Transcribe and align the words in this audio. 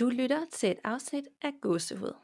Du 0.00 0.08
lytter 0.08 0.46
til 0.52 0.70
et 0.70 0.78
afsnit 0.84 1.24
af 1.42 1.52
Gåsehud. 1.62 2.14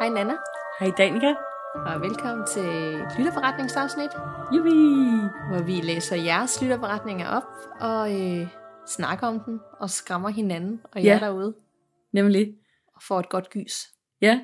Hej 0.00 0.08
Nana, 0.08 0.34
Hej 0.80 0.90
Danika. 0.98 1.34
og 1.74 2.00
velkommen 2.00 2.46
til 2.46 2.64
lytterforretningsafsnit, 3.18 4.10
Jubi. 4.56 4.70
hvor 5.50 5.62
vi 5.66 5.72
læser 5.80 6.16
jeres 6.16 6.62
lytterforretninger 6.62 7.28
op 7.28 7.42
og 7.80 8.20
øh, 8.20 8.46
snakker 8.86 9.26
om 9.26 9.40
dem 9.40 9.60
og 9.80 9.90
skræmmer 9.90 10.28
hinanden 10.28 10.80
og 10.92 11.04
jer 11.04 11.12
Ja. 11.14 11.18
derude 11.26 11.54
Nemlig. 12.12 12.54
og 12.94 13.02
får 13.02 13.20
et 13.20 13.28
godt 13.28 13.50
gys. 13.50 13.88
Ja. 14.20 14.40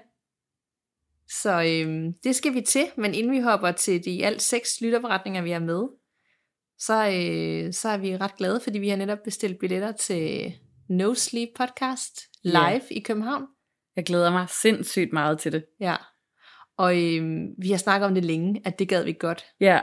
Så 1.42 1.50
øh, 1.62 2.12
det 2.24 2.36
skal 2.36 2.54
vi 2.54 2.60
til, 2.60 2.84
men 2.96 3.14
inden 3.14 3.32
vi 3.32 3.40
hopper 3.40 3.72
til 3.72 4.04
de 4.04 4.26
alt 4.26 4.42
seks 4.42 4.80
lytterforretninger, 4.80 5.42
vi 5.42 5.50
har 5.50 5.60
med, 5.60 5.82
så, 6.78 6.94
øh, 6.94 7.72
så 7.72 7.88
er 7.88 7.96
vi 7.96 8.16
ret 8.16 8.36
glade, 8.36 8.60
fordi 8.60 8.78
vi 8.78 8.88
har 8.88 8.96
netop 8.96 9.18
bestilt 9.24 9.58
billetter 9.58 9.92
til 9.92 10.52
No 10.88 11.14
Sleep 11.14 11.48
Podcast 11.56 12.20
live 12.42 12.58
Ja. 12.60 12.80
i 12.90 13.00
København. 13.00 13.44
Jeg 13.96 14.04
glæder 14.04 14.30
mig 14.30 14.46
sindssygt 14.62 15.12
meget 15.12 15.38
til 15.38 15.52
det. 15.52 15.64
Ja. 15.80 15.96
Og 16.76 17.02
øh, 17.04 17.46
vi 17.58 17.70
har 17.70 17.76
snakket 17.78 18.06
om 18.06 18.14
det 18.14 18.24
længe, 18.24 18.62
at 18.64 18.78
det 18.78 18.88
gad 18.88 19.04
vi 19.04 19.12
godt. 19.12 19.44
Ja. 19.60 19.80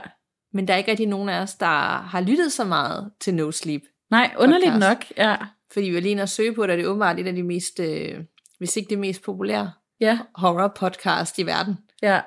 Men 0.52 0.68
der 0.68 0.74
er 0.74 0.78
ikke 0.78 0.90
rigtig 0.90 1.06
nogen 1.06 1.28
af 1.28 1.40
os, 1.40 1.54
der 1.54 1.98
har 2.02 2.20
lyttet 2.20 2.52
så 2.52 2.64
meget 2.64 3.12
til 3.20 3.34
No 3.34 3.50
Sleep. 3.50 3.82
Nej, 4.10 4.34
underligt 4.38 4.72
Podcast. 4.72 4.88
nok. 4.90 5.04
Ja. 5.16 5.36
Fordi 5.72 5.86
vi 5.88 5.94
var 5.94 6.00
lige 6.00 6.10
inde 6.10 6.22
og 6.22 6.28
søge 6.28 6.54
på 6.54 6.62
det, 6.62 6.70
og 6.70 6.76
det 6.76 6.84
er 6.84 6.88
åbenbart 6.88 7.20
et 7.20 7.26
af 7.26 7.34
de 7.34 7.42
mest, 7.42 7.80
øh, 7.80 8.20
hvis 8.58 8.76
ikke 8.76 8.90
det 8.90 8.98
mest 8.98 9.22
populære 9.22 9.72
Ja. 10.00 10.18
horror 10.34 10.72
podcast 10.76 11.38
i 11.38 11.46
verden. 11.46 11.74
Ja. 12.02 12.20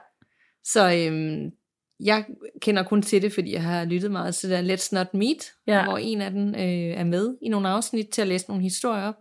Så 0.64 0.94
øhm, 0.94 1.52
jeg 2.00 2.26
kender 2.62 2.84
kun 2.84 3.02
til 3.02 3.22
det, 3.22 3.34
fordi 3.34 3.54
jeg 3.54 3.64
har 3.64 3.86
lyttet 3.86 4.12
meget 4.12 4.36
til 4.36 4.50
det 4.50 4.64
der 4.66 4.76
Let's 4.76 4.90
Not 4.92 5.14
Meet, 5.14 5.52
Ja. 5.68 5.84
hvor 5.84 5.98
en 5.98 6.22
af 6.22 6.32
dem 6.32 6.48
øh, 6.56 6.62
er 7.00 7.04
med 7.04 7.38
i 7.42 7.50
nogle 7.50 7.70
afsnit 7.70 8.10
til 8.10 8.22
at 8.22 8.28
læse 8.28 8.46
nogle 8.48 8.64
historier 8.64 9.04
op. 9.04 9.16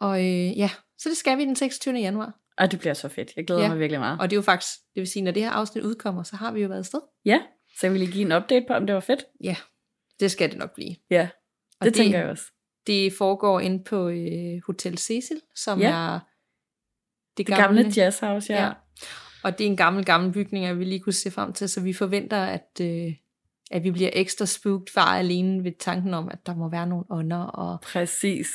Og 0.00 0.20
øh, 0.20 0.58
ja, 0.58 0.70
så 0.98 1.08
det 1.08 1.16
skal 1.16 1.38
vi 1.38 1.44
den 1.44 1.56
26. 1.56 1.94
januar. 1.98 2.32
Og 2.58 2.70
det 2.72 2.78
bliver 2.80 2.94
så 2.94 3.08
fedt. 3.08 3.32
Jeg 3.36 3.46
glæder 3.46 3.62
Ja. 3.62 3.68
mig 3.68 3.78
virkelig 3.78 4.00
meget. 4.00 4.20
Og 4.20 4.30
det 4.30 4.36
er 4.36 4.38
jo 4.38 4.42
faktisk, 4.42 4.72
det 4.94 5.00
vil 5.00 5.06
sige, 5.06 5.22
når 5.22 5.30
det 5.32 5.42
her 5.42 5.50
afsnit 5.50 5.84
udkommer, 5.84 6.22
så 6.22 6.36
har 6.36 6.52
vi 6.52 6.60
jo 6.62 6.68
været 6.68 6.78
afsted. 6.78 7.00
Ja. 7.24 7.40
Så 7.78 7.86
jeg 7.86 7.92
vil 7.92 8.00
lige 8.00 8.12
give 8.12 8.24
en 8.24 8.32
update 8.32 8.64
på, 8.68 8.74
om 8.74 8.86
det 8.86 8.94
var 8.94 9.00
fedt. 9.00 9.24
Ja, 9.44 9.56
det 10.20 10.30
skal 10.30 10.50
det 10.50 10.58
nok 10.58 10.74
blive. 10.74 10.94
Ja. 11.10 11.28
Og 11.80 11.84
Det, 11.84 11.94
det 11.94 11.94
tænker 11.94 12.18
jeg 12.18 12.28
også. 12.28 12.44
Det 12.86 13.12
foregår 13.12 13.60
inde 13.60 13.84
på 13.84 14.08
øh, 14.08 14.60
Hotel 14.66 14.98
Cecil, 14.98 15.40
som 15.56 15.80
Ja. 15.80 15.90
er 15.90 16.20
det 17.36 17.46
Det 17.46 17.56
gamle, 17.56 17.82
gamle 17.82 17.94
jazzhouse, 17.96 18.52
ja. 18.52 18.64
Ja. 18.64 18.72
Og 19.44 19.58
det 19.58 19.66
er 19.66 19.70
en 19.70 19.76
gammel, 19.76 20.04
gammel 20.04 20.32
bygning, 20.32 20.64
jeg 20.64 20.78
vi 20.78 20.84
lige 20.84 21.00
kunne 21.00 21.12
se 21.12 21.30
frem 21.30 21.52
til, 21.52 21.68
så 21.68 21.80
vi 21.80 21.92
forventer, 21.92 22.36
at, 22.36 22.80
øh, 22.80 23.12
at 23.70 23.84
vi 23.84 23.90
bliver 23.90 24.10
ekstra 24.12 24.46
spooked 24.46 24.94
bare 24.94 25.18
alene 25.18 25.64
ved 25.64 25.72
tanken 25.80 26.14
om, 26.14 26.28
at 26.28 26.46
der 26.46 26.54
må 26.54 26.68
være 26.70 26.86
nogle 26.86 27.04
ånder 27.10 27.42
og 27.42 27.80
Præcis. 27.80 28.48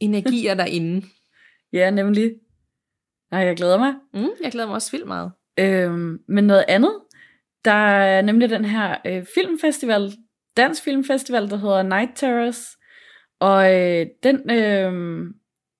energier 0.00 0.54
derinde. 0.54 1.06
Ja, 1.72 1.90
nemlig. 1.90 2.32
Nej, 3.30 3.40
jeg 3.40 3.56
glæder 3.56 3.78
mig. 3.78 3.94
Mm, 4.14 4.28
jeg 4.42 4.52
glæder 4.52 4.66
mig 4.66 4.74
også 4.74 4.90
vildt 4.90 5.06
meget. 5.06 5.32
Øhm, 5.58 6.18
men 6.28 6.44
noget 6.44 6.64
andet, 6.68 6.92
der 7.64 7.72
er 7.72 8.22
nemlig 8.22 8.50
den 8.50 8.64
her 8.64 8.96
øh, 9.06 9.24
filmfestival, 9.34 10.12
dansk 10.56 10.82
filmfestival, 10.84 11.50
der 11.50 11.56
hedder 11.56 11.82
Night 11.82 12.10
Terrors, 12.14 12.76
og 13.40 13.74
øh, 13.74 14.06
den 14.22 14.50
øh, 14.50 15.24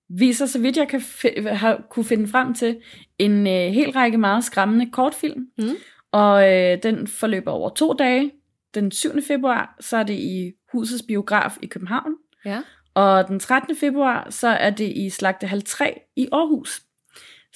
viser, 0.09 0.45
så 0.45 0.59
vidt 0.59 0.77
jeg 0.77 0.87
kan 0.87 0.99
fi- 0.99 1.49
har, 1.49 1.81
kunne 1.89 2.05
finde 2.05 2.27
frem 2.27 2.53
til, 2.53 2.77
en 3.19 3.47
øh, 3.47 3.53
hel 3.73 3.91
række 3.91 4.17
meget 4.17 4.43
skræmmende 4.43 4.91
kortfilm, 4.91 5.47
Mm. 5.57 5.69
og 6.11 6.53
øh, 6.53 6.77
den 6.83 7.07
forløber 7.07 7.51
over 7.51 7.69
to 7.69 7.93
dage. 7.93 8.31
Den 8.73 8.91
7. 8.91 9.09
februar, 9.27 9.75
så 9.79 9.97
er 9.97 10.03
det 10.03 10.13
i 10.13 10.51
Husets 10.71 11.03
Biograf 11.07 11.57
i 11.61 11.65
København, 11.65 12.13
Ja. 12.45 12.61
og 12.93 13.27
den 13.27 13.39
13. 13.39 13.75
februar, 13.75 14.27
så 14.29 14.47
er 14.47 14.69
det 14.69 14.93
i 14.95 15.09
Slagtehal 15.09 15.61
3 15.61 15.99
i 16.15 16.27
Aarhus. 16.31 16.81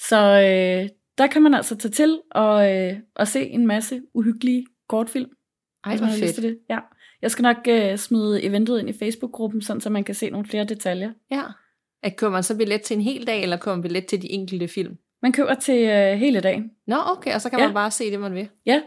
Så 0.08 0.16
øh, 0.26 0.88
der 1.18 1.26
kan 1.26 1.42
man 1.42 1.54
altså 1.54 1.76
tage 1.76 1.92
til 1.92 2.20
og, 2.30 2.76
øh, 2.76 2.92
og 3.14 3.28
se 3.28 3.46
en 3.46 3.66
masse 3.66 4.02
uhyggelige 4.14 4.66
kortfilm. 4.88 5.30
Ej, 5.84 5.96
hvor 5.96 6.06
fedt. 6.06 6.36
det. 6.36 6.58
Ja. 6.70 6.78
Jeg 7.22 7.30
skal 7.30 7.42
nok 7.42 7.56
øh, 7.68 7.96
smide 7.98 8.42
eventet 8.42 8.78
ind 8.80 8.88
i 8.90 8.98
Facebook-gruppen, 8.98 9.62
sådan 9.62 9.80
så 9.80 9.90
man 9.90 10.04
kan 10.04 10.14
se 10.14 10.30
nogle 10.30 10.46
flere 10.46 10.64
detaljer. 10.64 11.12
Ja. 11.30 11.42
At 12.02 12.16
køber 12.16 12.30
man 12.32 12.42
så 12.42 12.56
billet 12.56 12.82
til 12.82 12.94
en 12.96 13.02
hel 13.02 13.26
dag, 13.26 13.42
eller 13.42 13.56
køber 13.56 13.74
man 13.74 13.82
billet 13.82 14.06
til 14.06 14.22
de 14.22 14.30
enkelte 14.30 14.68
film? 14.68 14.98
Man 15.22 15.32
køber 15.32 15.54
til 15.54 15.88
øh, 15.88 16.18
hele 16.18 16.40
dagen. 16.40 16.70
Nå, 16.86 16.96
okay, 17.06 17.34
og 17.34 17.40
så 17.40 17.50
kan 17.50 17.58
Ja. 17.58 17.64
man 17.66 17.74
bare 17.74 17.90
se 17.90 18.10
det, 18.10 18.20
man 18.20 18.34
vil. 18.34 18.48
Ja, 18.66 18.82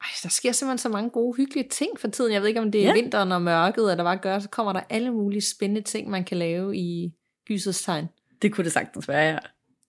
Ej, 0.00 0.08
der 0.22 0.28
sker 0.28 0.52
simpelthen 0.52 0.78
så 0.78 0.88
mange 0.88 1.10
gode, 1.10 1.36
hyggelige 1.36 1.68
ting 1.68 1.90
for 2.00 2.08
tiden. 2.08 2.32
Jeg 2.32 2.40
ved 2.40 2.48
ikke, 2.48 2.60
om 2.60 2.72
det 2.72 2.80
er 2.80 2.86
Ja. 2.86 2.92
vinteren 2.92 3.32
og 3.32 3.42
mørket, 3.42 3.90
eller 3.90 4.04
hvad 4.04 4.16
gør, 4.22 4.38
så 4.38 4.48
kommer 4.48 4.72
der 4.72 4.80
alle 4.90 5.10
mulige 5.10 5.42
spændende 5.56 5.80
ting, 5.82 6.10
man 6.10 6.24
kan 6.24 6.36
lave 6.36 6.76
i 6.76 7.12
gysets 7.48 7.82
tegn. 7.82 8.06
det 8.42 8.52
kunne 8.52 8.64
det 8.64 8.72
sagtens 8.72 9.08
være, 9.08 9.32
ja. 9.32 9.38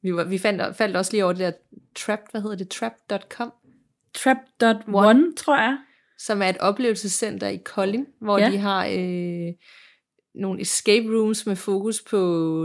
Vi, 0.02 0.16
var, 0.16 0.24
vi 0.24 0.38
fandt, 0.38 0.76
faldt 0.78 0.98
også 0.98 1.12
lige 1.12 1.24
over 1.24 1.34
det 1.34 1.40
der 1.40 1.52
Trapped, 1.96 2.28
hvad 2.32 2.42
hedder 2.42 2.56
det, 2.58 2.70
Trap.com, 2.70 3.52
Trap.one, 4.14 5.36
tror 5.36 5.58
jeg. 5.58 5.78
som 6.18 6.42
er 6.42 6.46
et 6.50 6.58
oplevelsescenter 6.58 7.48
i 7.48 7.58
Kolding, 7.58 8.08
hvor 8.22 8.38
Ja. 8.40 8.52
de 8.52 8.58
har 8.58 8.86
øh, 8.86 9.54
nogle 10.38 10.62
escape 10.62 11.08
rooms 11.08 11.46
med 11.46 11.56
fokus 11.56 12.02
på 12.10 12.18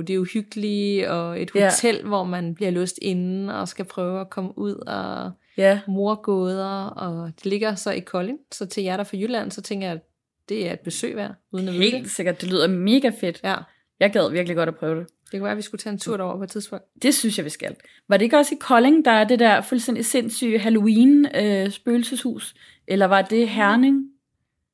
det 0.06 0.18
uhyggelige, 0.18 1.10
og 1.10 1.42
et 1.42 1.50
hotel, 1.50 2.02
hvor 2.06 2.24
man 2.24 2.54
bliver 2.54 2.70
låst 2.70 2.98
inde 3.02 3.60
og 3.60 3.68
skal 3.68 3.84
prøve 3.84 4.20
at 4.20 4.30
komme 4.30 4.58
ud, 4.58 4.74
og 4.74 5.30
Ja, 5.56 5.80
morgåder, 5.88 6.84
og 6.86 7.32
det 7.36 7.46
ligger 7.46 7.74
så 7.74 7.90
i 7.90 8.00
Kolding. 8.00 8.38
Så 8.52 8.66
til 8.66 8.82
jer, 8.82 8.92
der 8.92 9.00
er 9.00 9.04
fra 9.04 9.16
Jylland, 9.16 9.50
så 9.50 9.62
tænker 9.62 9.86
jeg, 9.86 9.96
at 9.96 10.02
det 10.48 10.68
er 10.68 10.72
et 10.72 10.80
besøg 10.80 11.16
værd, 11.16 11.34
uden 11.52 11.68
at 11.68 11.74
helt 11.74 12.04
det. 12.04 12.10
sikkert. 12.10 12.40
Det 12.40 12.48
lyder 12.50 12.68
mega 12.68 13.10
fedt. 13.20 13.40
Ja, 13.44 13.54
Jeg 14.00 14.12
gad 14.12 14.30
virkelig 14.30 14.56
godt 14.56 14.68
at 14.68 14.76
prøve 14.76 15.00
det. 15.00 15.06
det 15.08 15.30
kunne 15.30 15.42
være, 15.42 15.50
at 15.50 15.56
vi 15.56 15.62
skulle 15.62 15.78
tage 15.78 15.92
en 15.92 15.98
tur 15.98 16.16
derover 16.16 16.36
på 16.36 16.42
et 16.42 16.50
tidspunkt. 16.50 16.84
Det 17.02 17.14
synes 17.14 17.36
jeg, 17.38 17.44
vi 17.44 17.50
skal. 17.50 17.76
Var 18.08 18.16
det 18.16 18.24
ikke 18.24 18.36
også 18.38 18.54
i 18.54 18.58
Kolding, 18.60 19.04
der 19.04 19.10
er 19.10 19.24
det 19.24 19.38
der 19.38 19.60
fuldstændig 19.60 20.04
sindssyge 20.04 20.58
Halloween-spøgelseshus? 20.58 22.54
Eller 22.86 23.06
var 23.06 23.22
det 23.22 23.48
Herning? 23.48 23.96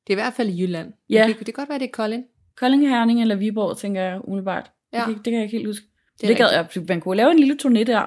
Det 0.07 0.13
er 0.13 0.17
i 0.17 0.21
hvert 0.21 0.33
fald 0.33 0.49
i 0.49 0.61
Jylland. 0.61 0.93
Ja. 1.09 1.25
Det, 1.27 1.35
det 1.37 1.45
kan 1.45 1.53
godt 1.53 1.69
være, 1.69 1.79
det 1.79 1.85
er 1.87 1.91
Kolding. 1.93 2.23
Kolding, 2.59 2.89
Herning 2.89 3.21
eller 3.21 3.35
Viborg, 3.35 3.77
tænker 3.77 4.01
jeg 4.01 4.19
umiddelbart. 4.23 4.71
Ja. 4.93 5.03
Det, 5.07 5.15
det 5.15 5.23
kan 5.23 5.33
jeg 5.33 5.43
ikke 5.43 5.57
helt 5.57 5.67
huske. 5.67 5.85
Det 6.21 6.27
Det, 6.29 6.37
gad 6.37 6.49
jeg. 6.51 6.67
Man 6.87 7.01
kunne 7.01 7.17
lave 7.17 7.31
en 7.31 7.39
lille 7.39 7.57
turné 7.63 7.83
der. 7.83 8.05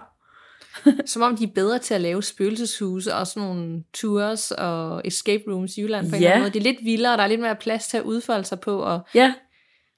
Som 1.07 1.23
om 1.23 1.37
de 1.37 1.45
er 1.45 1.49
bedre 1.55 1.79
til 1.79 1.95
at 1.95 2.01
lave 2.01 2.23
spøgelseshuse 2.23 3.15
og 3.15 3.27
sådan 3.27 3.49
nogle 3.49 3.85
tours 3.95 4.51
og 4.51 5.03
escape 5.05 5.45
rooms 5.49 5.77
i 5.79 5.83
Jylland 5.83 6.11
på 6.11 6.17
en 6.17 6.23
Ja. 6.23 6.39
måde. 6.39 6.51
Det 6.51 6.57
er 6.59 6.63
lidt 6.63 6.85
vildere, 6.85 7.13
og 7.13 7.19
der 7.19 7.25
er 7.25 7.29
lidt 7.29 7.41
mere 7.41 7.57
plads 7.57 7.87
til 7.89 7.97
at 7.97 8.03
udfolde 8.03 8.45
sig 8.45 8.61
på, 8.61 8.79
og 8.79 9.01
Ja, 9.15 9.35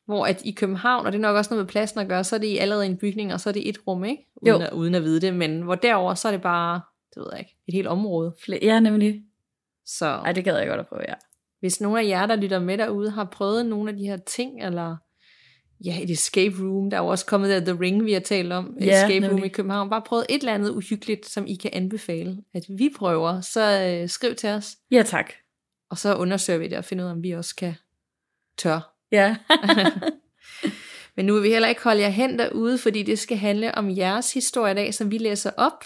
hvor 0.07 0.27
at 0.27 0.43
i 0.45 0.51
København, 0.53 1.07
og 1.07 1.13
det 1.13 1.19
er 1.19 1.23
nok 1.23 1.37
også 1.37 1.55
noget 1.55 1.65
med 1.65 1.69
pladsen 1.71 2.01
at 2.01 2.09
gøre, 2.09 2.25
så 2.25 2.37
er 2.37 2.41
det 2.41 2.47
i 2.47 2.59
allerede 2.59 2.87
en 2.87 2.97
bygning, 2.97 3.33
og 3.34 3.41
så 3.41 3.49
er 3.49 3.53
det 3.53 3.69
et 3.69 3.79
rum, 3.87 4.05
ikke? 4.05 4.23
Uden, 4.43 4.49
Jo. 4.61 4.67
at, 4.67 4.73
uden 4.73 4.95
at 4.95 5.03
vide 5.03 5.21
det, 5.21 5.34
men 5.34 5.63
hvor 5.63 5.75
derover 5.75 6.15
så 6.15 6.29
er 6.29 6.33
det 6.33 6.43
bare, 6.43 6.81
det 7.15 7.21
ved 7.21 7.27
jeg 7.33 7.41
ikke, 7.41 7.57
et 7.69 7.75
helt 7.75 7.87
område. 7.87 8.34
ja 8.63 8.81
nemlig. 8.81 9.23
Så 9.87 10.07
Ej, 10.07 10.33
det 10.33 10.45
gad 10.45 10.59
jeg 10.59 10.69
godt 10.69 10.81
at 10.81 10.87
prøve, 10.87 11.03
ja. 11.09 11.15
Hvis 11.62 11.81
nogle 11.81 12.00
af 12.00 12.06
jer, 12.06 12.27
der 12.27 12.37
lytter 12.37 12.59
med 12.61 12.78
derude, 12.78 13.11
har 13.11 13.25
prøvet 13.33 13.67
nogle 13.67 13.91
af 13.91 13.97
de 13.97 14.03
her 14.05 14.17
ting, 14.17 14.62
eller 14.65 14.97
ja, 15.84 16.03
et 16.03 16.11
escape 16.11 16.55
room, 16.61 16.91
der 16.91 16.97
er 16.97 17.00
jo 17.03 17.06
også 17.06 17.27
kommet 17.27 17.50
der 17.50 17.73
The 17.73 17.81
Ring, 17.81 18.05
vi 18.05 18.12
har 18.12 18.21
talt 18.21 18.53
om, 18.53 18.77
Ja, 18.81 19.05
escape 19.05 19.27
room 19.27 19.34
nemlig. 19.34 19.50
i 19.50 19.53
København, 19.53 19.91
bare 19.91 20.03
prøvet 20.06 20.27
et 20.28 20.39
eller 20.39 20.55
andet 20.55 20.71
uhyggeligt, 20.71 21.27
som 21.27 21.47
I 21.47 21.55
kan 21.55 21.71
anbefale, 21.75 22.37
at 22.55 22.62
vi 22.69 22.91
prøver, 22.97 23.41
så 23.41 23.81
øh, 24.03 24.09
skriv 24.09 24.34
til 24.34 24.49
os, 24.49 24.77
Ja, 24.91 25.03
tak. 25.03 25.33
og 25.91 25.99
så 25.99 26.17
undersøger 26.17 26.59
vi 26.59 26.69
det 26.69 26.78
og 26.78 26.84
finder 26.84 27.05
ud 27.05 27.09
af, 27.09 27.12
om 27.15 27.22
vi 27.22 27.31
også 27.31 27.56
kan 27.56 27.75
tør. 28.59 28.95
Ja. 29.12 29.37
Men 31.17 31.27
nu 31.27 31.34
vil 31.34 31.43
vi 31.43 31.49
heller 31.49 31.69
ikke 31.69 31.84
holde 31.84 32.01
jer 32.01 32.09
hen 32.09 32.39
derude, 32.39 32.78
fordi 32.78 33.03
det 33.03 33.19
skal 33.19 33.37
handle 33.37 33.75
om 33.75 33.97
jeres 33.97 34.33
historie 34.33 34.72
i 34.72 34.75
dag, 34.75 34.95
som 34.95 35.11
vi 35.11 35.19
læser 35.19 35.51
op, 35.56 35.84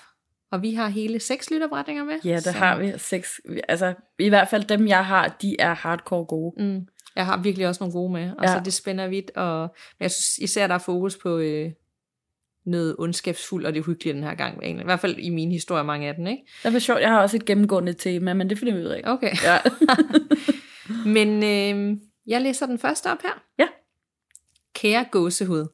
og 0.56 0.62
vi 0.62 0.74
har 0.74 0.88
hele 0.88 1.20
seks 1.20 1.50
lytterberetninger 1.50 2.04
med. 2.04 2.14
ja, 2.24 2.34
det 2.34 2.42
så- 2.42 2.50
har 2.52 2.78
vi. 2.78 2.92
Seks. 2.96 3.40
Altså, 3.68 3.94
i 4.18 4.28
hvert 4.28 4.48
fald 4.48 4.64
dem, 4.64 4.88
jeg 4.88 5.06
har, 5.06 5.36
de 5.42 5.56
er 5.60 5.74
hardcore 5.74 6.24
gode. 6.24 6.64
Mm. 6.64 6.86
Jeg 7.16 7.26
har 7.26 7.36
virkelig 7.42 7.68
også 7.68 7.82
nogle 7.84 7.92
gode 7.92 8.12
med, 8.12 8.30
og 8.38 8.44
ja. 8.44 8.52
Så 8.52 8.60
det 8.64 8.72
spænder 8.72 9.08
vidt, 9.08 9.30
og 9.36 9.60
men 9.98 10.02
jeg 10.04 10.10
synes 10.10 10.38
især, 10.38 10.66
der 10.66 10.74
er 10.74 10.78
fokus 10.78 11.16
på 11.16 11.38
øh, 11.38 11.70
noget 12.66 12.96
ondskabsfuldt, 12.98 13.66
og 13.66 13.72
det 13.74 13.80
er 13.80 13.84
hyggeligt 13.84 14.14
den 14.16 14.22
her 14.24 14.34
gang. 14.34 14.66
I 14.80 14.82
hvert 14.84 15.00
fald 15.00 15.18
i 15.18 15.30
min 15.30 15.52
historie, 15.52 15.84
mange 15.84 16.08
af 16.08 16.14
dem, 16.14 16.26
ikke? 16.26 16.42
Det 16.62 16.74
er 16.74 16.78
sjovt, 16.78 17.00
jeg 17.00 17.08
har 17.08 17.22
også 17.22 17.36
et 17.36 17.44
gennemgående 17.44 17.92
tema, 17.92 18.34
men 18.34 18.50
det 18.50 18.58
finder 18.58 18.74
vi 18.74 18.80
ud 18.80 18.86
af. 18.86 19.00
Okay. 19.04 19.32
Ja. 19.44 19.58
Men 21.06 21.28
øh, 21.42 21.96
jeg 22.26 22.40
læser 22.42 22.66
den 22.66 22.78
første 22.78 23.06
op 23.10 23.22
her. 23.22 23.42
Ja. 23.58 23.66
Kære 24.74 25.04
gåsehud, 25.10 25.66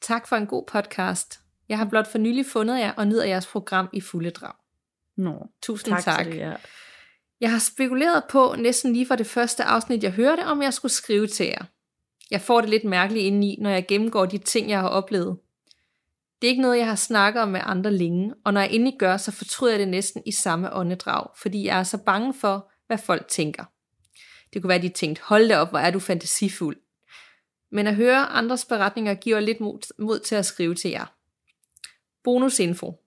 tak 0.00 0.28
for 0.28 0.36
en 0.36 0.46
god 0.46 0.64
podcast. 0.72 1.40
Jeg 1.68 1.78
har 1.78 1.84
blot 1.84 2.06
for 2.06 2.18
nylig 2.18 2.46
fundet 2.46 2.78
jer 2.78 2.92
og 2.92 3.06
nyder 3.06 3.24
jeres 3.24 3.46
program 3.46 3.88
i 3.92 4.00
fulde 4.00 4.30
drag. 4.30 4.52
Nå, 5.16 5.46
Tusind 5.62 5.94
tak. 5.94 6.04
tak, 6.04 6.26
det, 6.26 6.36
ja. 6.36 6.54
Jeg 7.40 7.50
har 7.50 7.58
spekuleret 7.58 8.22
på, 8.30 8.54
næsten 8.58 8.92
lige 8.92 9.06
fra 9.06 9.16
det 9.16 9.26
første 9.26 9.64
afsnit, 9.64 10.02
jeg 10.02 10.12
hørte, 10.12 10.46
om 10.46 10.62
jeg 10.62 10.74
skulle 10.74 10.92
skrive 10.92 11.26
til 11.26 11.46
jer. 11.46 11.64
Jeg 12.30 12.40
får 12.40 12.60
det 12.60 12.70
lidt 12.70 12.84
mærkeligt 12.84 13.24
indeni, 13.24 13.58
når 13.60 13.70
jeg 13.70 13.86
gennemgår 13.86 14.26
de 14.26 14.38
ting, 14.38 14.70
jeg 14.70 14.80
har 14.80 14.88
oplevet. 14.88 15.38
Det 16.42 16.48
er 16.48 16.50
ikke 16.50 16.62
noget, 16.62 16.78
jeg 16.78 16.86
har 16.86 16.94
snakket 16.94 17.42
om 17.42 17.48
med 17.48 17.60
andre 17.64 17.92
længe, 17.92 18.34
og 18.44 18.52
når 18.52 18.60
jeg 18.60 18.70
endelig 18.72 18.98
gør, 18.98 19.16
så 19.16 19.32
fortryder 19.32 19.72
jeg 19.72 19.80
det 19.80 19.88
næsten 19.88 20.22
i 20.26 20.32
samme 20.32 20.72
åndedrag, 20.72 21.26
fordi 21.36 21.66
jeg 21.66 21.78
er 21.78 21.82
så 21.82 21.98
bange 21.98 22.34
for, 22.34 22.70
hvad 22.86 22.98
folk 22.98 23.28
tænker. 23.28 23.64
Det 24.52 24.62
kunne 24.62 24.68
være, 24.68 24.78
at 24.78 24.82
de 24.82 24.88
tænkte, 24.88 25.22
hold 25.24 25.48
da 25.48 25.58
op, 25.58 25.70
hvor 25.70 25.78
er 25.78 25.90
du 25.90 25.98
fantasifuld. 25.98 26.76
Men 27.72 27.86
at 27.86 27.94
høre 27.94 28.26
andres 28.26 28.64
beretninger 28.64 29.14
giver 29.14 29.40
lidt 29.40 29.60
mod, 29.60 29.92
mod 29.98 30.18
til 30.18 30.34
at 30.34 30.46
skrive 30.46 30.74
til 30.74 30.90
jer. 30.90 31.17
Bonusinfo. 32.24 33.00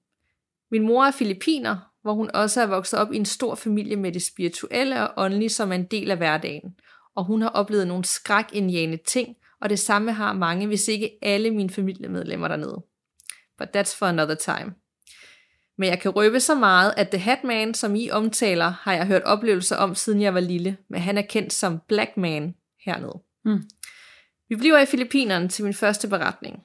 Min 0.72 0.86
mor 0.86 1.06
er 1.06 1.12
filipiner, 1.12 1.78
hvor 2.02 2.14
hun 2.14 2.32
også 2.34 2.62
er 2.62 2.66
vokset 2.66 3.00
op 3.00 3.14
i 3.14 3.16
en 3.16 3.26
stor 3.26 3.56
familie 3.56 3.96
med 3.96 4.12
det 4.12 4.22
spirituelle 4.22 5.08
og 5.08 5.14
åndelige 5.18 5.50
som 5.50 5.72
er 5.72 5.76
en 5.76 5.86
del 5.86 6.12
af 6.12 6.18
hverdagen. 6.18 6.76
Og 7.16 7.26
hun 7.26 7.42
har 7.42 7.50
oplevet 7.50 7.88
nogle 7.88 8.06
skrækindjagende 8.06 8.98
ting, 8.98 9.36
og 9.62 9.70
det 9.70 9.80
samme 9.80 10.14
har 10.14 10.34
mange, 10.34 10.68
hvis 10.68 10.88
ikke 10.88 11.12
alle 11.22 11.52
mine 11.52 11.70
familiemedlemmer 11.70 12.48
dernede. 12.48 12.84
But 13.58 13.78
that's 13.78 13.98
for 13.98 14.06
another 14.06 14.36
time. 14.36 14.74
Men 15.78 15.90
jeg 15.90 16.00
kan 16.00 16.12
røbe 16.12 16.40
så 16.40 16.56
meget, 16.56 16.94
at 16.98 17.10
The 17.10 17.18
Hatman, 17.18 17.74
som 17.74 17.96
I 17.96 18.10
omtaler, 18.10 18.70
har 18.70 18.94
jeg 18.94 19.08
hørt 19.08 19.24
oplevelser 19.24 19.76
om, 19.76 19.96
siden 19.96 20.22
jeg 20.22 20.34
var 20.34 20.40
lille, 20.40 20.78
men 20.90 21.02
han 21.02 21.18
er 21.18 21.22
kendt 21.22 21.54
som 21.54 21.80
Black 21.88 22.18
Man 22.18 22.56
hernede. 22.86 23.24
Mm. 23.46 23.64
Vi 24.50 24.56
bliver 24.56 24.80
i 24.80 24.86
Filippinerne 24.86 25.48
til 25.48 25.64
min 25.64 25.74
første 25.74 26.08
beretning. 26.08 26.60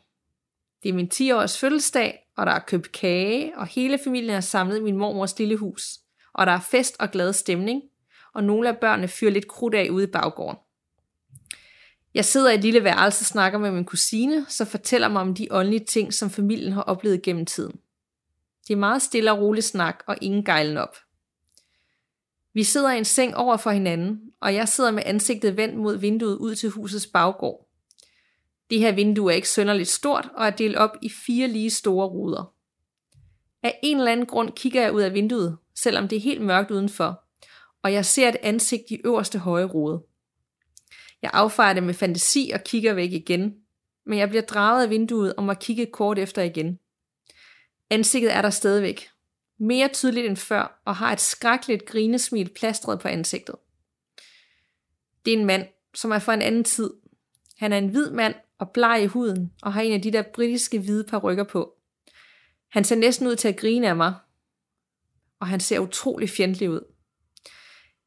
Det 0.83 0.89
er 0.89 0.93
min 0.93 1.11
10-års 1.15 1.59
fødselsdag, 1.59 2.26
og 2.37 2.47
der 2.47 2.53
er 2.53 2.59
købt 2.59 2.93
kage, 2.93 3.59
og 3.59 3.67
hele 3.67 3.99
familien 4.05 4.31
er 4.31 4.41
samlet 4.41 4.79
i 4.79 4.83
min 4.83 4.97
mormors 4.97 5.39
lille 5.39 5.57
hus. 5.57 5.99
Og 6.33 6.47
der 6.47 6.53
er 6.53 6.61
fest 6.61 6.97
og 6.99 7.11
glad 7.11 7.33
stemning, 7.33 7.83
og 8.35 8.45
nogle 8.45 8.69
af 8.69 8.79
børnene 8.79 9.09
fyrer 9.09 9.31
lidt 9.31 9.49
krudt 9.49 9.75
af 9.75 9.89
ude 9.91 10.05
i 10.05 10.11
baggården. 10.11 10.59
Jeg 12.15 12.25
sidder 12.25 12.51
i 12.51 12.55
et 12.55 12.63
lille 12.63 12.85
værelse 12.85 13.23
og 13.23 13.27
snakker 13.27 13.59
med 13.59 13.71
min 13.71 13.85
kusine, 13.85 14.47
så 14.49 14.65
fortæller 14.65 15.09
mig 15.09 15.23
om 15.23 15.35
de 15.35 15.49
åndelige 15.51 15.85
ting, 15.85 16.15
som 16.15 16.31
familien 16.31 16.73
har 16.73 16.83
oplevet 16.83 17.23
gennem 17.23 17.47
tiden. 17.47 17.81
Det 18.69 18.75
er 18.75 18.79
meget 18.79 19.03
stille 19.03 19.33
og 19.33 19.39
rolig 19.39 19.65
snak, 19.65 20.03
og 20.07 20.17
ingen 20.21 20.45
gejlen 20.45 20.77
op. 20.77 20.97
Vi 22.55 22.63
sidder 22.63 22.93
i 22.93 22.99
en 22.99 23.05
seng 23.05 23.37
over 23.37 23.57
for 23.57 23.71
hinanden, 23.71 24.21
og 24.41 24.55
jeg 24.55 24.69
sidder 24.69 24.91
med 24.91 25.03
ansigtet 25.07 25.57
vendt 25.57 25.77
mod 25.77 25.97
vinduet 25.97 26.37
ud 26.37 26.55
til 26.55 26.71
husets 26.71 27.07
baggård. 27.07 27.66
Det 28.71 28.79
her 28.79 28.93
vindue 28.93 29.33
er 29.33 29.37
ikke 29.37 29.49
sønderligt 29.49 29.89
stort 29.89 30.29
og 30.35 30.47
er 30.47 30.51
delt 30.51 30.77
op 30.77 30.97
i 31.03 31.09
fire 31.27 31.49
lige 31.49 31.71
store 31.71 32.07
ruder. 32.07 32.55
Af 33.63 33.79
en 33.83 33.99
eller 33.99 34.13
anden 34.13 34.27
grund 34.27 34.53
kigger 34.53 34.83
jeg 34.83 34.93
ud 34.93 35.03
af 35.03 35.15
vinduet, 35.15 35.59
selvom 35.75 36.09
det 36.09 36.17
er 36.17 36.21
helt 36.21 36.41
mørkt 36.41 36.71
udenfor, 36.71 37.25
og 37.83 37.93
jeg 37.93 38.07
ser 38.07 38.29
et 38.29 38.37
ansigt 38.43 38.91
i 38.91 39.01
øverste 39.05 39.39
højre 39.39 39.67
rude. 39.67 40.03
Jeg 41.23 41.31
affejer 41.35 41.73
det 41.73 41.83
med 41.83 41.95
fantasi 41.95 42.51
og 42.55 42.65
kigger 42.65 42.95
væk 42.95 43.13
igen, 43.13 43.55
men 44.07 44.19
jeg 44.19 44.29
bliver 44.29 44.43
draget 44.43 44.83
af 44.83 44.91
vinduet 44.91 45.35
og 45.35 45.45
må 45.45 45.55
kigge 45.55 45.87
kort 45.87 46.19
efter 46.19 46.43
igen. 46.43 46.79
Ansigtet 47.91 48.35
er 48.35 48.43
der 48.43 48.51
stadigvæk. 48.51 49.09
Mere 49.59 49.89
tydeligt 49.89 50.27
end 50.27 50.37
før, 50.37 50.83
og 50.85 50.97
har 50.97 51.13
et 51.13 51.21
skrækkeligt 51.21 51.87
grinesmil 51.87 52.51
plastret 52.57 53.01
på 53.01 53.09
ansigtet. 53.09 53.55
Det 55.25 55.33
er 55.33 55.39
en 55.39 55.45
mand, 55.45 55.67
som 55.95 56.11
er 56.11 56.19
fra 56.19 56.35
en 56.35 56.43
anden 56.43 56.65
tid. 56.65 56.91
Han 57.59 57.73
er 57.73 57.79
en 57.79 57.89
hvid 57.89 58.11
mand 58.11 58.35
og 58.59 58.71
bleg 58.71 59.03
i 59.03 59.07
huden, 59.07 59.53
og 59.63 59.73
har 59.73 59.81
en 59.81 59.93
af 59.93 60.03
de 60.03 60.13
der 60.13 60.23
britiske 60.23 60.79
hvide 60.79 61.05
parrykker 61.05 61.45
på. 61.45 61.73
Han 62.71 62.85
ser 62.85 62.97
næsten 62.97 63.27
ud 63.27 63.37
til 63.37 63.49
at 63.49 63.57
grine 63.57 63.89
af 63.89 63.97
mig, 63.97 64.15
og 65.41 65.47
han 65.47 65.61
ser 65.61 65.79
utrolig 65.79 66.31
fjendtlig 66.31 66.71
ud. 66.71 66.81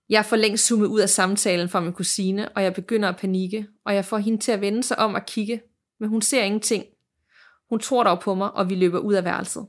Jeg 0.09 0.25
får 0.25 0.35
længst 0.35 0.67
zoomet 0.67 0.87
ud 0.87 0.99
af 0.99 1.09
samtalen 1.09 1.69
fra 1.69 1.79
min 1.79 1.93
kusine, 1.93 2.49
og 2.49 2.63
jeg 2.63 2.73
begynder 2.73 3.09
at 3.09 3.17
panikke, 3.17 3.67
og 3.85 3.95
jeg 3.95 4.05
får 4.05 4.17
hende 4.17 4.39
til 4.39 4.51
at 4.51 4.61
vende 4.61 4.83
sig 4.83 4.99
om 4.99 5.13
og 5.13 5.25
kigge, 5.25 5.61
men 5.99 6.09
hun 6.09 6.21
ser 6.21 6.43
ingenting. 6.43 6.85
Hun 7.69 7.79
tror 7.79 8.03
dog 8.03 8.19
på 8.19 8.35
mig, 8.35 8.51
og 8.51 8.69
vi 8.69 8.75
løber 8.75 8.99
ud 8.99 9.13
af 9.13 9.23
værelset. 9.23 9.67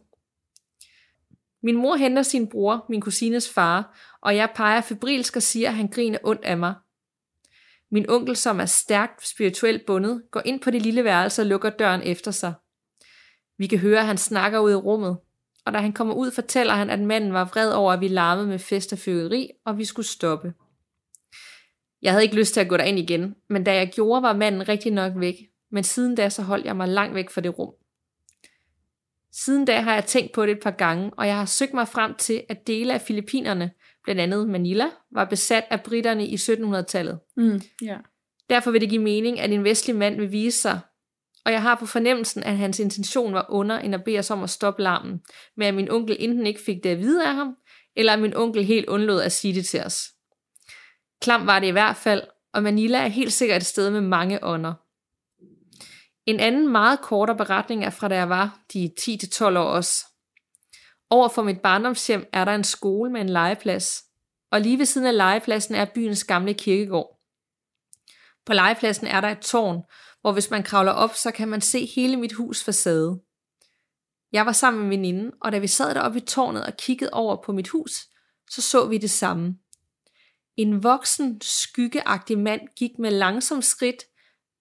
Min 1.63 1.77
mor 1.77 1.97
henter 1.97 2.23
sin 2.23 2.49
bror, 2.49 2.87
min 2.89 3.01
kusines 3.01 3.51
far, 3.51 3.99
og 4.21 4.37
jeg 4.37 4.51
peger 4.55 4.81
febrilsk 4.81 5.37
og 5.37 5.43
siger, 5.43 5.69
at 5.69 5.75
han 5.75 5.89
griner 5.89 6.19
ondt 6.23 6.45
af 6.45 6.59
mig. 6.59 6.75
Min 7.91 8.11
onkel, 8.11 8.37
som 8.37 8.61
er 8.61 8.67
stærkt 8.67 9.29
spirituelt 9.29 9.87
bundet, 9.87 10.23
går 10.31 10.43
ind 10.45 10.61
på 10.61 10.71
det 10.71 10.83
lille 10.83 11.05
værelse 11.05 11.43
og 11.43 11.47
lukker 11.47 11.71
døren 11.71 12.03
efter 12.03 12.31
sig. 12.31 12.55
Vi 13.59 13.67
kan 13.67 13.79
høre, 13.79 14.01
at 14.01 14.07
han 14.07 14.19
snakker 14.19 14.59
ud 14.59 14.71
i 14.71 14.75
rummet, 14.75 15.19
og 15.65 15.73
da 15.73 15.79
han 15.79 15.93
kommer 15.93 16.15
ud, 16.15 16.31
fortæller 16.31 16.75
han, 16.75 16.91
at 16.91 17.01
manden 17.01 17.33
var 17.33 17.45
vred 17.45 17.73
over, 17.73 17.93
at 17.93 18.01
vi 18.01 18.09
larmede 18.09 18.47
med 18.47 18.59
fest 18.59 18.93
og 18.93 18.99
fyrkeri, 18.99 19.51
og 19.65 19.79
vi 19.79 19.85
skulle 19.85 20.07
stoppe. 20.07 20.53
Jeg 22.03 22.13
havde 22.13 22.25
ikke 22.25 22.37
lyst 22.37 22.55
til 22.55 22.61
at 22.61 22.69
gå 22.69 22.77
derind 22.77 22.99
igen, 22.99 23.35
men 23.49 23.65
da 23.65 23.75
jeg 23.75 23.91
gjorde, 23.95 24.23
var 24.23 24.33
manden 24.33 24.69
rigtig 24.69 24.93
nok 24.93 25.13
væk, 25.17 25.35
men 25.71 25.85
siden 25.85 26.15
da 26.15 26.29
så 26.29 26.43
holdt 26.43 26.67
jeg 26.67 26.77
mig 26.77 26.89
langt 26.89 27.15
væk 27.15 27.31
fra 27.31 27.41
det 27.41 27.59
rum. 27.59 27.75
Siden 29.33 29.65
da 29.65 29.81
har 29.81 29.95
jeg 29.95 30.05
tænkt 30.05 30.33
på 30.33 30.47
det 30.47 30.53
et 30.53 30.63
par 30.63 30.71
gange, 30.71 31.11
og 31.17 31.27
jeg 31.27 31.37
har 31.37 31.45
søgt 31.45 31.75
mig 31.75 31.89
frem 31.89 32.15
til, 32.15 32.45
at 32.49 32.67
dele 32.67 32.95
af 32.95 33.01
Filippinerne, 33.01 33.71
blandt 34.05 34.21
andet 34.21 34.49
Manila, 34.49 34.85
var 35.13 35.25
besat 35.25 35.65
af 35.71 35.83
britterne 35.83 36.27
i 36.27 36.35
1700-tallet. 36.35 37.19
Mm, 37.37 37.61
ja. 37.83 37.97
Derfor 38.51 38.71
vil 38.71 38.81
det 38.81 38.91
give 38.91 39.03
mening, 39.03 39.41
at 39.41 39.51
en 39.51 39.65
vestlig 39.65 39.97
mand 39.97 40.17
vil 40.17 40.33
vise 40.33 40.61
sig, 40.61 40.81
og 41.45 41.53
jeg 41.53 41.63
har 41.63 41.75
på 41.75 41.87
fornemmelsen, 41.87 42.43
at 42.43 42.57
hans 42.57 42.81
intention 42.81 43.35
var 43.35 43.47
under 43.49 43.79
end 43.79 43.95
at 43.95 44.05
bede 44.05 44.19
os 44.19 44.31
om 44.31 44.43
at 44.43 44.51
stoppe 44.51 44.83
larmen, 44.83 45.21
men 45.57 45.69
at 45.69 45.75
min 45.75 45.91
onkel 45.91 46.17
enten 46.19 46.47
ikke 46.47 46.61
fik 46.61 46.85
det 46.85 46.91
at 46.91 46.99
vide 46.99 47.27
af 47.27 47.35
ham, 47.35 47.57
eller 47.97 48.13
at 48.13 48.19
min 48.19 48.37
onkel 48.37 48.65
helt 48.65 48.89
undlod 48.89 49.21
at 49.21 49.33
sige 49.33 49.55
det 49.55 49.67
til 49.67 49.81
os. 49.81 50.03
Klam 51.23 51.47
var 51.47 51.59
det 51.59 51.67
i 51.67 51.71
hvert 51.71 51.97
fald, 51.97 52.23
og 52.53 52.63
Manila 52.63 52.99
er 52.99 53.09
helt 53.09 53.33
sikkert 53.33 53.63
et 53.63 53.67
sted 53.67 53.91
med 53.91 54.01
mange 54.01 54.45
ånder. 54.45 54.75
En 56.27 56.41
anden 56.41 56.69
meget 56.69 57.01
kortere 57.01 57.37
beretning 57.37 57.85
er 57.85 57.91
fra 57.91 58.09
da 58.09 58.15
jeg 58.15 58.29
var 58.29 58.61
de 58.73 58.91
10-12 59.01 59.45
år 59.45 59.51
også. 59.59 60.05
Over 61.11 61.29
for 61.29 61.43
mit 61.43 61.61
barndomshjem 61.61 62.27
er 62.33 62.45
der 62.45 62.55
en 62.55 62.65
skole 62.65 63.11
med 63.11 63.21
en 63.21 63.29
legeplads, 63.29 64.05
og 64.53 64.61
lige 64.61 64.79
ved 64.79 64.87
siden 64.87 65.07
af 65.07 65.17
legepladsen 65.17 65.75
er 65.75 65.87
byens 65.95 66.25
gamle 66.25 66.55
kirkegård. 66.55 67.21
På 68.47 68.53
legepladsen 68.53 69.07
er 69.07 69.21
der 69.21 69.29
et 69.29 69.39
tårn, 69.41 69.83
hvor 70.21 70.33
hvis 70.33 70.51
man 70.51 70.63
kravler 70.63 70.93
op, 70.93 71.15
så 71.15 71.31
kan 71.31 71.49
man 71.49 71.61
se 71.61 71.87
hele 71.87 72.17
mit 72.17 72.33
hus 72.33 72.65
facade. 72.65 73.21
Jeg 74.33 74.47
var 74.47 74.53
sammen 74.53 74.89
med 74.89 74.99
min 74.99 75.31
og 75.41 75.53
da 75.53 75.59
vi 75.59 75.67
sad 75.67 75.95
deroppe 75.95 76.19
i 76.19 76.25
tårnet 76.25 76.67
og 76.67 76.77
kiggede 76.77 77.11
over 77.13 77.43
på 77.45 77.53
mit 77.53 77.69
hus, 77.69 77.93
så 78.51 78.63
så 78.63 78.89
vi 78.89 78.99
det 78.99 79.11
samme. 79.11 79.59
En 80.57 80.83
voksen, 80.83 81.41
skyggeagtig 81.41 82.39
mand 82.39 82.61
gik 82.77 82.91
med 82.99 83.11
langsom 83.11 83.63
skridt, 83.63 84.05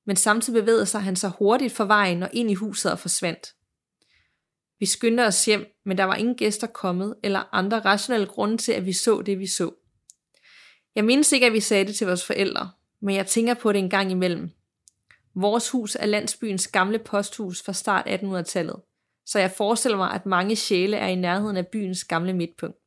men 0.06 0.16
samtidig 0.16 0.62
bevægede 0.62 0.86
sig 0.86 1.02
han 1.02 1.16
sig 1.16 1.32
hurtigt 1.40 1.74
for 1.74 1.86
vejen 1.86 2.24
og 2.24 2.30
ind 2.34 2.52
i 2.52 2.54
huset 2.54 2.92
og 2.92 3.00
forsvandt. 3.00 3.48
Vi 4.80 4.86
skyndte 4.86 5.26
os 5.26 5.46
hjem, 5.46 5.66
men 5.86 5.98
der 5.98 6.04
var 6.04 6.16
ingen 6.16 6.36
gæster 6.36 6.68
kommet, 6.68 7.16
eller 7.24 7.56
andre 7.56 7.80
rationelle 7.80 8.28
grunde 8.28 8.58
til, 8.58 8.72
at 8.72 8.86
vi 8.86 8.94
så 8.94 9.22
det, 9.22 9.40
vi 9.40 9.48
så. 9.48 9.72
Jeg 10.96 11.06
mindes 11.06 11.32
ikke, 11.32 11.46
at 11.46 11.54
vi 11.54 11.60
sagde 11.60 11.86
det 11.86 11.96
til 11.96 12.08
vores 12.08 12.26
forældre, 12.26 12.72
men 13.02 13.16
jeg 13.16 13.28
tænker 13.28 13.54
på 13.54 13.72
det 13.72 13.80
en 13.80 13.90
gang 13.90 14.12
imellem. 14.12 14.50
Vores 15.36 15.70
hus 15.70 15.96
er 15.96 16.06
landsbyens 16.06 16.68
gamle 16.68 17.00
posthus 17.00 17.64
fra 17.64 17.74
start 17.74 18.08
1800-tallet, 18.08 18.76
så 19.26 19.40
jeg 19.40 19.52
forestiller 19.52 19.98
mig, 19.98 20.12
at 20.12 20.26
mange 20.26 20.56
sjæle 20.56 20.98
er 20.98 21.08
i 21.08 21.16
nærheden 21.16 21.58
af 21.58 21.68
byens 21.68 22.04
gamle 22.04 22.34
midtpunkt. 22.34 22.78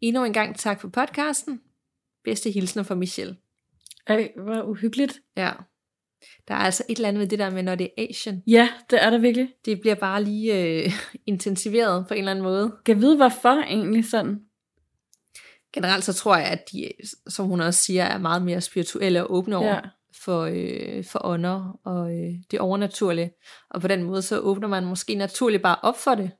Endnu 0.00 0.24
en 0.24 0.32
gang 0.32 0.58
tak 0.58 0.80
for 0.80 0.88
podcasten. 0.88 1.60
Bedste 2.24 2.50
hilsner 2.50 2.82
fra 2.82 2.94
Michelle. 2.94 3.36
Ej, 4.06 4.32
hvor 4.36 4.62
uhyggeligt. 4.62 5.20
Ja. 5.36 5.52
Der 6.48 6.54
er 6.54 6.58
altså 6.58 6.82
et 6.88 6.96
eller 6.96 7.08
andet 7.08 7.20
med 7.20 7.28
det 7.28 7.38
der 7.38 7.50
med, 7.50 7.62
når 7.62 7.74
det 7.74 7.90
er 7.98 8.06
Asian. 8.10 8.42
Ja, 8.46 8.68
det 8.90 9.04
er 9.04 9.10
der 9.10 9.18
virkelig. 9.18 9.48
Det 9.64 9.80
bliver 9.80 9.94
bare 9.94 10.24
lige 10.24 10.62
øh, 10.84 10.92
intensiveret 11.26 12.06
på 12.08 12.14
en 12.14 12.18
eller 12.18 12.30
anden 12.30 12.42
måde. 12.42 12.72
Kan 12.84 13.00
vide, 13.00 13.16
hvorfor 13.16 13.62
egentlig 13.62 14.04
sådan? 14.10 14.40
Generelt 15.74 16.04
så 16.04 16.12
tror 16.12 16.36
jeg, 16.36 16.46
at 16.46 16.64
de, 16.72 16.88
som 17.28 17.46
hun 17.46 17.60
også 17.60 17.82
siger, 17.82 18.04
er 18.04 18.18
meget 18.18 18.42
mere 18.42 18.60
spirituelle 18.60 19.22
og 19.24 19.32
åbne 19.34 19.56
over 19.56 19.66
Ja. 19.74 19.80
for, 20.24 20.40
øh, 20.52 21.04
for 21.04 21.26
ånder 21.26 21.80
og 21.84 22.12
øh, 22.18 22.32
det 22.50 22.60
overnaturlige. 22.60 23.30
Og 23.70 23.80
på 23.80 23.88
den 23.88 24.02
måde, 24.02 24.22
så 24.22 24.38
åbner 24.38 24.68
man 24.68 24.84
måske 24.84 25.14
naturligt 25.14 25.62
bare 25.62 25.76
op 25.82 25.96
for 25.96 26.14
det 26.14 26.30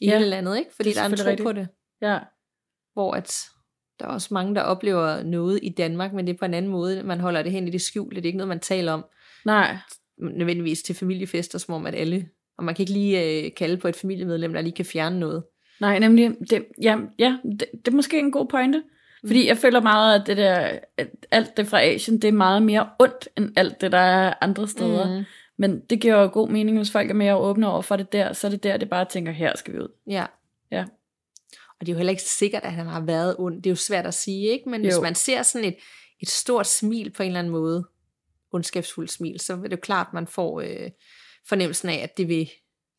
i 0.00 0.06
Ja, 0.06 0.18
hele 0.18 0.30
landet, 0.30 0.58
ikke? 0.58 0.70
Fordi 0.76 0.88
det 0.88 0.96
er 0.96 1.00
der 1.00 1.02
er 1.02 1.06
en 1.06 1.12
tro 1.12 1.16
selvfølgelig 1.16 1.44
på 1.44 1.52
det. 1.52 1.68
Ja. 2.02 2.18
Hvor 2.92 3.14
at 3.14 3.44
der 4.00 4.06
er 4.06 4.10
også 4.10 4.28
mange, 4.34 4.54
der 4.54 4.60
oplever 4.60 5.22
noget 5.22 5.60
i 5.62 5.68
Danmark, 5.68 6.12
men 6.12 6.26
det 6.26 6.32
er 6.32 6.38
på 6.38 6.44
en 6.44 6.54
anden 6.54 6.70
måde. 6.70 7.02
Man 7.02 7.20
holder 7.20 7.42
det 7.42 7.52
hen 7.52 7.68
i 7.68 7.70
det 7.70 7.80
skjulte. 7.80 8.16
Det 8.16 8.22
er 8.22 8.26
ikke 8.26 8.38
noget, 8.38 8.48
man 8.48 8.60
taler 8.60 8.92
om 8.92 9.04
Nej. 9.44 9.76
nødvendigvis 10.18 10.82
til 10.82 10.94
familiefester, 10.94 11.58
som 11.58 11.74
om 11.74 11.86
at 11.86 11.94
alle... 11.94 12.28
Og 12.58 12.64
man 12.64 12.74
kan 12.74 12.82
ikke 12.82 12.92
lige 12.92 13.44
øh, 13.44 13.54
kalde 13.54 13.76
på 13.76 13.88
et 13.88 13.96
familiemedlem, 13.96 14.52
der 14.52 14.60
lige 14.60 14.72
kan 14.72 14.84
fjerne 14.84 15.20
noget. 15.20 15.42
Nej, 15.80 15.98
nemlig, 15.98 16.34
det, 16.50 16.64
ja, 16.82 16.98
ja 17.18 17.36
det, 17.44 17.64
det 17.72 17.88
er 17.88 17.96
måske 17.96 18.18
en 18.18 18.32
god 18.32 18.46
pointe. 18.46 18.82
Fordi 19.26 19.48
jeg 19.48 19.56
føler 19.56 19.80
meget, 19.80 20.20
at 20.20 20.26
det 20.26 20.36
der, 20.36 20.78
at 20.96 21.08
alt 21.30 21.56
det 21.56 21.66
fra 21.66 21.82
Asien, 21.82 22.22
det 22.22 22.28
er 22.28 22.32
meget 22.32 22.62
mere 22.62 22.88
ondt, 22.98 23.28
end 23.36 23.52
alt 23.56 23.80
det, 23.80 23.92
der 23.92 23.98
er 23.98 24.34
andre 24.40 24.68
steder. 24.68 25.18
Mm. 25.18 25.24
Men 25.56 25.80
det 25.80 26.00
giver 26.00 26.20
jo 26.20 26.30
god 26.32 26.48
mening, 26.48 26.76
hvis 26.76 26.92
folk 26.92 27.10
er 27.10 27.14
mere 27.14 27.36
åbne 27.36 27.68
over 27.68 27.82
for 27.82 27.96
det 27.96 28.12
der, 28.12 28.32
så 28.32 28.46
er 28.46 28.50
det 28.50 28.62
der, 28.62 28.76
det 28.76 28.88
bare 28.88 29.04
tænker, 29.04 29.32
her 29.32 29.56
skal 29.56 29.74
vi 29.74 29.78
ud. 29.78 29.88
Ja. 30.06 30.26
Ja. 30.70 30.84
Og 31.80 31.86
det 31.86 31.88
er 31.88 31.94
jo 31.94 31.96
heller 31.96 32.10
ikke 32.10 32.22
sikkert, 32.22 32.62
at 32.64 32.72
han 32.72 32.86
har 32.86 33.00
været 33.00 33.36
ond. 33.38 33.56
Det 33.56 33.66
er 33.66 33.70
jo 33.70 33.76
svært 33.76 34.06
at 34.06 34.14
sige, 34.14 34.48
ikke? 34.48 34.68
Men 34.68 34.80
jo. 34.80 34.86
hvis 34.86 35.00
man 35.02 35.14
ser 35.14 35.42
sådan 35.42 35.68
et, 35.68 35.76
et 36.20 36.28
stort 36.28 36.66
smil 36.66 37.10
på 37.10 37.22
en 37.22 37.26
eller 37.26 37.38
anden 37.38 37.52
måde, 37.52 37.84
ondskabsfuldt 38.52 39.10
smil, 39.12 39.40
så 39.40 39.52
er 39.52 39.56
det 39.56 39.72
jo 39.72 39.76
klart, 39.82 40.06
at 40.06 40.14
man 40.14 40.26
får 40.26 40.60
øh, 40.60 40.90
fornemmelsen 41.48 41.88
af, 41.88 42.00
at 42.02 42.16
det 42.16 42.28
vil, 42.28 42.50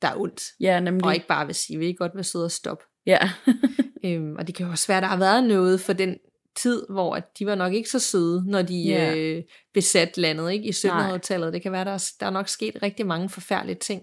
der 0.02 0.08
er 0.08 0.16
ondt. 0.18 0.42
Ja, 0.60 0.80
nemlig. 0.80 1.06
Og 1.06 1.14
ikke 1.14 1.28
bare 1.28 1.46
vil 1.46 1.56
sige, 1.56 1.80
vil 1.80 1.88
I 1.88 1.94
godt 1.94 2.12
være 2.16 2.24
søde 2.24 2.46
og 2.46 2.52
stoppe. 2.52 2.84
Ja. 3.06 3.20
Øhm, 4.06 4.36
og 4.36 4.48
det 4.48 4.56
kan 4.56 4.66
jo 4.66 4.72
også 4.72 4.88
være, 4.88 4.98
at 4.98 5.02
der 5.04 5.10
har 5.10 5.18
været 5.18 5.44
noget 5.44 5.82
for 5.82 5.94
den 5.94 6.18
tid, 6.56 6.86
hvor 6.90 7.16
at 7.16 7.24
de 7.40 7.46
var 7.46 7.56
nok 7.56 7.74
ikke 7.74 7.90
så 7.90 8.00
søde, 8.00 8.44
når 8.48 8.62
de 8.62 8.84
Ja. 8.84 9.16
øh, 9.16 9.44
besat 9.74 10.18
landet 10.18 10.52
ikke 10.52 10.66
i 10.66 10.72
1700-tallet. 10.72 11.54
Det 11.54 11.62
kan 11.62 11.72
være, 11.72 11.86
der 11.86 11.92
er, 11.92 12.12
der 12.20 12.26
er 12.26 12.30
nok 12.30 12.48
sket 12.48 12.84
rigtig 12.84 13.06
mange 13.06 13.30
forfærdelige 13.30 13.76
ting, 13.76 14.02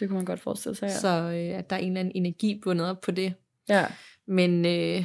Det 0.00 0.08
kunne 0.08 0.16
man 0.16 0.24
godt 0.24 0.40
forestille 0.40 0.76
sig, 0.76 0.86
ja. 0.86 0.98
så 0.98 1.08
øh, 1.08 1.58
at 1.58 1.70
der 1.70 1.76
er 1.76 1.80
en 1.80 1.88
eller 1.88 2.00
anden 2.00 2.12
energi 2.14 2.60
bundet 2.64 2.90
op 2.90 3.00
på 3.00 3.10
det. 3.10 3.34
Ja. 3.68 3.86
Men 4.26 4.66
øh, 4.66 5.04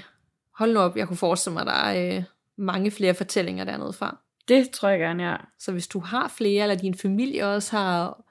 hold 0.58 0.74
nu 0.74 0.80
op, 0.80 0.98
jeg 0.98 1.08
kunne 1.08 1.18
forestille 1.18 1.54
mig, 1.54 1.62
at 1.62 1.68
der 1.68 1.74
er 1.74 2.18
øh, 2.18 2.24
mange 2.58 2.92
flere 2.92 3.13
fortællinger 3.13 3.63
dernede 3.63 3.94
fra. 3.94 4.18
Det 4.48 4.70
tror 4.70 4.89
jeg 4.89 5.00
gerne, 5.00 5.30
ja. 5.30 5.36
Så 5.60 5.72
hvis 5.72 5.88
du 5.88 6.00
har 6.00 6.28
flere, 6.28 6.63
eller 6.63 6.75
din 6.75 6.96
familie 6.96 7.48
også 7.48 7.78
har 7.78 8.24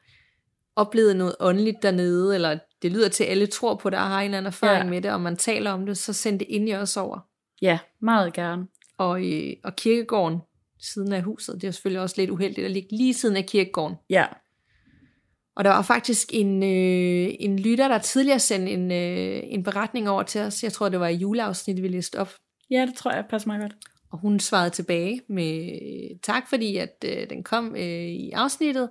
oplevet 0.77 1.17
noget 1.17 1.35
åndeligt 1.41 1.83
dernede, 1.83 2.35
eller 2.35 2.59
det 2.83 2.93
lyder 2.93 3.09
til, 3.09 3.25
at 3.25 3.31
alle 3.31 3.47
tror 3.47 3.75
på 3.75 3.91
det, 3.91 3.99
og 3.99 4.05
har 4.07 4.21
en 4.21 4.25
eller 4.25 4.39
anden 4.39 4.47
erfaring 4.47 4.85
Ja. 4.85 4.91
med 4.91 5.03
det, 5.03 5.11
og 5.13 5.21
man 5.21 5.37
taler 5.37 5.71
om 5.71 5.87
det, 5.87 5.99
så 5.99 6.13
send 6.13 6.39
det 6.39 6.47
ind 6.49 6.69
i 6.69 6.75
os 6.75 6.97
over. 6.97 7.19
Ja, 7.63 7.79
meget 8.01 8.33
gerne. 8.33 8.67
Og, 8.99 9.33
øh, 9.33 9.53
og 9.65 9.77
kirkegården 9.77 10.39
siden 10.81 11.13
af 11.13 11.23
huset, 11.23 11.55
det 11.63 11.69
er 11.69 11.71
selvfølgelig 11.71 12.01
også 12.03 12.15
lidt 12.19 12.31
uheldigt 12.31 12.65
at 12.65 12.71
ligge 12.71 12.97
lige 12.97 13.15
siden 13.15 13.37
af 13.37 13.47
kirkegården. 13.47 13.97
Ja. 14.11 14.27
Og 15.59 15.65
der 15.65 15.71
var 15.71 15.83
faktisk 15.83 16.29
en, 16.33 16.63
øh, 16.63 17.35
en 17.41 17.59
lytter, 17.59 17.89
der 17.89 17.99
tidligere 17.99 18.39
sendte 18.39 18.73
en, 18.73 18.93
øh, 18.93 19.41
en 19.45 19.63
beretning 19.63 20.11
over 20.11 20.23
til 20.23 20.41
os. 20.41 20.63
Jeg 20.63 20.73
tror, 20.73 20.89
det 20.89 21.01
var 21.01 21.09
i 21.09 21.15
juleafsnittet, 21.15 21.83
vi 21.83 21.89
læste 21.89 22.19
op. 22.19 22.33
Ja, 22.71 22.87
det 22.87 22.95
tror 22.95 23.13
jeg 23.13 23.25
passer 23.31 23.49
meget 23.49 23.61
godt. 23.61 23.75
Og 24.13 24.19
hun 24.19 24.41
svarede 24.41 24.71
tilbage 24.71 25.21
med 25.29 25.79
øh, 25.83 26.17
tak, 26.23 26.49
fordi 26.49 26.77
at 26.77 27.05
øh, 27.05 27.31
den 27.31 27.43
kom 27.43 27.77
øh, 27.77 28.07
i 28.09 28.31
afsnittet. 28.31 28.89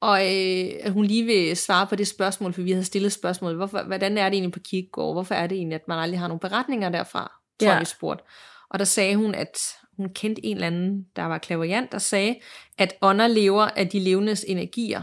Og 0.00 0.20
øh, 0.20 0.70
at 0.80 0.92
hun 0.92 1.04
lige 1.04 1.24
vil 1.24 1.56
svare 1.56 1.86
på 1.86 1.96
det 1.96 2.08
spørgsmål, 2.08 2.52
for 2.52 2.62
vi 2.62 2.72
havde 2.72 2.84
stillet 2.84 3.12
spørgsmål. 3.12 3.56
Hvorfor, 3.56 3.82
hvordan 3.82 4.18
er 4.18 4.24
det 4.24 4.32
egentlig 4.32 4.52
på 4.52 4.60
kirkegård? 4.70 5.14
Hvorfor 5.14 5.34
er 5.34 5.46
det 5.46 5.56
egentlig, 5.56 5.74
at 5.74 5.88
man 5.88 5.98
aldrig 5.98 6.20
har 6.20 6.28
nogle 6.28 6.40
beretninger 6.40 6.88
derfra? 6.88 7.32
Tror 7.60 7.70
ja. 7.70 7.78
vi 7.78 7.84
spurgte. 7.84 8.24
Og 8.70 8.78
der 8.78 8.84
sagde 8.84 9.16
hun, 9.16 9.34
at 9.34 9.58
hun 9.96 10.08
kendte 10.14 10.44
en 10.44 10.56
eller 10.56 10.66
anden, 10.66 11.06
der 11.16 11.22
var 11.24 11.38
klaverjant, 11.38 11.92
der 11.92 11.98
sagde, 11.98 12.36
at 12.78 12.94
ånder 13.00 13.26
lever 13.26 13.62
af 13.62 13.88
de 13.88 13.98
levendes 13.98 14.44
energier. 14.48 15.02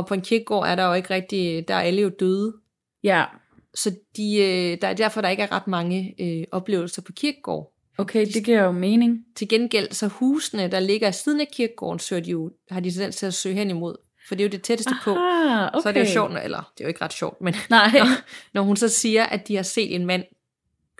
Og 0.00 0.06
på 0.06 0.14
en 0.14 0.20
kirkegård 0.20 0.66
er 0.68 0.74
der 0.74 0.86
jo 0.86 0.92
ikke 0.94 1.10
rigtig, 1.14 1.68
der 1.68 1.74
er 1.74 1.80
alle 1.80 2.02
jo 2.02 2.08
døde. 2.20 2.54
Ja, 3.04 3.24
Så 3.74 3.90
de, 4.16 4.36
øh, 4.36 4.78
der 4.82 4.88
er 4.88 4.94
derfor, 4.94 5.20
der 5.20 5.28
ikke 5.28 5.42
er 5.42 5.52
ret 5.52 5.66
mange 5.66 6.14
øh, 6.20 6.44
oplevelser 6.52 7.02
på 7.02 7.12
kirkegård. 7.12 7.72
okay, 7.98 8.26
det 8.34 8.44
giver 8.44 8.64
jo 8.64 8.72
mening. 8.72 9.24
Til 9.36 9.48
gengæld, 9.48 9.92
så 9.92 10.06
husene, 10.08 10.68
der 10.70 10.80
ligger 10.80 11.10
siden 11.10 11.40
af 11.40 11.48
kirkegården, 11.52 11.98
søger 11.98 12.22
de 12.22 12.30
jo, 12.30 12.50
har 12.70 12.80
de 12.80 12.90
tendens 12.90 13.16
til 13.16 13.26
at 13.26 13.34
søge 13.34 13.54
hen 13.54 13.70
imod. 13.70 13.96
For 14.28 14.34
det 14.34 14.44
er 14.44 14.48
jo 14.48 14.50
det 14.50 14.62
tætteste 14.62 14.92
på. 15.04 15.10
Aha, 15.10 15.66
okay. 15.66 15.82
Så 15.82 15.88
er 15.88 15.92
det 15.92 16.00
jo 16.00 16.06
sjovt, 16.06 16.32
eller 16.44 16.72
det 16.78 16.80
er 16.80 16.84
jo 16.84 16.88
ikke 16.88 17.04
ret 17.04 17.12
sjovt, 17.12 17.40
men 17.40 17.54
Nej. 17.70 17.90
når, 17.98 18.06
når 18.54 18.62
hun 18.62 18.76
så 18.76 18.88
siger, 18.88 19.24
at 19.24 19.48
de 19.48 19.56
har 19.56 19.62
set 19.62 19.94
en 19.94 20.06
mand, 20.06 20.24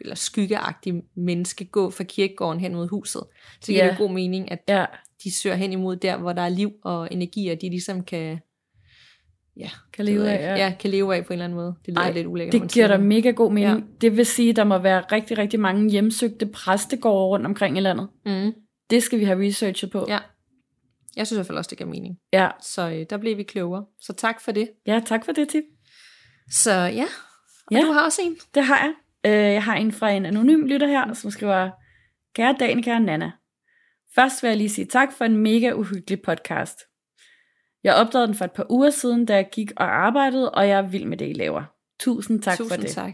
eller 0.00 0.14
skyggeagtig 0.14 1.02
menneske, 1.16 1.64
gå 1.64 1.90
fra 1.90 2.04
kirkegården 2.04 2.60
hen 2.60 2.74
mod 2.74 2.88
huset, 2.88 3.22
så 3.60 3.72
giver 3.72 3.84
Ja. 3.84 3.90
det 3.90 3.98
jo 3.98 4.04
god 4.04 4.12
mening, 4.14 4.50
at 4.52 4.58
Ja, 4.68 4.84
de 5.24 5.34
søger 5.34 5.56
hen 5.56 5.72
imod 5.72 5.96
der, 5.96 6.16
hvor 6.16 6.32
der 6.32 6.42
er 6.42 6.48
liv 6.48 6.72
og 6.84 7.08
energi, 7.10 7.48
og 7.48 7.60
de 7.60 7.68
ligesom 7.70 8.04
kan, 8.04 8.38
ja, 9.56 9.70
kan 9.92 10.04
leve 10.04 10.30
af. 10.30 10.42
ja. 10.58 10.64
ja, 10.64 10.74
kan 10.80 10.90
leve 10.90 11.16
af 11.16 11.24
på 11.26 11.32
en 11.32 11.34
eller 11.34 11.44
anden 11.44 11.56
måde. 11.56 11.74
Det 11.86 11.94
lyder 11.94 12.00
Ej, 12.00 12.10
lidt 12.12 12.26
ulækkert. 12.26 12.62
Det 12.62 12.72
giver 12.72 12.88
da 12.88 12.98
mega 12.98 13.30
god 13.30 13.52
mening. 13.52 13.78
Ja. 13.78 13.84
Det 14.00 14.16
vil 14.16 14.26
sige, 14.26 14.50
at 14.50 14.56
der 14.56 14.64
må 14.64 14.78
være 14.78 15.00
rigtig, 15.12 15.38
rigtig 15.38 15.60
mange 15.60 15.90
hjemsøgte 15.90 16.46
præstegårde 16.46 17.26
rundt 17.28 17.46
omkring 17.46 17.76
i 17.76 17.80
landet. 17.80 18.08
Mm, 18.26 18.52
Det 18.90 19.02
skal 19.02 19.18
vi 19.18 19.24
have 19.24 19.46
researchet 19.46 19.90
på. 19.90 20.04
ja. 20.08 20.18
Jeg 21.16 21.26
synes 21.26 21.36
i 21.36 21.38
hvert 21.38 21.46
fald 21.46 21.58
også, 21.58 21.68
det 21.68 21.78
giver 21.78 21.90
mening. 21.90 22.16
ja. 22.32 22.48
Så 22.62 22.88
øh, 22.90 23.06
der 23.10 23.16
blev 23.16 23.36
vi 23.36 23.42
klogere. 23.42 23.84
Så 24.00 24.12
tak 24.12 24.40
for 24.40 24.52
det. 24.52 24.70
Ja, 24.86 25.00
tak 25.06 25.24
for 25.24 25.32
det 25.32 25.48
tip. 25.48 25.64
Så 26.50 26.70
ja, 26.72 27.04
og 27.66 27.72
Ja. 27.72 27.80
du 27.80 27.92
har 27.92 28.04
også 28.04 28.20
en. 28.24 28.36
Det 28.54 28.64
har 28.64 28.78
jeg. 28.78 28.92
Øh, 29.26 29.52
jeg 29.54 29.62
har 29.64 29.74
en 29.76 29.92
fra 29.92 30.10
en 30.10 30.26
anonym 30.26 30.64
lytter 30.66 30.86
her, 30.86 31.12
som 31.14 31.30
skriver, 31.30 31.70
Kære 32.34 32.56
Danica 32.60 32.94
og 32.94 33.02
Nana. 33.02 33.30
Først 34.14 34.42
vil 34.42 34.48
jeg 34.48 34.56
lige 34.56 34.68
sige 34.68 34.84
tak 34.84 35.08
for 35.12 35.24
en 35.24 35.36
mega 35.36 35.72
uhyggelig 35.72 36.22
podcast. 36.22 36.78
Jeg 37.84 37.94
opdagede 37.94 38.26
den 38.26 38.34
for 38.34 38.44
et 38.44 38.52
par 38.52 38.66
uger 38.70 38.90
siden, 38.90 39.26
da 39.26 39.34
jeg 39.34 39.48
gik 39.52 39.72
og 39.76 39.84
arbejdede, 40.06 40.50
og 40.50 40.68
jeg 40.68 40.78
er 40.78 40.82
vild 40.82 41.04
med 41.04 41.16
det, 41.16 41.30
I 41.30 41.32
laver. 41.32 41.62
Tusind 41.98 42.42
tak 42.42 42.56
Tusind 42.56 42.74
for 42.74 42.82
det. 42.82 42.90
tak. 42.90 43.12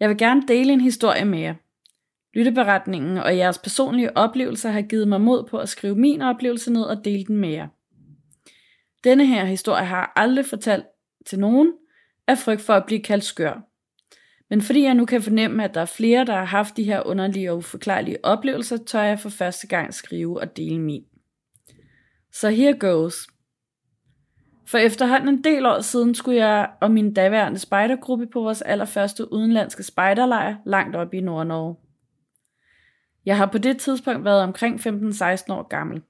Jeg 0.00 0.08
vil 0.08 0.18
gerne 0.18 0.42
dele 0.48 0.72
en 0.72 0.80
historie 0.80 1.24
med 1.24 1.38
jer. 1.38 1.54
Lytteberetningen 2.34 3.18
og 3.18 3.36
jeres 3.36 3.58
personlige 3.58 4.16
oplevelser 4.16 4.70
har 4.70 4.82
givet 4.82 5.08
mig 5.08 5.20
mod 5.20 5.44
på 5.44 5.58
at 5.58 5.68
skrive 5.68 5.94
min 5.96 6.22
oplevelse 6.22 6.72
ned 6.72 6.82
og 6.82 7.04
dele 7.04 7.24
den 7.24 7.36
med 7.36 7.48
jer. 7.48 7.68
Denne 9.04 9.26
her 9.26 9.44
historie 9.44 9.84
har 9.84 9.96
jeg 9.96 10.08
aldrig 10.16 10.46
fortalt 10.46 10.84
til 11.26 11.38
nogen 11.38 11.72
af 12.26 12.38
frygt 12.38 12.60
for 12.60 12.72
at 12.74 12.86
blive 12.86 13.02
kaldt 13.02 13.24
skør. 13.24 13.60
Men 14.50 14.62
fordi 14.62 14.82
jeg 14.82 14.94
nu 14.94 15.04
kan 15.04 15.22
fornemme, 15.22 15.64
at 15.64 15.74
der 15.74 15.80
er 15.80 15.84
flere, 15.84 16.24
der 16.24 16.32
har 16.32 16.44
haft 16.44 16.76
de 16.76 16.84
her 16.84 17.06
underlige 17.06 17.50
og 17.50 17.56
uforklarlige 17.56 18.24
oplevelser, 18.24 18.76
tør 18.76 19.02
jeg 19.02 19.20
for 19.20 19.28
første 19.28 19.66
gang 19.66 19.94
skrive 19.94 20.40
og 20.40 20.56
dele 20.56 20.80
min. 20.80 21.04
Så 22.32 22.50
here 22.50 22.78
goes. 22.78 23.28
For 24.66 24.78
efterhånden 24.78 25.28
en 25.28 25.44
del 25.44 25.66
år 25.66 25.80
siden 25.80 26.14
skulle 26.14 26.46
jeg 26.46 26.70
og 26.80 26.90
min 26.90 27.14
daværende 27.14 27.58
spejdergruppe 27.58 28.26
på 28.26 28.40
vores 28.40 28.62
allerførste 28.62 29.32
udenlandske 29.32 29.82
spejderlejr 29.82 30.56
langt 30.66 30.96
op 30.96 31.14
i 31.14 31.20
Nord-Norge. 31.20 31.76
Jeg 33.26 33.36
har 33.36 33.46
på 33.46 33.58
det 33.58 33.78
tidspunkt 33.78 34.24
været 34.24 34.42
omkring 34.42 34.80
15-16 34.80 35.52
år 35.52 35.68
gammel. 35.68 36.02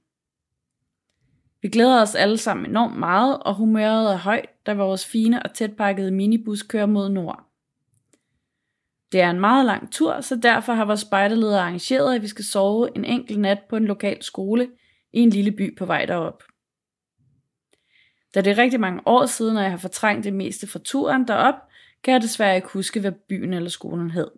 Vi 1.61 1.69
glæder 1.69 2.01
os 2.01 2.15
alle 2.15 2.37
sammen 2.37 2.65
enormt 2.65 2.99
meget, 2.99 3.39
og 3.39 3.55
humøret 3.55 4.13
er 4.13 4.17
højt, 4.17 4.65
da 4.65 4.73
vores 4.73 5.05
fine 5.05 5.43
og 5.43 5.53
tætpakkede 5.53 6.11
minibus 6.11 6.61
kører 6.61 6.85
mod 6.85 7.09
nord. 7.09 7.43
Det 9.11 9.21
er 9.21 9.29
en 9.29 9.39
meget 9.39 9.65
lang 9.65 9.91
tur, 9.91 10.21
så 10.21 10.35
derfor 10.35 10.73
har 10.73 10.85
vores 10.85 10.99
spejderleder 10.99 11.61
arrangeret, 11.61 12.15
at 12.15 12.21
vi 12.21 12.27
skal 12.27 12.45
sove 12.45 12.97
en 12.97 13.05
enkelt 13.05 13.39
nat 13.39 13.59
på 13.69 13.75
en 13.75 13.85
lokal 13.85 14.23
skole 14.23 14.69
i 15.13 15.19
en 15.19 15.29
lille 15.29 15.51
by 15.51 15.77
på 15.77 15.85
vej 15.85 16.05
derop. 16.05 16.43
Da 18.35 18.41
det 18.41 18.51
er 18.51 18.57
rigtig 18.57 18.79
mange 18.79 19.01
år 19.05 19.25
siden, 19.25 19.57
og 19.57 19.63
jeg 19.63 19.71
har 19.71 19.77
fortrængt 19.77 20.23
det 20.23 20.33
meste 20.33 20.67
fra 20.67 20.79
turen 20.83 21.27
derop, 21.27 21.55
kan 22.03 22.13
jeg 22.13 22.21
desværre 22.21 22.55
ikke 22.55 22.67
huske, 22.67 22.99
hvad 22.99 23.11
byen 23.11 23.53
eller 23.53 23.69
skolen 23.69 24.11
hed. 24.11 24.31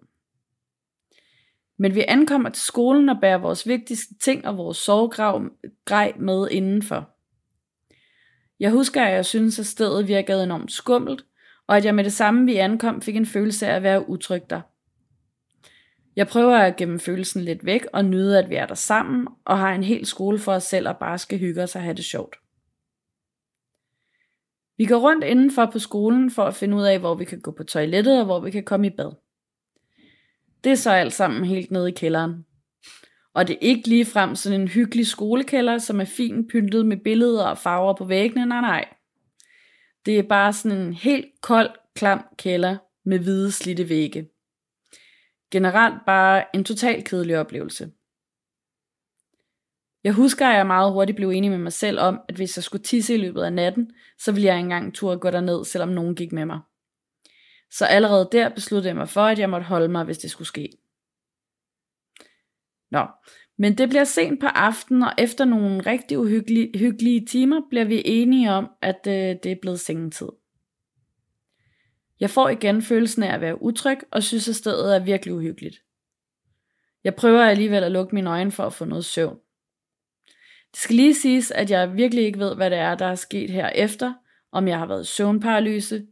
Men 1.77 1.95
vi 1.95 2.05
ankommer 2.07 2.49
til 2.49 2.63
skolen 2.63 3.09
og 3.09 3.17
bærer 3.21 3.37
vores 3.37 3.67
vigtigste 3.67 4.17
ting 4.17 4.47
og 4.47 4.57
vores 4.57 4.77
sovegrav 4.77 5.49
grej 5.85 6.13
med 6.19 6.47
indenfor. 6.51 7.09
Jeg 8.59 8.71
husker, 8.71 9.05
at 9.05 9.13
jeg 9.13 9.25
synes, 9.25 9.59
at 9.59 9.65
stedet 9.65 10.07
virkede 10.07 10.43
enormt 10.43 10.71
skummelt, 10.71 11.25
og 11.67 11.77
at 11.77 11.85
jeg 11.85 11.95
med 11.95 12.03
det 12.03 12.13
samme, 12.13 12.45
vi 12.45 12.55
ankom, 12.55 13.01
fik 13.01 13.15
en 13.15 13.25
følelse 13.25 13.67
af 13.67 13.75
at 13.75 13.83
være 13.83 14.09
utryg 14.09 14.49
der. 14.49 14.61
Jeg 16.15 16.27
prøver 16.27 16.57
at 16.57 16.75
gemme 16.75 16.99
følelsen 16.99 17.41
lidt 17.41 17.65
væk 17.65 17.85
og 17.93 18.05
nyde, 18.05 18.39
at 18.39 18.49
vi 18.49 18.55
er 18.55 18.65
der 18.65 18.75
sammen, 18.75 19.27
og 19.45 19.57
har 19.57 19.73
en 19.73 19.83
hel 19.83 20.05
skole 20.05 20.39
for 20.39 20.53
os 20.53 20.63
selv 20.63 20.87
og 20.87 20.97
bare 20.97 21.17
skal 21.17 21.39
hygge 21.39 21.63
os 21.63 21.75
og 21.75 21.81
have 21.81 21.95
det 21.95 22.05
sjovt. 22.05 22.35
Vi 24.77 24.85
går 24.85 24.99
rundt 24.99 25.23
indenfor 25.23 25.65
på 25.65 25.79
skolen 25.79 26.31
for 26.31 26.43
at 26.43 26.55
finde 26.55 26.77
ud 26.77 26.83
af, 26.83 26.99
hvor 26.99 27.15
vi 27.15 27.25
kan 27.25 27.41
gå 27.41 27.51
på 27.51 27.63
toilettet 27.63 28.19
og 28.19 28.25
hvor 28.25 28.39
vi 28.39 28.51
kan 28.51 28.63
komme 28.63 28.87
i 28.87 28.89
bad. 28.89 29.11
Det 30.63 30.71
er 30.71 30.75
så 30.75 30.91
alt 30.91 31.13
sammen 31.13 31.45
helt 31.45 31.71
nede 31.71 31.89
i 31.89 31.93
kælderen. 31.93 32.45
Og 33.33 33.47
det 33.47 33.53
er 33.53 33.59
ikke 33.61 33.89
lige 33.89 34.05
frem 34.05 34.35
sådan 34.35 34.61
en 34.61 34.67
hyggelig 34.67 35.07
skolekælder, 35.07 35.77
som 35.77 36.01
er 36.01 36.05
fint 36.05 36.51
pyntet 36.51 36.85
med 36.85 36.97
billeder 36.97 37.45
og 37.45 37.57
farver 37.57 37.93
på 37.93 38.05
væggene, 38.05 38.45
nej 38.45 38.61
nej. 38.61 38.85
Det 40.05 40.19
er 40.19 40.23
bare 40.23 40.53
sådan 40.53 40.77
en 40.77 40.93
helt 40.93 41.25
kold, 41.41 41.69
klam 41.95 42.25
kælder 42.37 42.77
med 43.05 43.19
hvide 43.19 43.51
slitte 43.51 43.89
vægge. 43.89 44.27
Generelt 45.51 46.05
bare 46.05 46.55
en 46.55 46.63
total 46.63 47.03
kedelig 47.03 47.39
oplevelse. 47.39 47.91
Jeg 50.03 50.13
husker, 50.13 50.47
at 50.47 50.55
jeg 50.55 50.67
meget 50.67 50.93
hurtigt 50.93 51.15
blev 51.15 51.29
enig 51.29 51.49
med 51.49 51.57
mig 51.57 51.73
selv 51.73 51.99
om, 51.99 52.19
at 52.29 52.35
hvis 52.35 52.57
jeg 52.57 52.63
skulle 52.63 52.83
tisse 52.83 53.13
i 53.13 53.17
løbet 53.17 53.41
af 53.41 53.53
natten, 53.53 53.91
så 54.19 54.31
ville 54.31 54.47
jeg 54.47 54.55
ikke 54.55 54.63
engang 54.63 54.93
turde 54.93 55.19
gå 55.19 55.31
derned, 55.31 55.65
selvom 55.65 55.89
nogen 55.89 56.15
gik 56.15 56.31
med 56.31 56.45
mig. 56.45 56.59
Så 57.71 57.85
allerede 57.85 58.29
der 58.31 58.49
besluttede 58.49 58.87
jeg 58.87 58.95
mig 58.95 59.09
for, 59.09 59.21
at 59.21 59.39
jeg 59.39 59.49
måtte 59.49 59.65
holde 59.65 59.87
mig, 59.87 60.05
hvis 60.05 60.17
det 60.17 60.31
skulle 60.31 60.47
ske. 60.47 60.69
Nå, 62.91 63.07
men 63.57 63.77
det 63.77 63.89
bliver 63.89 64.03
sent 64.03 64.39
på 64.39 64.45
aftenen, 64.45 65.03
og 65.03 65.11
efter 65.17 65.45
nogle 65.45 65.81
rigtig 65.81 66.19
uhyggelige 66.19 66.79
hyggelige 66.79 67.25
timer, 67.25 67.61
bliver 67.69 67.85
vi 67.85 68.01
enige 68.05 68.51
om, 68.51 68.69
at 68.81 69.01
øh, 69.07 69.35
det 69.43 69.45
er 69.45 69.61
blevet 69.61 69.79
sengetid. 69.79 70.29
Jeg 72.21 72.29
får 72.29 72.49
igen 72.49 72.81
følelsen 72.81 73.23
af 73.23 73.33
at 73.33 73.41
være 73.41 73.61
utryg, 73.61 73.97
og 74.11 74.23
synes, 74.23 74.49
at 74.49 74.55
stedet 74.55 74.95
er 74.95 74.99
virkelig 74.99 75.33
uhyggeligt. 75.33 75.75
Jeg 77.03 77.15
prøver 77.15 77.43
alligevel 77.43 77.83
at 77.83 77.91
lukke 77.91 78.15
mine 78.15 78.29
øjne 78.29 78.51
for 78.51 78.63
at 78.63 78.73
få 78.73 78.85
noget 78.85 79.05
søvn. 79.05 79.37
Det 80.71 80.79
skal 80.79 80.95
lige 80.95 81.15
siges, 81.15 81.51
at 81.51 81.71
jeg 81.71 81.95
virkelig 81.95 82.23
ikke 82.23 82.39
ved, 82.39 82.55
hvad 82.55 82.69
det 82.69 82.77
er, 82.77 82.95
der 82.95 83.05
er 83.05 83.15
sket 83.15 83.49
herefter, 83.49 84.13
om 84.51 84.67
jeg 84.67 84.79
har 84.79 84.85
været 84.85 85.07
søvnparalyse, 85.07 86.07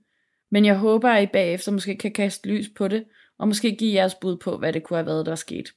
men 0.52 0.66
jeg 0.66 0.78
håber, 0.78 1.10
at 1.10 1.24
I 1.24 1.28
bagefter 1.34 1.72
måske 1.72 1.98
kan 1.98 2.12
kaste 2.12 2.50
lys 2.50 2.70
på 2.76 2.88
det, 2.88 3.06
og 3.38 3.48
måske 3.48 3.76
give 3.76 3.94
jeres 3.94 4.16
bud 4.16 4.38
på, 4.38 4.58
hvad 4.58 4.74
det 4.74 4.84
kunne 4.84 4.98
have 4.98 5.06
været, 5.06 5.26
der 5.26 5.32
er 5.32 5.36
sket. 5.36 5.74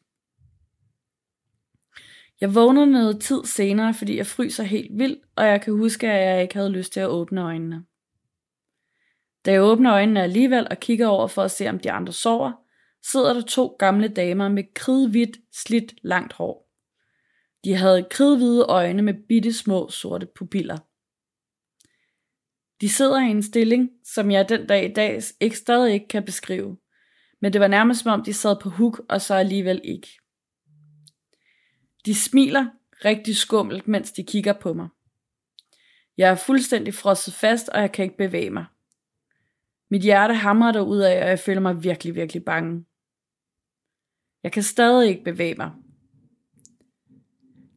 Jeg 2.40 2.54
vågner 2.54 2.84
noget 2.84 3.20
tid 3.20 3.44
senere, 3.44 3.94
fordi 3.94 4.16
jeg 4.16 4.26
fryser 4.26 4.64
helt 4.64 4.98
vildt, 4.98 5.22
og 5.36 5.46
jeg 5.46 5.60
kan 5.62 5.72
huske, 5.72 6.10
at 6.10 6.28
jeg 6.28 6.42
ikke 6.42 6.54
havde 6.54 6.70
lyst 6.70 6.92
til 6.92 7.00
at 7.00 7.08
åbne 7.08 7.42
øjnene. 7.42 7.84
Da 9.44 9.52
jeg 9.52 9.62
åbner 9.62 9.92
øjnene 9.92 10.22
alligevel 10.22 10.66
og 10.70 10.80
kigger 10.80 11.06
over 11.06 11.26
for 11.26 11.42
at 11.42 11.50
se, 11.50 11.68
om 11.68 11.78
de 11.78 11.92
andre 11.92 12.12
sover, 12.12 12.52
sidder 13.02 13.32
der 13.32 13.42
to 13.42 13.76
gamle 13.78 14.08
damer 14.08 14.48
med 14.48 14.64
kridhvidt, 14.74 15.36
slidt, 15.52 15.94
langt 16.02 16.32
hår. 16.32 16.68
De 17.64 17.74
havde 17.74 18.06
kridhvide 18.10 18.64
øjne 18.64 19.02
med 19.02 19.14
bitte 19.28 19.52
små 19.52 19.90
sorte 19.90 20.26
pupiller. 20.36 20.78
De 22.80 22.88
sidder 22.88 23.20
i 23.20 23.30
en 23.30 23.42
stilling, 23.42 23.90
som 24.04 24.30
jeg 24.30 24.48
den 24.48 24.66
dag 24.66 24.90
i 24.90 24.92
dag 24.92 25.22
ikke 25.40 25.56
stadig 25.56 25.94
ikke 25.94 26.08
kan 26.08 26.24
beskrive, 26.24 26.78
men 27.40 27.52
det 27.52 27.60
var 27.60 27.68
nærmest 27.68 28.02
som 28.02 28.12
om 28.12 28.24
de 28.24 28.32
sad 28.32 28.56
på 28.60 28.68
huk 28.68 29.00
og 29.08 29.20
så 29.20 29.34
alligevel 29.34 29.80
ikke. 29.84 30.08
De 32.06 32.14
smiler 32.14 32.66
rigtig 33.04 33.36
skummelt, 33.36 33.88
mens 33.88 34.12
de 34.12 34.24
kigger 34.24 34.52
på 34.52 34.72
mig. 34.72 34.88
Jeg 36.16 36.30
er 36.30 36.34
fuldstændig 36.34 36.94
frosset 36.94 37.34
fast, 37.34 37.68
og 37.68 37.80
jeg 37.80 37.92
kan 37.92 38.02
ikke 38.04 38.16
bevæge 38.16 38.50
mig. 38.50 38.64
Mit 39.92 40.02
hjerte 40.02 40.34
hamrer 40.34 40.80
ud 40.80 40.98
af, 40.98 41.22
og 41.22 41.28
jeg 41.28 41.38
føler 41.38 41.60
mig 41.60 41.82
virkelig, 41.82 42.14
virkelig 42.14 42.44
bange. 42.44 42.84
Jeg 44.42 44.52
kan 44.52 44.62
stadig 44.62 45.08
ikke 45.08 45.24
bevæge 45.24 45.54
mig. 45.54 45.70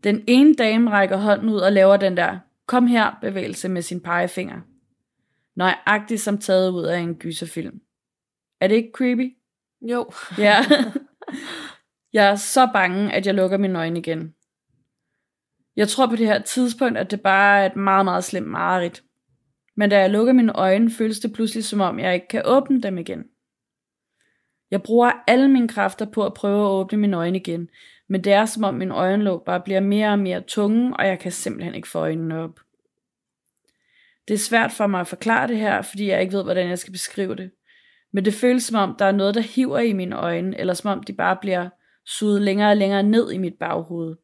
Den 0.03 0.23
ene 0.27 0.53
dame 0.53 0.91
rækker 0.91 1.17
hånden 1.17 1.49
ud 1.49 1.59
og 1.59 1.71
laver 1.71 1.97
den 1.97 2.17
der 2.17 2.39
kom 2.65 2.87
her 2.87 3.15
bevægelse 3.21 3.69
med 3.69 3.81
sin 3.81 4.01
pegefinger. 4.01 4.61
Nøjagtigt 5.55 6.21
som 6.21 6.37
taget 6.37 6.71
ud 6.71 6.83
af 6.83 6.97
en 6.97 7.15
gyserfilm. 7.15 7.81
Er 8.61 8.67
det 8.67 8.75
ikke 8.75 8.91
creepy? 8.93 9.37
Jo. 9.81 10.11
Ja. 10.37 10.55
Jeg 12.13 12.29
er 12.29 12.35
så 12.35 12.69
bange, 12.73 13.13
at 13.13 13.25
jeg 13.25 13.33
lukker 13.33 13.57
mine 13.57 13.79
øjne 13.79 13.99
igen. 13.99 14.35
Jeg 15.75 15.87
tror 15.87 16.07
på 16.07 16.15
det 16.15 16.27
her 16.27 16.41
tidspunkt, 16.41 16.97
at 16.97 17.11
det 17.11 17.21
bare 17.21 17.61
er 17.61 17.65
et 17.65 17.75
meget, 17.75 18.05
meget 18.05 18.23
slemt 18.23 18.47
mareridt. 18.47 19.03
Men 19.75 19.89
da 19.89 19.99
jeg 19.99 20.09
lukker 20.09 20.33
mine 20.33 20.53
øjne, 20.53 20.91
føles 20.91 21.19
det 21.19 21.33
pludselig 21.33 21.65
som 21.65 21.81
om, 21.81 21.99
jeg 21.99 22.13
ikke 22.13 22.27
kan 22.27 22.41
åbne 22.45 22.81
dem 22.81 22.97
igen. 22.97 23.23
Jeg 24.71 24.83
bruger 24.83 25.11
alle 25.27 25.47
mine 25.47 25.67
kræfter 25.67 26.05
på 26.05 26.25
at 26.25 26.33
prøve 26.33 26.65
at 26.65 26.69
åbne 26.69 26.97
mine 26.97 27.17
øjne 27.17 27.37
igen, 27.37 27.69
men 28.07 28.23
det 28.23 28.33
er 28.33 28.45
som 28.45 28.63
om 28.63 28.73
min 28.73 28.91
øjenlåg 28.91 29.43
bare 29.45 29.61
bliver 29.61 29.79
mere 29.79 30.11
og 30.11 30.19
mere 30.19 30.41
tunge, 30.41 30.97
og 30.97 31.07
jeg 31.07 31.19
kan 31.19 31.31
simpelthen 31.31 31.75
ikke 31.75 31.87
få 31.87 31.99
øjnene 31.99 32.39
op. 32.39 32.59
Det 34.27 34.33
er 34.33 34.37
svært 34.37 34.71
for 34.71 34.87
mig 34.87 34.99
at 34.99 35.07
forklare 35.07 35.47
det 35.47 35.57
her, 35.57 35.81
fordi 35.81 36.07
jeg 36.07 36.21
ikke 36.21 36.33
ved, 36.33 36.43
hvordan 36.43 36.69
jeg 36.69 36.79
skal 36.79 36.91
beskrive 36.91 37.35
det. 37.35 37.51
Men 38.13 38.25
det 38.25 38.33
føles 38.33 38.63
som 38.63 38.89
om, 38.89 38.95
der 38.99 39.05
er 39.05 39.11
noget, 39.11 39.35
der 39.35 39.41
hiver 39.41 39.79
i 39.79 39.93
mine 39.93 40.15
øjne, 40.15 40.59
eller 40.59 40.73
som 40.73 40.97
om 40.97 41.03
de 41.03 41.13
bare 41.13 41.37
bliver 41.41 41.69
suget 42.05 42.41
længere 42.41 42.69
og 42.69 42.77
længere 42.77 43.03
ned 43.03 43.31
i 43.31 43.37
mit 43.37 43.53
baghoved. 43.59 44.15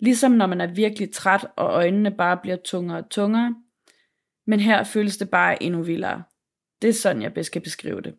Ligesom 0.00 0.32
når 0.32 0.46
man 0.46 0.60
er 0.60 0.66
virkelig 0.66 1.12
træt, 1.12 1.46
og 1.56 1.70
øjnene 1.72 2.10
bare 2.10 2.36
bliver 2.36 2.56
tungere 2.64 2.98
og 2.98 3.10
tungere. 3.10 3.54
Men 4.46 4.60
her 4.60 4.84
føles 4.84 5.16
det 5.16 5.30
bare 5.30 5.62
endnu 5.62 5.82
vildere. 5.82 6.22
Det 6.82 6.88
er 6.88 6.94
sådan, 6.94 7.22
jeg 7.22 7.34
bedst 7.34 7.52
kan 7.52 7.62
beskrive 7.62 8.00
det. 8.00 8.14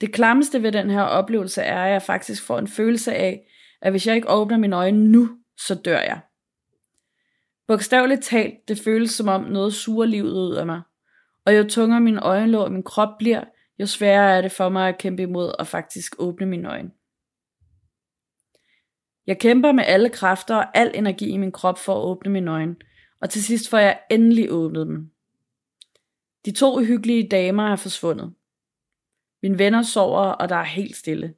Det 0.00 0.12
klammeste 0.12 0.62
ved 0.62 0.72
den 0.72 0.90
her 0.90 1.02
oplevelse 1.02 1.62
er, 1.62 1.84
at 1.84 1.92
jeg 1.92 2.02
faktisk 2.02 2.42
får 2.46 2.58
en 2.58 2.68
følelse 2.68 3.14
af, 3.14 3.46
at 3.80 3.92
hvis 3.92 4.06
jeg 4.06 4.14
ikke 4.14 4.30
åbner 4.30 4.58
mine 4.58 4.76
øjne 4.76 5.10
nu, 5.10 5.38
så 5.58 5.74
dør 5.74 6.00
jeg. 6.00 6.20
Bogstaveligt 7.66 8.22
talt, 8.22 8.68
det 8.68 8.78
føles 8.78 9.10
som 9.10 9.28
om 9.28 9.42
noget 9.44 9.74
suger 9.74 10.06
livet 10.06 10.32
ud 10.32 10.54
af 10.54 10.66
mig. 10.66 10.82
Og 11.46 11.56
jo 11.56 11.64
tungere 11.68 12.00
min 12.00 12.18
øjenlåg 12.18 12.64
og 12.64 12.72
min 12.72 12.82
krop 12.82 13.18
bliver, 13.18 13.44
jo 13.78 13.86
sværere 13.86 14.36
er 14.36 14.40
det 14.40 14.52
for 14.52 14.68
mig 14.68 14.88
at 14.88 14.98
kæmpe 14.98 15.22
imod 15.22 15.52
og 15.58 15.66
faktisk 15.66 16.14
åbne 16.18 16.46
mine 16.46 16.70
øjne. 16.70 16.90
Jeg 19.26 19.38
kæmper 19.38 19.72
med 19.72 19.84
alle 19.86 20.08
kræfter 20.08 20.56
og 20.56 20.78
al 20.78 20.90
energi 20.94 21.30
i 21.30 21.36
min 21.36 21.52
krop 21.52 21.78
for 21.78 21.94
at 21.94 22.04
åbne 22.04 22.30
mine 22.30 22.50
øjne, 22.50 22.76
og 23.22 23.30
til 23.30 23.44
sidst 23.44 23.70
får 23.70 23.78
jeg 23.78 24.00
endelig 24.10 24.52
åbnet 24.52 24.86
dem. 24.86 25.10
De 26.44 26.52
to 26.52 26.78
uhyggelige 26.78 27.28
damer 27.28 27.72
er 27.72 27.76
forsvundet. 27.76 28.34
Mine 29.42 29.58
venner 29.58 29.82
sover, 29.82 30.24
og 30.24 30.48
der 30.48 30.56
er 30.56 30.64
helt 30.64 30.96
stille. 30.96 31.34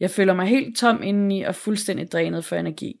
Jeg 0.00 0.10
føler 0.10 0.34
mig 0.34 0.46
helt 0.46 0.76
tom 0.76 1.02
indeni 1.02 1.42
og 1.42 1.54
fuldstændig 1.54 2.12
drænet 2.12 2.44
for 2.44 2.56
energi. 2.56 3.00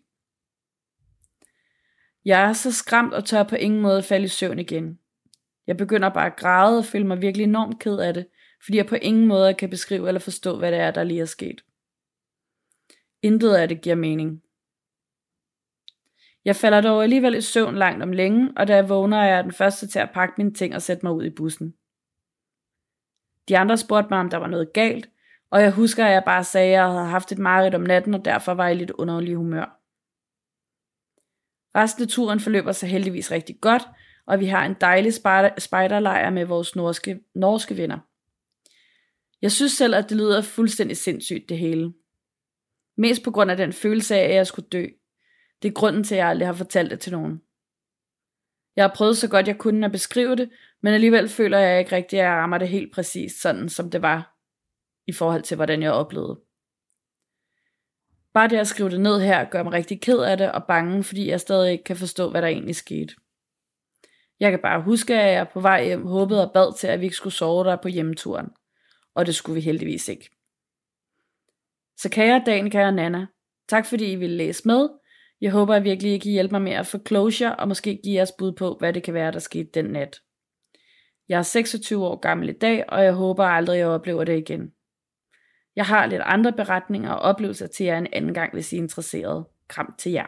Jeg 2.24 2.48
er 2.48 2.52
så 2.52 2.72
skræmt 2.72 3.14
og 3.14 3.24
tør 3.24 3.42
på 3.42 3.56
ingen 3.56 3.80
måde 3.80 4.02
falde 4.02 4.24
i 4.24 4.28
søvn 4.28 4.58
igen. 4.58 4.98
Jeg 5.66 5.76
begynder 5.76 6.08
bare 6.08 6.26
at 6.26 6.36
græde 6.36 6.78
og 6.78 6.84
føler 6.84 7.06
mig 7.06 7.20
virkelig 7.20 7.44
enormt 7.44 7.78
ked 7.78 7.98
af 7.98 8.14
det, 8.14 8.26
fordi 8.64 8.76
jeg 8.76 8.86
på 8.86 8.94
ingen 8.94 9.26
måde 9.26 9.54
kan 9.54 9.70
beskrive 9.70 10.08
eller 10.08 10.20
forstå, 10.20 10.58
hvad 10.58 10.72
det 10.72 10.80
er, 10.80 10.90
der 10.90 11.04
lige 11.04 11.20
er 11.20 11.24
sket. 11.24 11.64
Intet 13.22 13.54
af 13.54 13.68
det 13.68 13.80
giver 13.80 13.96
mening. 13.96 14.42
Jeg 16.44 16.56
falder 16.56 16.80
dog 16.80 17.02
alligevel 17.02 17.34
i 17.34 17.40
søvn 17.40 17.76
langt 17.76 18.02
om 18.02 18.12
længe, 18.12 18.52
og 18.56 18.68
da 18.68 18.74
jeg 18.74 18.88
vågner, 18.88 19.16
er 19.16 19.34
jeg 19.34 19.44
den 19.44 19.52
første 19.52 19.86
til 19.86 19.98
at 19.98 20.10
pakke 20.14 20.34
mine 20.38 20.54
ting 20.54 20.74
og 20.74 20.82
sætte 20.82 21.06
mig 21.06 21.12
ud 21.12 21.24
i 21.24 21.30
bussen. 21.30 21.74
De 23.48 23.58
andre 23.58 23.76
spurgte 23.76 24.08
mig, 24.10 24.18
om 24.18 24.30
der 24.30 24.36
var 24.36 24.46
noget 24.46 24.72
galt, 24.72 25.10
og 25.50 25.62
jeg 25.62 25.72
husker, 25.72 26.06
at 26.06 26.12
jeg 26.12 26.22
bare 26.24 26.44
sagde, 26.44 26.66
at 26.66 26.72
jeg 26.72 26.86
havde 26.86 27.06
haft 27.06 27.32
et 27.32 27.38
mareridt 27.38 27.74
om 27.74 27.80
natten, 27.80 28.14
og 28.14 28.24
derfor 28.24 28.54
var 28.54 28.66
jeg 28.66 28.76
lidt 28.76 28.90
underlig 28.90 29.34
humør. 29.34 29.80
Resten 31.76 32.02
af 32.02 32.08
turen 32.08 32.40
forløber 32.40 32.72
sig 32.72 32.88
heldigvis 32.88 33.30
rigtig 33.30 33.60
godt, 33.60 33.82
og 34.26 34.40
vi 34.40 34.46
har 34.46 34.66
en 34.66 34.76
dejlig 34.80 35.14
spejderlejr 35.58 36.30
med 36.30 36.44
vores 36.44 36.76
norske, 36.76 37.20
norske 37.34 37.76
venner. 37.76 37.98
Jeg 39.42 39.52
synes 39.52 39.72
selv, 39.72 39.94
at 39.94 40.08
det 40.08 40.16
lyder 40.16 40.42
fuldstændig 40.42 40.96
sindssygt 40.96 41.48
det 41.48 41.58
hele. 41.58 41.92
Mest 42.96 43.22
på 43.22 43.30
grund 43.30 43.50
af 43.50 43.56
den 43.56 43.72
følelse 43.72 44.16
af, 44.16 44.24
at 44.24 44.34
jeg 44.34 44.46
skulle 44.46 44.68
dø. 44.68 44.86
Det 45.64 45.70
er 45.70 45.74
grunden 45.74 46.04
til, 46.04 46.14
at 46.14 46.18
jeg 46.18 46.28
aldrig 46.28 46.48
har 46.48 46.54
fortalt 46.54 46.90
det 46.90 47.00
til 47.00 47.12
nogen. 47.12 47.42
Jeg 48.76 48.84
har 48.84 48.94
prøvet 48.94 49.16
så 49.16 49.28
godt 49.28 49.48
jeg 49.48 49.58
kunne 49.58 49.86
at 49.86 49.92
beskrive 49.92 50.36
det, 50.36 50.50
men 50.80 50.94
alligevel 50.94 51.28
føler 51.28 51.58
jeg 51.58 51.78
ikke 51.78 51.96
rigtigt, 51.96 52.20
at 52.20 52.26
jeg 52.26 52.34
rammer 52.34 52.58
det 52.58 52.68
helt 52.68 52.92
præcist 52.92 53.40
sådan, 53.40 53.68
som 53.68 53.90
det 53.90 54.02
var, 54.02 54.36
i 55.06 55.12
forhold 55.12 55.42
til, 55.42 55.56
hvordan 55.56 55.82
jeg 55.82 55.92
oplevede. 55.92 56.40
Bare 58.34 58.48
det 58.48 58.56
at 58.56 58.66
skrive 58.66 58.90
det 58.90 59.00
ned 59.00 59.20
her, 59.20 59.44
gør 59.50 59.62
mig 59.62 59.72
rigtig 59.72 60.00
ked 60.00 60.18
af 60.18 60.36
det 60.36 60.52
og 60.52 60.64
bange, 60.64 61.04
fordi 61.04 61.28
jeg 61.28 61.40
stadig 61.40 61.72
ikke 61.72 61.84
kan 61.84 61.96
forstå, 61.96 62.30
hvad 62.30 62.42
der 62.42 62.48
egentlig 62.48 62.76
skete. 62.76 63.14
Jeg 64.40 64.50
kan 64.50 64.60
bare 64.62 64.82
huske, 64.82 65.14
at 65.14 65.32
jeg 65.32 65.48
på 65.48 65.60
vej 65.60 65.84
hjem 65.84 66.06
håbede 66.06 66.46
og 66.46 66.52
bad 66.52 66.78
til, 66.78 66.86
at 66.86 67.00
vi 67.00 67.04
ikke 67.04 67.16
skulle 67.16 67.34
sove 67.34 67.64
der 67.64 67.76
på 67.76 67.88
hjemturen. 67.88 68.50
Og 69.14 69.26
det 69.26 69.34
skulle 69.34 69.54
vi 69.54 69.60
heldigvis 69.60 70.08
ikke. 70.08 70.30
Så 71.96 72.10
kære 72.10 72.42
Danika 72.46 72.86
og 72.86 72.94
Nana, 72.94 73.26
tak 73.68 73.86
fordi 73.86 74.12
I 74.12 74.16
ville 74.16 74.36
læse 74.36 74.68
med. 74.68 74.88
Jeg 75.40 75.52
håber, 75.52 75.74
at 75.74 75.84
virkelig 75.84 76.14
I 76.14 76.18
kan 76.18 76.32
hjælpe 76.32 76.52
mig 76.52 76.62
med 76.62 76.72
at 76.72 76.86
få 76.86 76.98
closure, 77.06 77.56
og 77.56 77.68
måske 77.68 78.00
give 78.04 78.14
jeres 78.14 78.32
bud 78.38 78.52
på, 78.52 78.76
hvad 78.78 78.92
det 78.92 79.02
kan 79.02 79.14
være, 79.14 79.32
der 79.32 79.38
skete 79.38 79.70
den 79.74 79.84
nat. 79.84 80.20
Jeg 81.28 81.38
er 81.38 81.42
26 81.42 82.04
år 82.06 82.16
gammel 82.16 82.48
i 82.48 82.52
dag, 82.52 82.84
og 82.88 83.04
jeg 83.04 83.12
håber 83.12 83.44
aldrig, 83.44 83.78
jeg 83.78 83.86
oplever 83.86 84.24
det 84.24 84.38
igen. 84.38 84.72
Jeg 85.76 85.86
har 85.86 86.06
lidt 86.06 86.22
andre 86.24 86.52
beretninger 86.52 87.10
og 87.10 87.20
oplevelser 87.20 87.66
til 87.66 87.86
jer 87.86 87.98
en 87.98 88.06
anden 88.12 88.34
gang, 88.34 88.52
hvis 88.52 88.72
I 88.72 88.76
er 88.76 88.82
interesseret. 88.82 89.44
Kram 89.68 89.94
til 89.98 90.12
jer. 90.12 90.26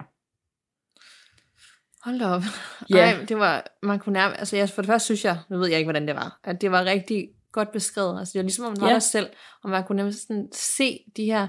Hold 2.04 2.22
op. 2.22 2.42
Ja. 2.90 3.12
Ej, 3.12 3.24
det 3.28 3.38
var, 3.38 3.66
man 3.82 3.98
kunne 3.98 4.12
nærmest, 4.12 4.38
altså 4.38 4.56
jeg, 4.56 4.70
for 4.70 4.82
det 4.82 4.86
første 4.86 5.04
synes 5.04 5.24
jeg, 5.24 5.38
nu 5.50 5.58
ved 5.58 5.68
jeg 5.68 5.78
ikke, 5.78 5.86
hvordan 5.86 6.08
det 6.08 6.14
var, 6.16 6.40
at 6.44 6.60
det 6.60 6.70
var 6.70 6.84
rigtig 6.84 7.28
godt 7.52 7.72
beskrevet. 7.72 8.18
Altså 8.18 8.32
det 8.32 8.38
var 8.38 8.42
ligesom, 8.42 8.64
om 8.64 8.72
man 8.72 8.80
var 8.80 8.88
ja. 8.88 8.92
der 8.94 8.98
selv, 8.98 9.30
og 9.62 9.70
man 9.70 9.84
kunne 9.84 9.96
nærmest 9.96 10.26
sådan 10.26 10.48
se 10.52 10.98
de 11.16 11.24
her 11.24 11.48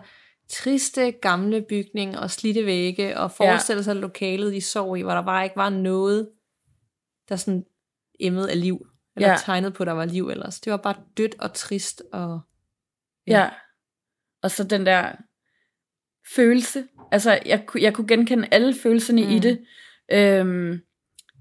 triste, 0.50 1.12
gamle 1.12 1.66
bygninger 1.70 2.20
og 2.20 2.32
slidte 2.32 2.66
vægge, 2.66 3.20
og 3.20 3.32
forestille 3.32 3.80
ja. 3.80 3.84
sig 3.84 3.96
lokalet, 3.96 4.54
de 4.54 4.62
sov 4.62 4.98
i, 4.98 5.02
hvor 5.02 5.12
der 5.12 5.22
bare 5.22 5.44
ikke 5.44 5.56
var 5.56 5.70
noget, 5.70 6.30
der 7.30 7.36
sådan 7.36 7.66
emmede 8.20 8.52
af 8.52 8.62
liv, 8.62 8.88
eller 9.16 9.30
ja. 9.30 9.36
tegnet 9.40 9.74
på, 9.74 9.86
der 9.86 9.92
var 9.92 10.06
liv 10.06 10.30
ellers. 10.30 10.60
Det 10.60 10.72
var 10.72 10.78
bare 10.78 10.96
dødt 11.18 11.36
og 11.40 11.54
trist. 11.54 12.04
Og, 12.12 12.40
ja. 13.28 13.40
ja. 13.40 13.50
Og 14.44 14.52
så 14.52 14.64
den 14.64 14.86
der 14.86 15.12
følelse, 16.36 16.84
altså 17.12 17.40
jeg, 17.46 17.66
jeg 17.80 17.94
kunne 17.94 18.08
genkende 18.08 18.48
alle 18.52 18.76
følelserne 18.84 19.24
mm. 19.24 19.30
i 19.30 19.40
det, 19.40 19.60
Øhm, 20.12 20.80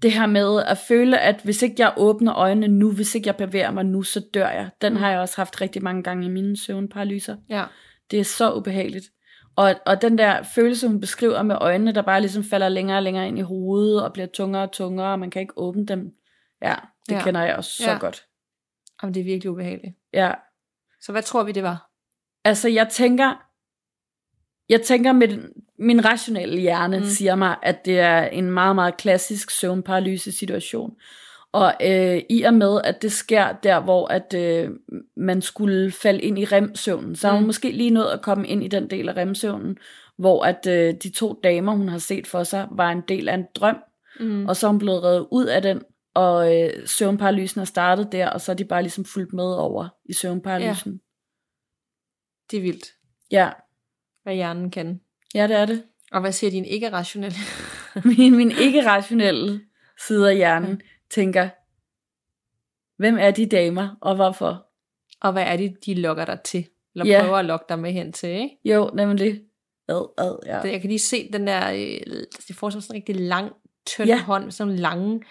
det 0.03 0.13
her 0.13 0.27
med 0.27 0.63
at 0.63 0.79
føle, 0.79 1.19
at 1.19 1.41
hvis 1.45 1.63
ikke 1.63 1.75
jeg 1.79 1.95
åbner 1.97 2.35
øjnene 2.35 2.69
nu, 2.69 2.93
hvis 2.93 3.15
ikke 3.15 3.27
jeg 3.27 3.37
bevæger 3.37 3.71
mig 3.71 3.85
nu, 3.85 4.03
så 4.03 4.21
dør 4.35 4.49
jeg. 4.49 4.71
Den 4.83 4.93
mm. 4.93 4.99
har 4.99 5.11
jeg 5.11 5.21
også 5.21 5.37
haft 5.37 5.61
rigtig 5.61 5.83
mange 5.83 6.03
gange 6.03 6.27
i 6.27 6.29
mine 6.29 6.57
søvnparalyser. 6.57 7.37
Ja. 7.49 7.65
Det 8.11 8.21
er 8.21 8.25
så 8.25 8.53
ubehageligt. 8.53 9.05
Og, 9.57 9.75
og 9.87 10.03
den 10.03 10.19
der 10.19 10.43
følelse, 10.43 10.89
hun 10.89 11.01
beskriver 11.01 11.43
med 11.43 11.57
øjnene, 11.61 11.93
der 11.93 12.03
bare 12.03 12.21
ligesom 12.21 12.45
falder 12.45 12.69
længere 12.69 12.99
og 12.99 13.03
længere 13.03 13.29
ind 13.29 13.39
i 13.39 13.43
hovedet, 13.43 14.05
og 14.05 14.13
bliver 14.13 14.27
tungere 14.27 14.63
og 14.63 14.73
tungere, 14.73 15.13
og 15.13 15.19
man 15.19 15.31
kan 15.31 15.43
ikke 15.43 15.55
åbne 15.57 15.87
dem. 15.87 16.13
Ja, 16.63 16.75
det 17.09 17.15
ja. 17.15 17.23
kender 17.23 17.43
jeg 17.43 17.57
også 17.57 17.71
så 17.83 17.91
ja. 17.91 17.99
godt. 17.99 18.27
Jamen, 19.03 19.15
det 19.15 19.21
er 19.21 19.25
virkelig 19.25 19.51
ubehageligt. 19.51 19.97
Ja. 20.13 20.33
Så 21.01 21.13
hvad 21.13 21.23
tror 21.23 21.43
vi, 21.43 21.53
det 21.53 21.63
var? 21.63 21.91
Altså, 22.45 22.69
jeg 22.69 22.89
tænker, 22.89 23.47
jeg 24.69 24.83
tænker 24.83 25.13
med 25.13 25.53
min 25.79 26.05
rationelle 26.05 26.61
hjerne 26.61 26.99
mm. 26.99 27.05
siger 27.05 27.35
mig, 27.35 27.57
at 27.63 27.85
det 27.85 28.01
er 28.01 28.23
en 28.25 28.51
meget, 28.51 28.75
meget 28.75 28.97
klassisk 28.97 29.51
søvnparalyse 29.51 30.33
situation. 30.33 30.97
Og 31.53 31.75
øh, 31.85 32.23
i 32.31 32.43
og 32.43 32.55
med, 32.55 32.81
at 32.85 33.03
det 33.03 33.13
sker 33.13 33.53
der, 33.53 33.81
hvor 33.81 34.09
at 34.09 34.35
øh, 34.35 34.71
man 35.17 35.43
skulle 35.43 35.93
falde 35.93 36.21
ind 36.21 36.39
i 36.39 36.45
remsøvnen, 36.45 37.17
så 37.17 37.27
mm. 37.27 37.31
har 37.31 37.37
hun 37.37 37.43
mm. 37.43 37.47
måske 37.47 37.71
lige 37.71 37.91
nået 37.91 38.11
at 38.11 38.23
komme 38.23 38.49
ind 38.49 38.65
i 38.65 38.69
den 38.69 38.91
del 38.91 39.09
af 39.09 39.17
remsøvnen, 39.17 39.79
hvor 40.19 40.45
at 40.45 40.67
øh, 40.67 40.95
de 41.03 41.11
to 41.11 41.41
damer, 41.45 41.73
hun 41.73 41.89
har 41.89 41.99
set 41.99 42.27
for 42.27 42.43
sig, 42.43 42.69
var 42.71 42.91
en 42.91 43.03
del 43.09 43.29
af 43.29 43.35
en 43.35 43.47
drøm, 43.55 43.77
mm. 44.21 44.47
og 44.47 44.57
så 44.57 44.67
er 44.67 44.71
hun 44.71 44.79
blevet 44.79 45.03
reddet 45.03 45.27
ud 45.31 45.45
af 45.45 45.63
den, 45.63 45.83
og 46.15 46.57
øh, 46.57 46.71
søvnparalysen 46.87 47.61
er 47.61 47.65
startet 47.65 48.13
der, 48.13 48.29
og 48.29 48.41
så 48.41 48.53
er 48.53 48.57
de 48.57 48.65
bare 48.65 48.83
ligesom 48.83 49.05
fulgt 49.05 49.33
med 49.33 49.45
over 49.45 49.89
i 50.05 50.13
søvnparalysen. 50.13 51.01
Det 52.51 52.57
er 52.57 52.63
vildt, 52.63 52.87
Ja, 53.31 53.51
hvad 54.23 54.35
hjernen 54.35 54.71
kan. 54.71 55.01
ja 55.35 55.47
det 55.49 55.57
er 55.57 55.67
det. 55.67 55.83
Og 56.13 56.21
hvad 56.21 56.33
siger 56.33 56.51
din 56.51 56.65
ikke-rationelle? 56.65 57.39
Min, 58.17 58.37
min 58.37 58.51
ikke-rationelle 58.51 59.61
side 60.07 60.31
af 60.31 60.37
hjernen 60.37 60.81
tænker, 61.11 61.49
hvem 63.03 63.17
er 63.19 63.31
de 63.31 63.47
damer, 63.47 63.97
og 64.01 64.15
hvorfor? 64.15 64.63
og 65.21 65.33
hvad 65.33 65.43
er 65.43 65.57
det, 65.57 65.77
de 65.87 65.95
lokker 65.95 66.25
dig 66.25 66.41
til? 66.45 66.69
Eller 66.95 67.07
Ja. 67.07 67.21
prøver 67.23 67.37
at 67.37 67.45
lokke 67.45 67.67
dig 67.69 67.79
med 67.79 67.93
hen 67.93 68.13
til, 68.13 68.29
ikke? 68.29 68.59
Jo, 68.65 68.91
nemlig. 68.95 69.43
Ad, 69.89 70.13
ad, 70.19 70.39
ja. 70.47 70.61
Det, 70.63 70.73
jeg 70.73 70.81
kan 70.81 70.89
lige 70.91 70.99
se 70.99 71.33
den 71.33 71.47
der, 71.47 71.71
øh, 71.73 72.23
det 72.49 72.57
får 72.57 72.71
sådan 72.71 72.83
en 72.91 72.95
rigtig 72.95 73.17
lang, 73.17 73.53
tynd 73.87 74.09
Ja. 74.09 74.23
hånd, 74.23 74.45
med 74.45 74.53
sådan 74.53 74.69
nogle 74.69 74.83
lange, 74.83 75.23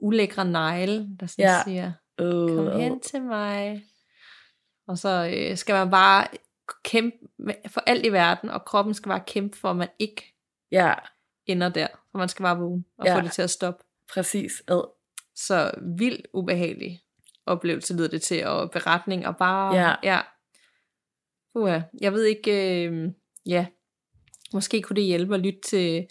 ulækre 0.00 0.44
negle, 0.44 1.08
der 1.20 1.26
sådan 1.26 1.44
Ja. 1.44 1.62
siger, 1.64 1.92
Øh, 2.20 2.56
kom 2.56 2.66
ad. 2.68 2.78
hen 2.80 3.00
til 3.00 3.22
mig. 3.22 3.82
Og 4.88 4.98
så 4.98 5.32
øh, 5.36 5.56
skal 5.56 5.72
man 5.74 5.90
bare 5.90 6.26
kæmpe 6.84 7.16
med- 7.38 7.54
for 7.68 7.80
alt 7.86 8.06
i 8.06 8.12
verden, 8.12 8.50
og 8.50 8.64
kroppen 8.64 8.94
skal 8.94 9.08
bare 9.08 9.22
kæmpe 9.26 9.56
for, 9.58 9.70
at 9.70 9.76
man 9.76 9.88
ikke 9.98 10.34
Ja, 10.72 10.94
ender 11.46 11.68
der. 11.68 11.86
Så 12.12 12.18
man 12.18 12.28
skal 12.28 12.42
bare 12.42 12.58
vågne 12.58 12.84
og 12.98 13.06
ja. 13.06 13.16
få 13.16 13.20
det 13.20 13.32
til 13.32 13.42
at 13.42 13.50
stoppe. 13.50 13.84
præcis. 14.14 14.52
Ad. 14.68 14.93
Så 15.36 15.70
vildt 15.98 16.26
ubehagelig 16.34 17.00
oplevelse 17.46 17.96
lyder 17.96 18.08
det 18.08 18.22
til, 18.22 18.46
og 18.46 18.70
beretning, 18.70 19.26
og 19.26 19.36
bare, 19.36 19.74
Ja. 19.76 19.94
ja. 20.02 20.20
Uha. 21.54 21.80
Jeg 22.00 22.12
ved 22.12 22.24
ikke, 22.24 22.84
øh, 22.88 23.08
ja, 23.46 23.66
måske 24.52 24.82
kunne 24.82 24.96
det 24.96 25.04
hjælpe 25.04 25.34
at 25.34 25.40
lytte 25.40 25.60
til 25.60 26.06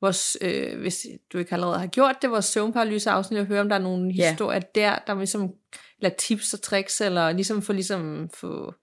vores, 0.00 0.36
øh, 0.40 0.80
hvis 0.80 1.06
du 1.32 1.38
ikke 1.38 1.52
allerede 1.54 1.78
har 1.78 1.86
gjort 1.86 2.16
det, 2.22 2.30
vores 2.30 2.44
søvnparalyse 2.44 3.10
afsnit, 3.10 3.40
og 3.40 3.46
høre, 3.46 3.60
om 3.60 3.68
der 3.68 3.76
er 3.76 3.80
nogle 3.82 4.12
Ja. 4.14 4.30
historier 4.30 4.60
der, 4.60 4.98
der 5.06 5.14
ligesom, 5.14 5.50
eller 5.98 6.10
tips 6.18 6.54
og 6.54 6.62
tricks, 6.62 7.00
eller 7.00 7.32
ligesom 7.32 7.62
få, 7.62 7.72
ligesom 7.72 8.28
få 8.34 8.74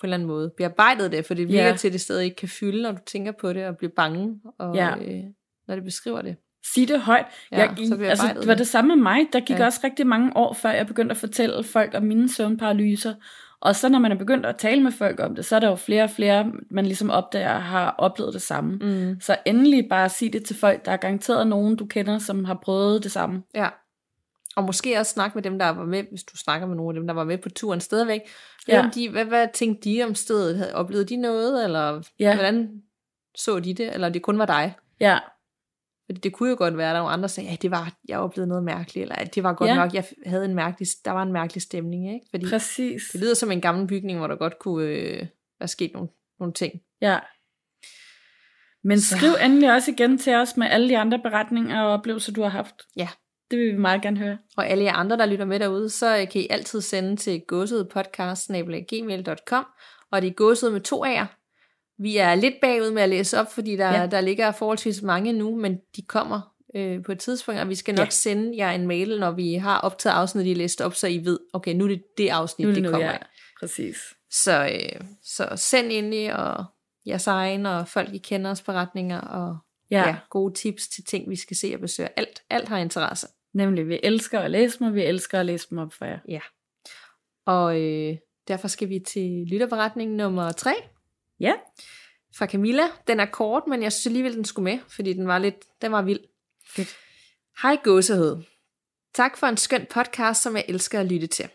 på 0.00 0.06
en 0.06 0.06
eller 0.06 0.14
anden 0.16 0.28
måde 0.28 0.52
bearbejdet 0.56 1.12
det, 1.12 1.26
for 1.26 1.34
det 1.34 1.48
virker 1.48 1.68
Ja. 1.68 1.76
til, 1.76 1.88
at 1.88 1.92
det 1.92 2.00
stadig 2.00 2.24
ikke 2.24 2.36
kan 2.36 2.48
fylde, 2.48 2.82
når 2.82 2.92
du 2.92 2.98
tænker 3.06 3.32
på 3.32 3.52
det, 3.52 3.66
og 3.66 3.76
bliver 3.76 3.92
bange, 3.96 4.40
og, 4.58 4.76
Ja. 4.76 4.96
øh, 4.98 5.24
når 5.68 5.74
det 5.74 5.84
beskriver 5.84 6.22
det. 6.22 6.36
Sig 6.72 6.88
det 6.88 7.00
højt. 7.00 7.26
Ja, 7.52 7.58
jeg, 7.58 7.68
så 7.68 7.96
bearbejdet 7.96 8.10
altså, 8.10 8.40
det 8.40 8.46
var 8.48 8.54
det. 8.54 8.66
samme 8.68 8.96
med 8.96 9.02
mig. 9.02 9.26
Der 9.32 9.40
gik 9.40 9.58
ja. 9.58 9.64
Også 9.66 9.80
rigtig 9.84 10.06
mange 10.06 10.36
år, 10.36 10.52
før 10.54 10.70
jeg 10.70 10.86
begyndte 10.86 11.10
at 11.12 11.16
fortælle 11.16 11.64
folk 11.64 11.94
om 11.94 12.02
mine 12.02 12.32
søvnparalyser. 12.32 13.14
Og 13.60 13.76
så 13.76 13.88
når 13.88 13.98
man 13.98 14.12
er 14.12 14.16
begyndt 14.16 14.46
at 14.46 14.56
tale 14.56 14.82
med 14.82 14.92
folk 14.92 15.20
om 15.20 15.34
det, 15.34 15.44
så 15.44 15.56
er 15.56 15.60
der 15.60 15.68
jo 15.68 15.74
flere 15.74 16.02
og 16.02 16.10
flere, 16.10 16.52
man 16.70 16.86
ligesom 16.86 17.10
opdager, 17.10 17.58
har 17.58 17.94
oplevet 17.98 18.34
det 18.34 18.42
samme. 18.42 18.76
Mm. 18.76 19.20
Så 19.20 19.36
endelig 19.46 19.86
bare 19.90 20.08
sig 20.08 20.32
det 20.32 20.44
til 20.44 20.56
folk. 20.56 20.84
Der 20.84 20.92
er 20.92 20.96
garanteret 20.96 21.46
nogen, 21.46 21.76
du 21.76 21.86
kender, 21.86 22.18
som 22.18 22.44
har 22.44 22.54
prøvet 22.62 23.02
det 23.02 23.12
samme. 23.12 23.42
Ja. 23.54 23.68
Og 24.56 24.64
måske 24.64 24.98
også 24.98 25.12
snakke 25.12 25.34
med 25.38 25.42
dem, 25.42 25.58
der 25.58 25.68
var 25.68 25.84
med, 25.84 26.04
hvis 26.10 26.22
du 26.24 26.36
snakker 26.36 26.66
med 26.66 26.76
nogle 26.76 26.96
af 26.96 27.00
dem, 27.00 27.06
der 27.06 27.14
var 27.14 27.24
med 27.24 27.38
på 27.38 27.48
turen 27.48 27.80
stadigvæk. 27.80 28.20
Ja. 28.68 28.76
Ja. 28.76 28.90
De, 28.94 29.08
hvad, 29.08 29.24
hvad 29.24 29.48
tænkte 29.54 29.90
de 29.90 30.04
om 30.04 30.14
stedet? 30.14 30.72
Oplevet 30.72 31.08
de 31.08 31.16
noget, 31.16 31.64
eller 31.64 32.02
Ja. 32.18 32.34
hvordan 32.34 32.82
så 33.34 33.60
de 33.60 33.74
det? 33.74 33.94
Eller 33.94 34.08
det 34.08 34.22
kun 34.22 34.38
var 34.38 34.46
dig? 34.46 34.74
Ja, 35.00 35.18
Fordi 36.06 36.20
det 36.20 36.32
kunne 36.32 36.50
jo 36.50 36.56
godt 36.58 36.76
være, 36.76 36.90
at 36.90 36.94
der 36.94 37.00
var 37.00 37.08
andre, 37.08 37.22
der 37.22 37.28
sagde, 37.28 37.50
at 37.50 37.62
det 37.62 37.70
var, 37.70 37.92
jeg 38.08 38.18
oplevede 38.18 38.48
noget 38.48 38.64
mærkeligt, 38.64 39.02
eller 39.02 39.14
at 39.14 39.34
det 39.34 39.42
var 39.42 39.52
godt 39.54 39.68
Ja. 39.68 39.74
ja. 39.74 39.80
nok, 39.80 39.94
jeg 39.94 40.04
havde 40.26 40.44
en 40.44 40.54
mærkelig, 40.54 40.88
der 41.04 41.10
var 41.10 41.22
en 41.22 41.32
mærkelig 41.32 41.62
stemning, 41.62 42.14
ikke? 42.14 42.26
Fordi 42.30 42.46
præcis. 42.50 43.02
det 43.12 43.20
lyder 43.20 43.34
som 43.34 43.50
en 43.50 43.60
gammel 43.60 43.86
bygning, 43.86 44.18
hvor 44.18 44.26
der 44.26 44.36
godt 44.36 44.58
kunne 44.58 44.86
øh, 44.86 45.26
være 45.60 45.68
sket 45.68 45.90
nogle, 45.94 46.08
nogle 46.40 46.52
ting. 46.52 46.72
Ja. 47.00 47.18
Men 48.84 49.00
Så- 49.00 49.16
skriv 49.16 49.30
endelig 49.44 49.72
også 49.72 49.90
igen 49.90 50.18
til 50.18 50.34
os 50.34 50.56
med 50.56 50.66
alle 50.66 50.88
de 50.88 50.98
andre 50.98 51.18
beretninger 51.18 51.80
og 51.82 51.92
oplevelser, 51.92 52.32
du 52.32 52.42
har 52.42 52.48
haft. 52.48 52.74
Ja. 52.96 53.08
Det 53.50 53.58
vil 53.58 53.72
vi 53.72 53.78
meget 53.78 54.02
gerne 54.02 54.18
høre. 54.18 54.38
Og 54.56 54.68
alle 54.68 54.84
jer 54.84 54.92
andre, 54.92 55.16
der 55.16 55.26
lytter 55.26 55.44
med 55.44 55.60
derude, 55.60 55.90
så 55.90 56.18
øh, 56.20 56.28
kan 56.30 56.40
I 56.40 56.46
altid 56.50 56.80
sende 56.80 57.16
til 57.16 57.40
godsedpodcast.gmail.com 57.48 59.66
og 60.10 60.22
det 60.22 60.28
er 60.28 60.32
godset 60.34 60.72
med 60.72 60.80
to 60.80 61.04
A'er. 61.04 61.26
Vi 61.98 62.16
er 62.16 62.34
lidt 62.34 62.54
bagud 62.62 62.90
med 62.90 63.02
at 63.02 63.08
læse 63.08 63.38
op, 63.40 63.52
fordi 63.52 63.76
der, 63.76 64.00
Ja. 64.00 64.06
der 64.06 64.20
ligger 64.20 64.52
forholdsvis 64.52 65.02
mange 65.02 65.32
nu, 65.32 65.56
men 65.56 65.76
de 65.96 66.02
kommer 66.02 66.54
øh, 66.76 67.02
på 67.04 67.12
et 67.12 67.18
tidspunkt, 67.18 67.60
og 67.60 67.68
vi 67.68 67.74
skal 67.74 67.94
nok 67.94 68.06
Ja. 68.06 68.10
sende 68.10 68.56
jer 68.56 68.70
en 68.70 68.86
mail, 68.86 69.20
når 69.20 69.30
vi 69.30 69.54
har 69.54 69.78
optaget 69.80 70.14
afsnit, 70.16 70.44
de 70.46 70.50
er 70.52 70.56
læst 70.56 70.80
op, 70.80 70.94
så 70.94 71.06
I 71.06 71.18
ved, 71.24 71.38
okay, 71.52 71.74
nu 71.74 71.84
er 71.84 71.88
det 71.88 72.02
det 72.18 72.28
afsnit, 72.28 72.64
Nu 72.64 72.68
det, 72.68 72.76
det 72.76 72.82
det 72.82 72.90
nu, 72.90 72.96
kommer 72.96 73.06
ja. 73.10 73.16
i. 73.16 73.20
Præcis. 73.60 73.96
Så, 74.30 74.64
øh, 74.72 75.00
så 75.22 75.48
send 75.56 75.92
endelig, 75.92 76.36
og 76.36 76.64
jeres 77.06 77.26
egen, 77.26 77.66
og 77.66 77.88
folk, 77.88 78.14
I 78.14 78.18
kender 78.18 78.50
os 78.50 78.62
beretninger, 78.62 79.20
og 79.20 79.56
ja. 79.90 80.08
ja, 80.08 80.16
gode 80.30 80.54
tips 80.54 80.88
til 80.88 81.04
ting, 81.04 81.30
vi 81.30 81.36
skal 81.36 81.56
se 81.56 81.70
og 81.74 81.80
besøge. 81.80 82.08
Alt, 82.16 82.42
alt 82.50 82.68
har 82.68 82.78
interesse. 82.78 83.26
nemlig. 83.54 83.88
Vi 83.88 84.00
elsker 84.02 84.40
at 84.40 84.50
læse 84.50 84.78
dem, 84.78 84.86
og 84.86 84.94
vi 84.94 85.04
elsker 85.04 85.40
at 85.40 85.46
læse 85.46 85.66
dem 85.70 85.78
op 85.78 85.92
for 85.92 86.04
jer. 86.04 86.18
Ja. 86.28 86.40
Og 87.46 87.80
øh, 87.80 88.16
derfor 88.48 88.68
skal 88.68 88.88
vi 88.88 88.98
til 89.06 89.44
lytterberetning 89.50 90.14
nummer 90.14 90.52
3 90.52 90.70
Ja. 91.44 91.54
fra 92.36 92.46
Camilla. 92.46 92.82
Den 93.06 93.20
er 93.20 93.26
kort, 93.26 93.62
men 93.68 93.82
jeg 93.82 93.92
synes 93.92 94.06
alligevel, 94.06 94.34
den 94.34 94.44
skulle 94.44 94.64
med, 94.64 94.78
fordi 94.88 95.12
den 95.12 95.26
var 95.26 95.38
lidt, 95.38 95.82
den 95.82 95.92
var 95.92 96.02
vild. 96.02 96.20
Fedt. 96.66 96.96
Hej 97.62 97.78
gåsehed. 97.84 98.36
Tak 99.14 99.36
for 99.36 99.46
en 99.46 99.56
skøn 99.56 99.86
podcast, 99.90 100.42
som 100.42 100.56
jeg 100.56 100.64
elsker 100.68 101.00
at 101.00 101.06
lytte 101.06 101.26
til. 101.26 101.48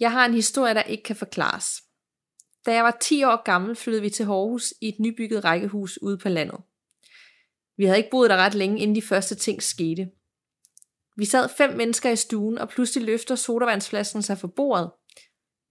Jeg 0.00 0.12
har 0.12 0.26
en 0.26 0.34
historie, 0.34 0.74
der 0.74 0.82
ikke 0.82 1.02
kan 1.02 1.16
forklares. 1.16 1.82
Da 2.66 2.74
jeg 2.74 2.84
var 2.84 2.96
10 3.00 3.24
år 3.24 3.42
gammel, 3.42 3.76
flyttede 3.76 4.02
vi 4.02 4.10
til 4.10 4.22
Aarhus 4.22 4.74
i 4.80 4.88
et 4.88 5.00
nybygget 5.00 5.44
rækkehus 5.44 6.02
ude 6.02 6.18
på 6.18 6.28
landet. 6.28 6.58
Vi 7.76 7.84
havde 7.84 7.98
ikke 7.98 8.10
boet 8.10 8.30
der 8.30 8.36
ret 8.36 8.54
længe, 8.54 8.80
inden 8.80 8.96
de 8.96 9.02
første 9.02 9.34
ting 9.34 9.62
skete. 9.62 10.10
Vi 11.16 11.24
sad 11.24 11.48
fem 11.56 11.76
mennesker 11.76 12.10
i 12.10 12.16
stuen, 12.16 12.58
og 12.58 12.68
pludselig 12.68 13.06
løfter 13.06 13.34
sodavandsflasken 13.34 14.22
sig 14.22 14.38
fra 14.38 14.48
bordet. 14.56 14.90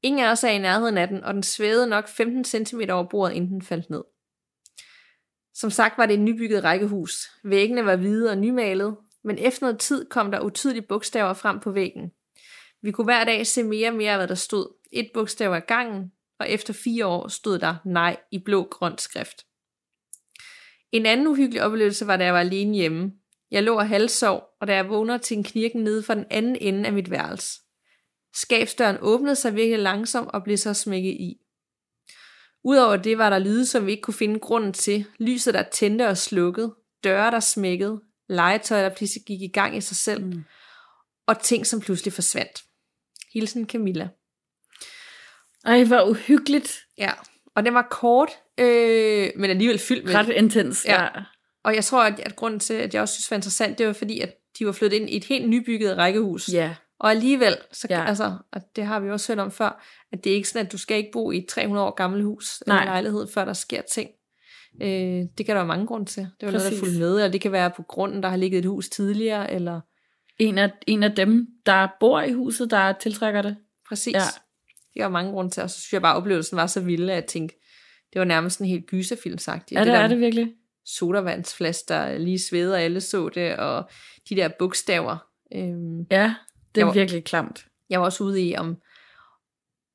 Ingen 0.04 0.26
af 0.26 0.32
os 0.32 0.44
er 0.44 0.50
i 0.50 0.58
nærheden 0.58 0.98
af 0.98 1.08
den, 1.08 1.24
og 1.24 1.34
den 1.34 1.44
svævede 1.44 1.88
nok 1.88 2.08
15 2.08 2.66
cm 2.66 2.82
over 2.90 3.10
bordet, 3.10 3.36
inden 3.36 3.52
den 3.52 3.62
faldt 3.62 3.90
ned. 3.90 4.04
Som 5.54 5.70
sagt 5.70 5.98
var 5.98 6.06
det 6.06 6.14
et 6.14 6.20
nybygget 6.20 6.64
rækkehus. 6.64 7.32
Væggene 7.44 7.86
var 7.86 7.96
hvide 7.96 8.30
og 8.30 8.38
nymalet, 8.38 8.98
men 9.24 9.38
efter 9.38 9.66
noget 9.66 9.80
tid 9.80 10.06
kom 10.10 10.32
der 10.32 10.40
utydelige 10.40 10.86
bogstaver 10.90 11.34
frem 11.34 11.60
på 11.60 11.72
væggen. 11.72 12.12
Vi 12.82 12.92
kunne 12.92 13.06
hver 13.06 13.24
dag 13.24 13.48
se 13.48 13.64
mere 13.64 13.90
og 13.90 13.96
mere 13.96 14.12
af, 14.12 14.18
hvad 14.18 14.28
der 14.28 14.36
stod. 14.36 14.74
Et 14.92 15.12
bogstav 15.14 15.54
ad 15.54 15.62
gangen, 15.62 16.12
og 16.40 16.50
efter 16.50 16.74
fire 16.74 17.06
år 17.06 17.28
stod 17.28 17.60
der 17.60 17.76
nej 17.86 18.18
i 18.32 18.40
blå-grøn 18.40 18.98
skrift. 18.98 19.46
En 20.92 21.06
anden 21.06 21.28
uhyggelig 21.28 21.64
oplevelse 21.64 22.08
var, 22.08 22.18
da 22.18 22.26
jeg 22.26 22.34
var 22.34 22.40
alene 22.40 22.76
hjemme. 22.76 23.12
Jeg 23.52 23.64
lå 23.64 23.76
og 23.76 23.88
halvsov, 23.88 24.44
og 24.62 24.68
da 24.68 24.76
jeg 24.76 24.90
vågner 24.90 25.18
til 25.18 25.38
en 25.38 25.44
knirken 25.44 25.84
nede 25.84 26.04
fra 26.04 26.16
den 26.16 26.26
anden 26.30 26.56
ende 26.56 26.86
af 26.86 26.94
mit 26.94 27.12
værelse. 27.12 27.62
Skabsdøren 28.42 28.98
åbnede 29.02 29.36
sig 29.36 29.56
virkelig 29.56 29.80
langsomt 29.80 30.30
og 30.34 30.44
blev 30.44 30.58
så 30.58 30.74
smækket 30.74 31.12
i. 31.12 31.38
Udover 32.64 32.96
det 32.96 33.18
var 33.18 33.30
der 33.30 33.40
lyde, 33.40 33.66
som 33.66 33.86
vi 33.86 33.92
ikke 33.92 34.02
kunne 34.02 34.14
finde 34.14 34.40
grunden 34.40 34.74
til. 34.74 35.06
Lyset, 35.20 35.54
der 35.54 35.64
tændte 35.72 36.08
og 36.08 36.18
slukkede. 36.18 36.76
Døre, 37.04 37.32
der 37.32 37.40
smækkede. 37.40 38.02
Legetøj, 38.30 38.82
der 38.82 38.96
pludselig 38.96 39.24
gik 39.26 39.42
i 39.42 39.48
gang 39.48 39.78
i 39.78 39.82
sig 39.82 39.98
selv. 39.98 40.26
Mm. 40.26 40.44
Og 41.28 41.42
ting, 41.42 41.68
som 41.68 41.80
pludselig 41.80 42.14
forsvandt. 42.14 42.64
Hilsen 43.34 43.70
Camilla. 43.70 44.10
Ej, 45.66 45.84
hvor 45.84 46.10
uhyggeligt. 46.10 46.80
Ja, 46.98 47.12
og 47.56 47.66
den 47.66 47.74
var 47.74 47.88
kort, 47.92 48.30
øh, 48.58 49.30
men 49.36 49.50
alligevel 49.50 49.80
fyldt 49.80 50.06
med. 50.06 50.16
Ret 50.16 50.30
intens. 50.30 50.86
Ja. 50.86 51.04
Ja. 51.04 51.10
Og 51.64 51.76
jeg 51.76 51.86
tror, 51.86 52.04
at, 52.04 52.20
at 52.20 52.36
grunden 52.36 52.60
til, 52.60 52.74
at 52.74 52.94
jeg 52.94 53.02
også 53.02 53.14
synes, 53.14 53.26
det 53.26 53.32
var 53.32 53.38
interessant, 53.38 53.78
det 53.78 53.88
var 53.88 53.94
fordi, 53.94 54.20
at 54.20 54.34
de 54.60 54.66
var 54.66 54.72
flyttet 54.72 55.00
ind 55.00 55.10
i 55.10 55.18
et 55.18 55.24
helt 55.24 55.50
nybygget 55.50 55.98
rækkehus. 55.98 56.50
Ja. 56.50 56.76
Og 57.00 57.10
alligevel, 57.12 57.58
så, 57.72 57.88
Ja. 57.90 58.06
altså, 58.06 58.38
og 58.52 58.62
det 58.76 58.86
har 58.86 59.00
vi 59.00 59.10
også 59.12 59.34
hørt 59.34 59.40
om 59.40 59.52
før, 59.52 59.84
at 60.12 60.24
det 60.24 60.32
er 60.32 60.36
ikke 60.36 60.50
sådan, 60.50 60.66
at 60.66 60.72
du 60.72 60.78
skal 60.78 60.98
ikke 60.98 61.10
bo 61.14 61.32
i 61.32 61.38
et 61.38 61.46
300 61.48 61.86
år 61.88 61.92
gammelt 61.96 62.24
hus 62.24 62.64
Nej. 62.68 62.78
eller 62.80 62.92
lejlighed, 62.92 63.28
før 63.34 63.46
der 63.46 63.54
sker 63.54 63.82
ting. 63.82 64.10
Øh, 64.82 64.88
det 65.38 65.46
kan 65.46 65.48
der 65.48 65.54
være 65.54 65.66
mange 65.66 65.88
grunde 65.88 66.06
til. 66.06 66.22
Det 66.24 66.46
var 66.46 66.52
noget, 66.52 66.64
der 66.64 66.70
Præcis. 66.70 66.80
fulgte 66.80 67.00
med, 67.00 67.16
eller 67.16 67.28
det 67.32 67.42
kan 67.42 67.52
være 67.52 67.72
på 67.72 67.84
grunden, 67.84 68.24
der 68.24 68.30
har 68.30 68.38
ligget 68.38 68.60
et 68.60 68.66
hus 68.66 68.90
tidligere, 68.90 69.52
eller 69.52 69.82
En 70.40 70.58
af, 70.58 70.72
en 70.88 71.04
af 71.04 71.12
dem, 71.16 71.48
der 71.66 71.88
bor 72.00 72.22
i 72.22 72.32
huset, 72.32 72.72
der 72.72 72.94
tiltrækker 72.94 73.42
det. 73.42 73.58
præcis. 73.88 74.14
Ja. 74.14 74.20
Det 74.94 75.04
var 75.04 75.10
mange 75.10 75.32
grunde 75.32 75.52
til, 75.52 75.64
og 75.64 75.70
så 75.70 75.80
synes 75.82 75.94
jeg 75.94 76.02
bare, 76.02 76.14
at 76.14 76.18
oplevelsen 76.18 76.58
var 76.58 76.68
så 76.68 76.82
vild, 76.82 77.10
at 77.10 77.16
jeg 77.16 77.26
tænkte, 77.26 77.56
det 78.14 78.20
var 78.20 78.26
nærmest 78.26 78.60
en 78.60 78.66
helt 78.68 78.86
gyserfilm 78.86 79.38
sagt. 79.38 79.72
Ja, 79.72 79.86
det 79.86 79.94
er 79.94 80.08
det 80.08 80.20
virkelig. 80.20 80.54
sodavandsflaske, 80.86 81.86
der 81.88 82.18
lige 82.18 82.40
sveder, 82.40 82.78
alle 82.78 83.02
så 83.02 83.30
det, 83.30 83.56
og 83.56 83.90
de 84.30 84.36
der 84.36 84.50
bogstaver. 84.60 85.18
Øhm, 85.56 86.06
Ja, 86.12 86.36
det 86.78 86.82
er 86.82 86.86
var- 86.86 86.94
virkelig 86.94 87.24
klamt. 87.24 87.66
jeg 87.90 88.00
var 88.00 88.06
også 88.06 88.24
ude 88.24 88.42
i, 88.42 88.56
om, 88.56 88.78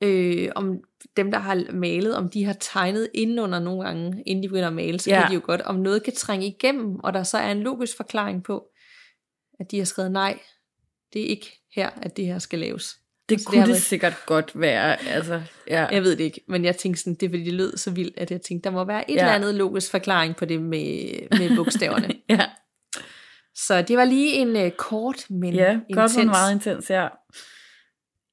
øh, 0.02 0.48
om 0.54 0.76
dem, 1.16 1.30
der 1.30 1.38
har 1.38 1.72
malet, 1.72 2.16
om 2.16 2.28
de 2.30 2.44
har 2.44 2.56
tegnet 2.60 3.08
indenunder 3.14 3.58
nogle 3.58 3.84
gange, 3.84 4.22
inden 4.26 4.42
de 4.42 4.48
begynder 4.48 4.66
at 4.68 4.72
male, 4.74 4.98
så 5.00 5.10
Ja. 5.10 5.20
kan 5.20 5.30
de 5.30 5.34
jo 5.34 5.40
godt, 5.44 5.60
om 5.60 5.74
noget 5.74 6.02
kan 6.02 6.14
trænge 6.14 6.46
igennem, 6.46 6.96
og 7.00 7.12
der 7.12 7.22
så 7.22 7.38
er 7.38 7.52
en 7.52 7.62
logisk 7.62 7.96
forklaring 7.96 8.44
på, 8.44 8.64
at 9.60 9.70
de 9.70 9.78
har 9.78 9.84
skrevet 9.84 10.12
nej, 10.12 10.38
det 11.12 11.22
er 11.22 11.26
ikke 11.26 11.60
her, 11.74 11.90
at 12.02 12.16
det 12.16 12.26
her 12.26 12.38
skal 12.38 12.58
laves. 12.58 12.96
Det 13.28 13.34
Altså, 13.34 13.44
det 13.44 13.46
kunne 13.50 13.60
det, 13.60 13.68
været- 13.68 13.82
sikkert 13.82 14.14
godt 14.26 14.60
være. 14.60 15.02
Altså, 15.08 15.42
ja. 15.68 15.86
Jeg 15.86 16.02
ved 16.02 16.16
det 16.16 16.24
ikke, 16.24 16.40
men 16.48 16.64
jeg 16.64 16.76
tænkte 16.76 17.00
sådan, 17.02 17.14
det 17.14 17.22
er 17.26 17.30
fordi, 17.30 17.44
det 17.44 17.52
lød 17.52 17.76
så 17.76 17.90
vildt, 17.90 18.18
at 18.18 18.30
jeg 18.30 18.40
tænkte, 18.42 18.64
der 18.68 18.74
må 18.74 18.84
være 18.84 19.10
et 19.10 19.14
Ja. 19.14 19.20
eller 19.20 19.32
andet 19.32 19.54
logisk 19.54 19.90
forklaring 19.90 20.36
på 20.36 20.44
det 20.44 20.62
med, 20.62 21.12
med 21.38 21.56
bogstaverne. 21.56 22.14
ja. 22.28 22.40
Så 23.54 23.82
det 23.82 23.96
var 23.96 24.04
lige 24.04 24.32
en 24.32 24.56
uh, 24.56 24.70
kort, 24.78 25.30
men 25.30 25.54
Ja, 25.54 25.72
intens. 25.72 25.94
godt 25.96 26.16
men 26.16 26.26
meget 26.26 26.52
intens, 26.52 26.90
ja. 26.90 27.08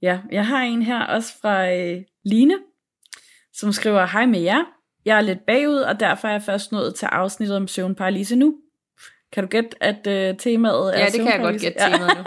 Ja, 0.02 0.20
jeg 0.32 0.48
har 0.48 0.62
en 0.62 0.82
her 0.82 1.06
også 1.06 1.34
fra 1.42 1.72
øh, 1.74 2.02
Line, 2.26 2.58
som 3.54 3.72
skriver, 3.72 4.06
Hej 4.06 4.26
med 4.26 4.40
jer. 4.40 4.64
Jeg 5.06 5.18
er 5.18 5.22
lidt 5.22 5.40
bagud, 5.48 5.78
og 5.78 6.00
derfor 6.00 6.28
er 6.28 6.32
jeg 6.32 6.42
først 6.42 6.72
nået 6.72 6.96
til 6.96 7.06
afsnittet 7.06 7.58
om 7.58 7.68
søvnparalyse 7.68 8.36
nu. 8.36 8.56
Kan 9.32 9.44
du 9.44 9.48
gætte, 9.50 9.84
at 9.84 10.08
øh, 10.08 10.38
temaet 10.38 10.96
er 10.96 11.00
Ja, 11.00 11.06
det 11.06 11.22
kan 11.22 11.32
jeg 11.32 11.40
godt 11.40 11.62
gætte 11.62 11.80
temaet 11.80 12.18
nu. 12.18 12.24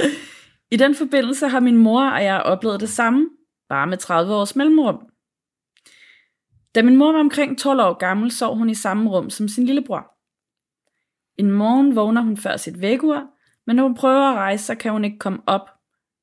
I 0.74 0.76
den 0.76 0.94
forbindelse 0.94 1.48
har 1.48 1.60
min 1.60 1.76
mor 1.76 2.10
og 2.10 2.24
jeg 2.24 2.42
oplevet 2.42 2.80
det 2.80 2.88
samme, 2.88 3.28
bare 3.68 3.86
med 3.86 3.98
30 3.98 4.34
års 4.34 4.56
mellemrum. 4.56 4.98
Da 6.74 6.82
min 6.82 6.96
mor 6.96 7.12
var 7.12 7.20
omkring 7.20 7.58
12 7.58 7.80
år 7.80 7.92
gammel, 7.98 8.30
sov 8.32 8.56
hun 8.56 8.70
i 8.70 8.74
samme 8.74 9.10
rum 9.10 9.30
som 9.30 9.48
sin 9.48 9.66
lillebror. 9.66 10.06
En 11.36 11.50
morgen 11.50 11.96
vågner 11.96 12.20
hun 12.20 12.36
før 12.36 12.56
sit 12.56 12.80
vækkeur, 12.80 13.26
men 13.66 13.76
når 13.76 13.82
hun 13.82 13.94
prøver 13.94 14.30
at 14.30 14.36
rejse 14.36 14.64
sig, 14.64 14.78
kan 14.78 14.92
hun 14.92 15.04
ikke 15.04 15.18
komme 15.18 15.42
op. 15.46 15.70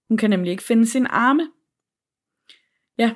Hun 0.07 0.17
kan 0.17 0.29
nemlig 0.29 0.51
ikke 0.51 0.63
finde 0.63 0.87
sin 0.87 1.07
arme. 1.09 1.51
Ja, 2.97 3.11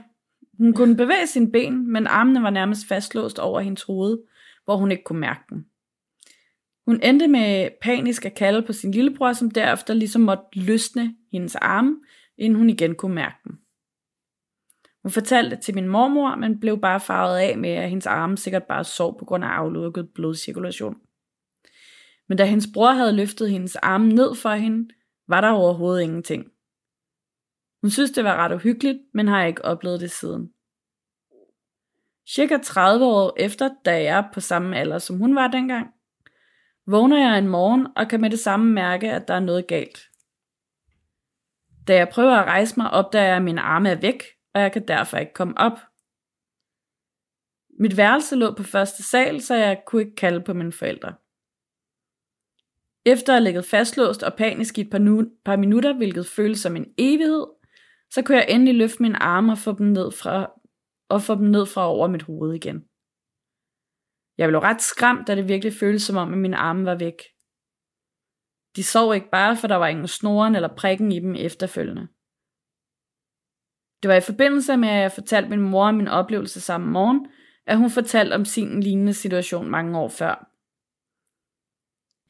hun 0.58 0.74
kunne 0.74 0.98
bevæge 0.98 1.28
sine 1.28 1.52
ben, 1.52 1.92
men 1.92 2.08
armene 2.08 2.44
var 2.44 2.50
nærmest 2.50 2.88
fastlåst 2.88 3.40
over 3.40 3.60
hendes 3.60 3.84
hoved, 3.84 4.18
hvor 4.66 4.78
hun 4.78 4.92
ikke 4.92 5.04
kunne 5.04 5.20
mærke 5.20 5.42
dem. 5.50 5.66
Hun 6.86 7.00
endte 7.04 7.28
med 7.28 7.70
panisk 7.82 8.26
at 8.26 8.36
kalde 8.36 8.62
på 8.62 8.74
sin 8.74 8.92
lillebror, 8.92 9.34
som 9.34 9.52
derefter 9.52 9.94
ligesom 9.94 10.22
måtte 10.22 10.44
løsne 10.54 11.16
hendes 11.32 11.56
arme, 11.56 11.96
inden 12.38 12.60
hun 12.60 12.70
igen 12.70 12.96
kunne 12.96 13.16
mærke 13.16 13.38
dem. 13.44 13.58
Hun 15.04 15.12
fortalte 15.12 15.56
det 15.56 15.64
til 15.64 15.76
min 15.76 15.88
mormor, 15.88 16.36
men 16.36 16.60
blev 16.60 16.82
bare 16.82 17.00
farvet 17.00 17.38
af 17.38 17.58
med, 17.58 17.70
at 17.70 17.90
hendes 17.90 18.08
arme 18.08 18.38
sikkert 18.38 18.64
bare 18.64 18.84
sov 18.84 19.20
på 19.20 19.26
grund 19.26 19.44
af 19.44 19.48
aflukket 19.48 20.10
blodcirkulation. 20.16 20.96
Men 22.30 22.38
da 22.38 22.46
hendes 22.46 22.68
bror 22.74 22.92
havde 22.92 23.16
løftet 23.16 23.50
hendes 23.50 23.76
arme 23.76 24.08
ned 24.08 24.36
for 24.36 24.50
hende, 24.50 24.94
var 25.28 25.42
der 25.42 25.50
overhovedet 25.50 26.02
ingenting. 26.02 26.52
Hun 27.82 27.90
synes, 27.90 28.12
det 28.12 28.24
var 28.24 28.36
ret 28.36 28.56
uhyggeligt, 28.56 29.00
men 29.14 29.28
har 29.28 29.44
ikke 29.44 29.66
oplevet 29.66 30.02
det 30.02 30.12
siden. 30.12 30.54
Cirka 32.30 32.58
30 32.64 33.06
år 33.06 33.34
efter, 33.38 33.70
da 33.86 34.04
jeg 34.04 34.18
er 34.18 34.24
på 34.34 34.40
samme 34.40 34.78
alder, 34.78 34.98
som 34.98 35.18
hun 35.18 35.36
var 35.36 35.48
dengang, 35.48 35.88
vågner 36.88 37.18
jeg 37.18 37.38
en 37.38 37.48
morgen 37.48 37.88
og 37.96 38.08
kan 38.08 38.22
med 38.22 38.30
det 38.30 38.40
samme 38.40 38.74
mærke, 38.74 39.12
at 39.12 39.28
der 39.28 39.34
er 39.34 39.40
noget 39.40 39.68
galt. 39.68 40.00
Da 41.88 41.96
jeg 41.96 42.10
prøver 42.10 42.32
at 42.32 42.46
rejse 42.46 42.74
mig, 42.78 42.90
opdager 42.90 43.26
jeg, 43.26 43.36
at 43.36 43.42
mine 43.42 43.62
arme 43.62 43.90
er 43.90 44.02
væk, 44.02 44.24
og 44.54 44.62
jeg 44.62 44.72
kan 44.72 44.88
derfor 44.88 45.18
ikke 45.18 45.34
komme 45.34 45.58
op. 45.58 45.80
Mit 47.80 47.98
værelse 47.98 48.36
lå 48.36 48.54
på 48.54 48.64
første 48.64 49.04
sal, 49.04 49.42
så 49.42 49.56
jeg 49.56 49.84
kunne 49.86 50.02
ikke 50.02 50.16
kalde 50.16 50.42
på 50.42 50.54
mine 50.54 50.72
forældre. 50.72 51.14
Efter 53.06 53.34
at 53.34 53.38
have 53.38 53.44
ligget 53.44 53.66
fastlåst 53.66 54.24
og 54.24 54.34
panisk 54.38 54.78
i 54.78 54.82
et 54.82 54.90
par, 54.90 54.98
nu- 54.98 55.32
par 55.46 55.56
minutter, 55.56 55.94
hvilket 55.94 56.28
føles 56.28 56.60
som 56.60 56.76
en 56.76 56.94
evighed, 56.98 57.46
så 58.12 58.22
kunne 58.22 58.38
jeg 58.38 58.48
endelig 58.50 58.76
løfte 58.76 59.02
mine 59.02 59.24
arme 59.24 59.52
og 59.52 59.58
få 59.58 59.78
dem 59.78 59.88
ned 59.88 60.12
fra, 60.12 60.52
og 61.10 61.22
få 61.22 61.36
dem 61.36 61.46
ned 61.46 61.66
fra 61.66 61.88
over 61.88 62.08
mit 62.08 62.22
hoved 62.22 62.54
igen. 62.54 62.86
Jeg 64.38 64.50
blev 64.50 64.60
ret 64.60 64.82
skræmt, 64.82 65.28
da 65.28 65.36
det 65.36 65.48
virkelig 65.48 65.74
føltes 65.74 66.04
som 66.04 66.18
om, 66.18 66.34
at 66.34 66.38
mine 66.38 66.58
arme 66.58 66.86
var 66.86 66.96
væk. 66.96 67.20
De 68.76 68.84
sov 68.84 69.16
ikke 69.16 69.30
bare, 69.32 69.58
for 69.58 69.68
der 69.68 69.76
var 69.76 69.88
ingen 69.88 70.08
snoren 70.08 70.56
eller 70.56 70.76
prikken 70.76 71.12
i 71.12 71.20
dem 71.20 71.36
efterfølgende. 71.36 72.08
Det 74.02 74.10
var 74.10 74.16
i 74.16 74.28
forbindelse 74.32 74.78
med, 74.78 74.90
at 74.90 75.02
jeg 75.02 75.12
fortalte 75.12 75.50
min 75.50 75.70
mor 75.72 75.88
om 75.88 75.96
min 75.96 76.08
oplevelse 76.08 76.62
samme 76.62 76.88
morgen, 76.92 77.28
at 77.66 77.78
hun 77.78 77.90
fortalte 77.90 78.34
om 78.34 78.46
sin 78.46 78.80
lignende 78.80 79.14
situation 79.14 79.70
mange 79.70 80.00
år 80.00 80.10
før. 80.10 80.53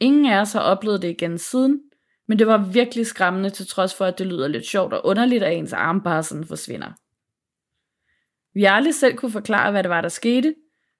Ingen 0.04 0.26
af 0.26 0.40
os 0.40 0.52
har 0.52 0.60
oplevet 0.60 1.02
det 1.02 1.10
igen 1.10 1.38
siden, 1.38 1.82
men 2.28 2.38
det 2.38 2.46
var 2.46 2.70
virkelig 2.72 3.06
skræmmende 3.06 3.50
til 3.50 3.66
trods 3.66 3.94
for, 3.94 4.04
at 4.04 4.18
det 4.18 4.26
lyder 4.26 4.48
lidt 4.48 4.66
sjovt 4.66 4.92
og 4.92 5.06
underligt, 5.06 5.42
at 5.42 5.56
ens 5.56 5.72
arm 5.72 6.02
bare 6.02 6.22
sådan 6.22 6.46
forsvinder. 6.46 6.92
Vi 8.54 8.62
har 8.62 8.70
aldrig 8.70 8.94
selv 8.94 9.16
kunne 9.16 9.30
forklare, 9.30 9.70
hvad 9.70 9.82
det 9.82 9.90
var, 9.90 10.00
der 10.00 10.08
skete, 10.08 10.54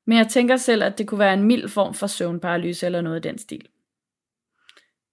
men 0.06 0.18
jeg 0.18 0.28
tænker 0.28 0.56
selv, 0.56 0.82
at 0.82 0.98
det 0.98 1.08
kunne 1.08 1.18
være 1.18 1.34
en 1.34 1.42
mild 1.42 1.68
form 1.68 1.94
for 1.94 2.06
søvnparalyse 2.06 2.86
eller 2.86 3.00
noget 3.00 3.24
i 3.24 3.28
den 3.28 3.38
stil. 3.38 3.68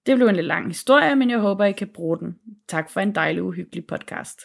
Det 0.06 0.16
blev 0.16 0.26
en 0.28 0.36
lidt 0.36 0.46
lang 0.46 0.68
historie, 0.68 1.16
men 1.16 1.30
jeg 1.30 1.38
håber, 1.38 1.64
I 1.64 1.72
kan 1.72 1.88
bruge 1.88 2.18
den. 2.18 2.38
Tak 2.68 2.90
for 2.90 3.00
en 3.00 3.14
dejlig, 3.14 3.42
uhyggelig 3.42 3.86
podcast. 3.86 4.40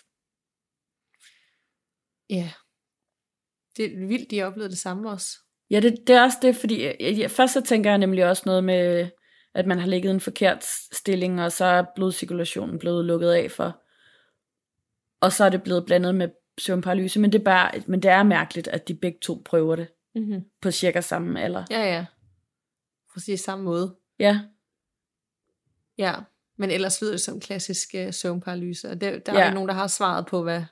Ja. 2.29 2.51
Det 3.77 3.86
er 3.86 4.07
vildt, 4.07 4.31
de 4.31 4.39
har 4.39 4.45
oplevet 4.45 4.71
det 4.71 4.79
samme 4.79 5.10
også. 5.10 5.38
Ja, 5.69 5.79
det, 5.79 6.07
det 6.07 6.15
er 6.15 6.23
også 6.23 6.38
det, 6.41 6.55
fordi 6.55 6.83
jeg, 6.83 6.97
jeg, 6.99 7.31
først 7.31 7.53
så 7.53 7.62
tænker 7.62 7.89
jeg 7.89 7.97
nemlig 7.97 8.29
også 8.29 8.43
noget 8.45 8.63
med, 8.63 9.10
at 9.58 9.65
man 9.65 9.80
har 9.80 9.88
ligget 9.88 10.10
i 10.10 10.13
en 10.13 10.20
forkert 10.20 10.65
stilling, 10.91 11.41
og 11.41 11.52
så 11.52 11.65
er 11.65 11.84
blodcirkulationen 11.96 12.80
blevet 12.80 13.06
lukket 13.06 13.32
af 13.32 13.52
for. 13.52 13.82
Og 15.22 15.32
så 15.32 15.46
er 15.46 15.50
det 15.50 15.63
blevet 15.63 15.86
blandet 15.86 16.15
med 16.15 16.30
søvnparalyse, 16.58 17.20
men 17.20 17.32
det, 17.32 17.39
er 17.39 17.43
bare, 17.43 17.72
men 17.88 18.02
det 18.02 18.12
er 18.12 18.24
mærkeligt, 18.24 18.67
at 18.67 18.88
de 18.88 18.96
begge 18.96 19.20
to 19.22 19.41
prøver 19.46 19.76
det 19.76 19.88
Mm-hmm. 20.15 20.41
på 20.62 20.72
cirka 20.72 21.02
samme 21.02 21.41
alder. 21.41 21.65
Ja, 21.72 21.80
ja. 21.96 22.06
Præcis 23.13 23.41
samme 23.41 23.65
måde. 23.65 23.96
Ja, 24.20 24.39
Ja. 25.98 26.13
Men 26.58 26.72
ellers 26.72 27.02
lyder 27.02 27.12
det 27.13 27.22
som 27.22 27.39
klassisk 27.39 27.89
uh, 27.93 28.13
søvnparalyse. 28.13 28.89
Og 28.89 29.02
det, 29.02 29.26
der 29.26 29.34
er 29.34 29.39
Ja. 29.39 29.46
ikke 29.46 29.54
nogen, 29.56 29.70
der 29.70 29.76
har 29.76 29.88
svaret 29.88 30.26
på, 30.26 30.43
hvad, 30.43 30.63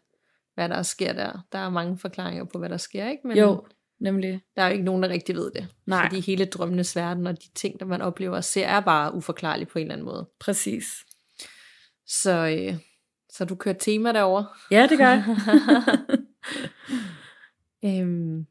hvad 0.54 0.69
der 0.69 0.82
sker 0.82 1.13
der. 1.13 1.45
Der 1.52 1.60
er 1.60 1.69
mange 1.69 1.98
forklaringer 1.98 2.43
på, 2.43 2.60
hvad 2.60 2.69
der 2.69 2.78
sker, 2.78 3.10
ikke? 3.10 3.28
Men 3.28 3.38
jo, 3.38 3.67
nemlig. 3.99 4.41
der 4.55 4.62
er 4.62 4.67
jo 4.67 4.71
ikke 4.71 4.86
nogen, 4.86 5.03
der 5.03 5.10
rigtig 5.10 5.36
ved 5.36 5.51
det. 5.51 5.67
Nej. 5.86 6.05
Fordi 6.05 6.19
hele 6.19 6.45
drømmenes 6.45 6.95
verden 6.95 7.27
og 7.27 7.43
de 7.43 7.49
ting, 7.55 7.79
der 7.79 7.86
man 7.86 8.01
oplever 8.01 8.36
og 8.36 8.43
ser, 8.43 8.67
er 8.67 8.79
bare 8.79 9.13
uforklarlige 9.13 9.65
på 9.65 9.79
en 9.79 9.84
eller 9.84 9.93
anden 9.93 10.05
måde. 10.05 10.29
Præcis. 10.39 10.86
Så, 12.08 12.31
øh, 12.31 12.77
så 13.29 13.45
du 13.45 13.55
kører 13.55 13.75
tema 13.75 14.12
derovre. 14.12 14.47
Ja, 14.71 14.88
det 14.89 14.97
gør 14.97 15.10
jeg. 15.10 15.25
øhm, 18.01 18.45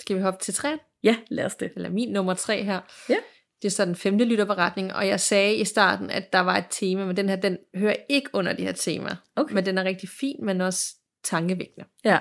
skal 0.00 0.16
vi 0.16 0.22
hoppe 0.22 0.44
til 0.44 0.54
tre? 0.54 0.78
ja, 1.02 1.16
lad 1.28 1.44
os 1.44 1.54
det. 1.54 1.72
Eller 1.76 1.90
min 1.90 2.12
nummer 2.12 2.34
tre 2.34 2.64
her. 2.64 2.80
Ja. 3.08 3.16
Det 3.62 3.68
er 3.68 3.72
så 3.72 3.84
den 3.84 3.96
femte 3.96 4.24
lytterberetning, 4.24 4.94
og 4.94 5.08
jeg 5.08 5.20
sagde 5.20 5.56
i 5.56 5.64
starten, 5.64 6.10
at 6.10 6.32
der 6.32 6.40
var 6.40 6.56
et 6.56 6.66
tema, 6.70 7.04
men 7.04 7.16
den 7.16 7.28
her, 7.28 7.36
den 7.36 7.58
hører 7.74 7.96
ikke 8.08 8.30
under 8.32 8.52
det 8.52 8.64
her 8.64 8.72
tema. 8.72 9.16
Okay. 9.36 9.54
Men 9.54 9.66
den 9.66 9.78
er 9.78 9.84
rigtig 9.84 10.08
fin, 10.08 10.36
men 10.42 10.60
også 10.60 10.94
tankevækkende. 11.24 11.86
Ja. 12.04 12.18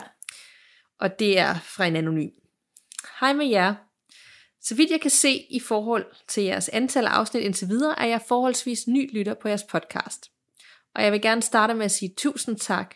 Og 1.00 1.19
det 1.19 1.39
er 1.39 1.54
fra 1.56 1.86
en 1.86 1.95
anonym. 1.95 2.30
Hej 3.21 3.34
med 3.34 3.45
jer. 3.45 3.73
Så 4.62 4.75
vidt 4.75 4.91
jeg 4.91 5.01
kan 5.01 5.12
se 5.12 5.45
i 5.49 5.60
forhold 5.60 6.05
til 6.27 6.43
jeres 6.43 6.69
antal 6.69 7.05
af 7.05 7.10
afsnit 7.10 7.43
indtil 7.43 7.67
videre, 7.67 7.99
er 7.99 8.05
jeg 8.05 8.21
forholdsvis 8.27 8.88
ny 8.88 9.17
lytter 9.17 9.34
på 9.34 9.47
jeres 9.47 9.63
podcast. 9.63 10.31
Og 10.95 11.03
jeg 11.03 11.12
vil 11.12 11.21
gerne 11.21 11.41
starte 11.41 11.73
med 11.73 11.86
at 11.86 11.91
sige 11.91 12.13
tusind 12.17 12.57
tak. 12.57 12.95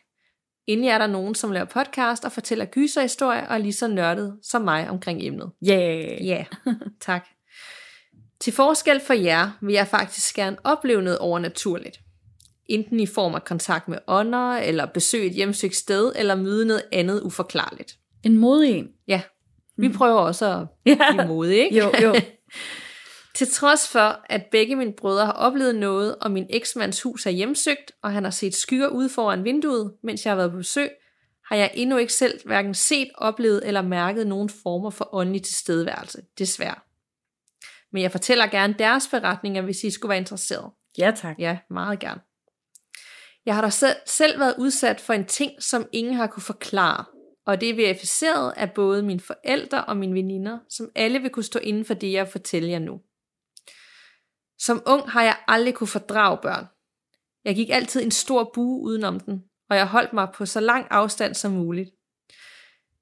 Endelig 0.67 0.89
er 0.89 0.97
der 0.97 1.07
nogen, 1.07 1.35
som 1.35 1.51
laver 1.51 1.65
podcast 1.65 2.25
og 2.25 2.31
fortæller 2.31 2.65
gyserhistorier 2.65 3.47
og 3.47 3.53
er 3.53 3.57
lige 3.57 3.73
så 3.73 3.88
nørdet 3.88 4.39
som 4.43 4.61
mig 4.61 4.89
omkring 4.89 5.21
emnet. 5.21 5.51
Yeah. 5.69 6.25
Ja, 6.25 6.45
tak. 7.01 7.27
Til 8.39 8.53
forskel 8.53 8.99
for 8.99 9.13
jer 9.13 9.51
vil 9.61 9.73
jeg 9.73 9.88
faktisk 9.88 10.35
gerne 10.35 10.57
opleve 10.63 11.01
noget 11.01 11.19
overnaturligt. 11.19 11.99
Enten 12.65 12.99
i 12.99 13.05
form 13.05 13.35
af 13.35 13.43
kontakt 13.43 13.88
med 13.88 13.97
ånder, 14.07 14.57
eller 14.57 14.85
besøge 14.85 15.25
et 15.25 15.33
hjemsøgt 15.33 15.75
sted, 15.75 16.13
eller 16.15 16.35
møde 16.35 16.65
noget 16.65 16.83
andet 16.91 17.21
uforklarligt. 17.21 17.97
En 18.23 18.38
modig 18.38 18.71
en. 18.71 18.88
Ja, 19.07 19.21
vi 19.77 19.89
prøver 19.89 20.19
også 20.19 20.45
at 20.45 20.67
blive 20.83 21.27
modige, 21.27 21.63
ikke? 21.63 21.77
Jo, 21.77 21.91
jo. 22.03 22.15
Til 23.35 23.47
trods 23.47 23.88
for, 23.88 24.25
at 24.29 24.45
begge 24.51 24.75
mine 24.75 24.93
brødre 24.93 25.25
har 25.25 25.33
oplevet 25.33 25.75
noget, 25.75 26.15
og 26.15 26.31
min 26.31 26.45
eksmands 26.49 27.01
hus 27.01 27.25
er 27.25 27.29
hjemsøgt, 27.29 27.91
og 28.03 28.11
han 28.11 28.23
har 28.23 28.31
set 28.31 28.55
skygger 28.55 28.88
ude 28.88 29.09
foran 29.09 29.43
vinduet, 29.43 29.93
mens 30.03 30.25
jeg 30.25 30.31
har 30.31 30.35
været 30.35 30.51
på 30.51 30.57
besøg, 30.57 30.89
har 31.49 31.55
jeg 31.55 31.71
endnu 31.73 31.97
ikke 31.97 32.13
selv 32.13 32.39
hverken 32.45 32.73
set, 32.73 33.09
oplevet 33.15 33.67
eller 33.67 33.81
mærket 33.81 34.27
nogen 34.27 34.49
former 34.49 34.89
for 34.89 35.09
åndelig 35.15 35.43
tilstedeværelse, 35.43 36.21
desværre. 36.38 36.75
Men 37.91 38.03
jeg 38.03 38.11
fortæller 38.11 38.47
gerne 38.47 38.75
deres 38.79 39.07
beretninger, 39.07 39.61
hvis 39.61 39.83
I 39.83 39.91
skulle 39.91 40.09
være 40.09 40.17
interesseret. 40.17 40.71
Ja, 40.97 41.11
tak. 41.15 41.35
Ja, 41.39 41.57
meget 41.69 41.99
gerne. 41.99 42.21
Jeg 43.45 43.55
har 43.55 43.61
da 43.61 43.69
selv 44.05 44.39
været 44.39 44.55
udsat 44.57 45.01
for 45.01 45.13
en 45.13 45.25
ting, 45.25 45.63
som 45.63 45.88
ingen 45.91 46.13
har 46.13 46.27
kunne 46.27 46.43
forklare. 46.43 47.05
Og 47.45 47.62
det 47.62 47.69
er 47.69 47.75
verificeret 47.75 48.53
af 48.58 48.71
både 48.71 49.03
mine 49.03 49.19
forældre 49.19 49.86
og 49.86 49.97
mine 49.97 50.13
veninder, 50.13 50.60
som 50.69 50.91
alle 50.95 51.19
vil 51.19 51.29
kunne 51.29 51.43
stå 51.43 51.60
inden 51.60 51.86
for 51.86 51.93
det, 51.93 52.12
jeg 52.12 52.27
fortæller 52.27 52.69
jer 52.69 52.79
nu. 52.79 53.01
Som 54.60 54.84
ung 54.86 55.12
har 55.12 55.23
jeg 55.23 55.38
aldrig 55.47 55.73
kunne 55.73 55.88
fordrage 55.88 56.38
børn. 56.41 56.65
Jeg 57.45 57.55
gik 57.55 57.69
altid 57.69 58.03
en 58.03 58.12
stor 58.12 58.51
bue 58.53 58.81
udenom 58.81 59.19
den, 59.19 59.43
og 59.69 59.77
jeg 59.77 59.88
holdt 59.88 60.13
mig 60.13 60.27
på 60.36 60.45
så 60.45 60.60
lang 60.60 60.88
afstand 60.89 61.34
som 61.34 61.51
muligt. 61.51 61.89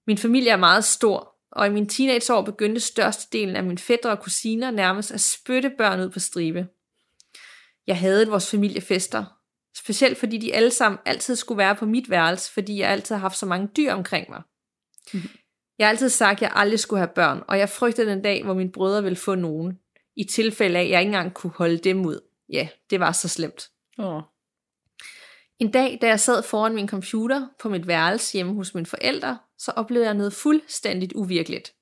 Min 0.08 0.18
familie 0.18 0.50
er 0.50 0.58
meget 0.58 0.84
stor, 0.84 1.36
og 1.52 1.68
i 1.68 1.70
mine 1.70 1.88
teenageår 1.88 2.42
begyndte 2.42 2.82
størstedelen 2.82 3.56
af 3.56 3.64
mine 3.64 3.78
fætter 3.78 4.12
og 4.12 4.20
kusiner 4.20 4.72
nærmest 4.72 5.12
at 5.12 5.22
spytte 5.22 5.72
børn 5.78 6.00
ud 6.00 6.10
på 6.10 6.20
stribe. 6.20 6.68
Jeg 7.88 8.00
havde 8.00 8.28
vores 8.28 8.52
familiefester, 8.52 9.43
specielt 9.78 10.18
fordi 10.18 10.38
de 10.38 10.56
alle 10.56 10.72
sammen 10.72 11.00
altid 11.06 11.36
skulle 11.36 11.58
være 11.58 11.76
på 11.76 11.86
mit 11.86 12.10
værelse, 12.10 12.52
fordi 12.52 12.80
jeg 12.80 12.90
altid 12.90 13.16
har 13.16 13.20
haft 13.20 13.38
så 13.38 13.46
mange 13.46 13.70
dyr 13.78 13.94
omkring 13.94 14.30
mig. 14.30 14.42
Jeg 15.80 15.88
har 15.88 15.90
altid 15.90 16.10
sagt, 16.10 16.38
at 16.38 16.42
jeg 16.42 16.52
aldrig 16.56 16.80
skulle 16.80 17.00
have 17.00 17.14
børn, 17.16 17.44
og 17.48 17.60
jeg 17.60 17.70
frygtede 17.70 18.10
den 18.10 18.22
dag, 18.22 18.44
hvor 18.44 18.54
mine 18.54 18.72
brødre 18.72 19.04
ville 19.04 19.16
få 19.16 19.36
nogen. 19.36 19.80
i 20.16 20.24
tilfælde 20.24 20.80
af, 20.80 20.84
at 20.84 20.90
jeg 20.90 21.00
ikke 21.00 21.10
engang 21.10 21.34
kunne 21.34 21.54
holde 21.56 21.78
dem 21.78 22.06
ud. 22.06 22.20
Ja, 22.50 22.68
det 22.90 23.00
var 23.00 23.12
så 23.12 23.28
slemt. 23.28 23.70
Åh. 24.00 24.22
En 25.60 25.72
dag, 25.72 25.98
da 26.02 26.08
jeg 26.08 26.20
sad 26.20 26.44
foran 26.44 26.76
min 26.76 26.88
computer 26.88 27.48
på 27.60 27.70
mit 27.70 27.88
værelse 27.88 28.34
hjemme 28.34 28.54
hos 28.54 28.74
mine 28.74 28.86
forældre, 28.86 29.40
så 29.58 29.72
oplevede 29.72 30.08
jeg 30.08 30.14
noget 30.14 30.34
fuldstændigt 30.34 31.14
uvirkeligt. 31.14 31.74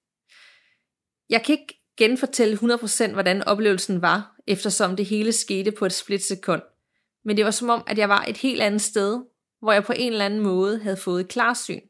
Jeg 1.29 1.43
kan 1.43 1.53
ikke 1.53 1.79
genfortælle 1.97 2.57
100% 2.57 3.11
hvordan 3.11 3.43
oplevelsen 3.43 4.01
var, 4.01 4.35
eftersom 4.47 4.95
det 4.95 5.05
hele 5.05 5.31
skete 5.31 5.71
på 5.71 5.85
et 5.85 5.93
splitsekund. 5.93 6.61
Men 7.25 7.37
det 7.37 7.45
var 7.45 7.51
som 7.51 7.69
om, 7.69 7.83
at 7.87 7.97
jeg 7.97 8.09
var 8.09 8.25
et 8.27 8.37
helt 8.37 8.61
andet 8.61 8.81
sted, 8.81 9.21
hvor 9.61 9.71
jeg 9.71 9.83
på 9.83 9.93
en 9.95 10.11
eller 10.11 10.25
anden 10.25 10.39
måde 10.39 10.79
havde 10.79 10.97
fået 10.97 11.27
klarsyn. 11.27 11.81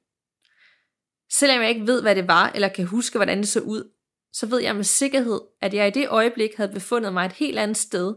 Selvom 1.32 1.62
jeg 1.62 1.70
ikke 1.70 1.88
ved, 1.88 2.02
hvad 2.02 2.16
det 2.16 2.28
var, 2.28 2.52
eller 2.56 2.68
kan 2.68 2.86
huske, 2.86 3.18
hvordan 3.18 3.38
det 3.38 3.48
så 3.48 3.60
ud, 3.60 3.92
så 4.34 4.46
ved 4.46 4.60
jeg 4.60 4.76
med 4.76 4.84
sikkerhed, 4.84 5.42
at 5.62 5.74
jeg 5.74 5.88
i 5.88 5.92
det 5.92 6.10
øjeblik 6.10 6.56
havde 6.58 6.74
befundet 6.74 7.14
mig 7.14 7.26
et 7.26 7.34
helt 7.34 7.60
andet 7.60 7.78
sted, 7.78 8.16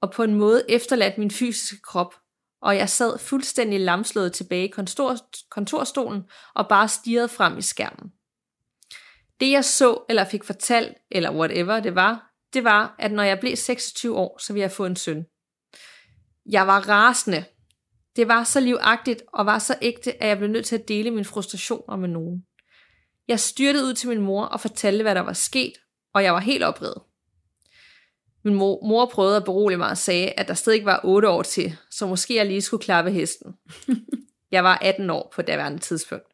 og 0.00 0.12
på 0.12 0.22
en 0.22 0.34
måde 0.34 0.64
efterladt 0.68 1.18
min 1.18 1.30
fysiske 1.30 1.82
krop, 1.82 2.14
og 2.62 2.76
jeg 2.76 2.88
sad 2.88 3.18
fuldstændig 3.18 3.80
lamslået 3.80 4.32
tilbage 4.32 4.64
i 4.64 4.70
kontor, 4.70 5.16
kontorstolen 5.50 6.22
og 6.54 6.68
bare 6.68 6.88
stirrede 6.88 7.28
frem 7.28 7.58
i 7.58 7.62
skærmen. 7.62 8.12
Det 9.40 9.50
jeg 9.50 9.64
så 9.64 10.04
eller 10.08 10.24
fik 10.24 10.44
fortalt, 10.44 10.96
eller 11.10 11.34
whatever 11.34 11.80
det 11.80 11.94
var, 11.94 12.32
det 12.52 12.64
var, 12.64 12.94
at 12.98 13.12
når 13.12 13.22
jeg 13.22 13.40
blev 13.40 13.56
26 13.56 14.16
år, 14.16 14.38
så 14.38 14.52
ville 14.52 14.62
jeg 14.62 14.72
få 14.72 14.86
en 14.86 14.96
søn. 14.96 15.24
Jeg 16.50 16.66
var 16.66 16.88
rasende. 16.88 17.44
Det 18.16 18.28
var 18.28 18.44
så 18.44 18.60
livagtigt 18.60 19.22
og 19.32 19.46
var 19.46 19.58
så 19.58 19.74
ægte, 19.82 20.22
at 20.22 20.28
jeg 20.28 20.38
blev 20.38 20.50
nødt 20.50 20.66
til 20.66 20.78
at 20.78 20.88
dele 20.88 21.10
min 21.10 21.24
frustrationer 21.24 21.96
med 21.96 22.08
nogen. 22.08 22.44
Jeg 23.28 23.40
styrtede 23.40 23.84
ud 23.84 23.94
til 23.94 24.08
min 24.08 24.20
mor 24.20 24.44
og 24.44 24.60
fortalte, 24.60 25.02
hvad 25.02 25.14
der 25.14 25.20
var 25.20 25.32
sket, 25.32 25.72
og 26.14 26.24
jeg 26.24 26.32
var 26.32 26.40
helt 26.40 26.64
oprevet. 26.64 27.02
Min 28.44 28.54
mor, 28.54 28.86
mor 28.86 29.06
prøvede 29.06 29.36
at 29.36 29.44
berolige 29.44 29.78
mig 29.78 29.90
og 29.90 29.98
sagde, 29.98 30.30
at 30.30 30.48
der 30.48 30.54
stadig 30.54 30.84
var 30.84 31.00
8 31.04 31.28
år 31.28 31.42
til, 31.42 31.76
så 31.90 32.06
måske 32.06 32.34
jeg 32.34 32.46
lige 32.46 32.62
skulle 32.62 32.82
klappe 32.82 33.10
hesten. 33.10 33.54
jeg 34.52 34.64
var 34.64 34.78
18 34.82 35.10
år 35.10 35.32
på 35.34 35.42
daværende 35.42 35.78
tidspunkt. 35.78 36.26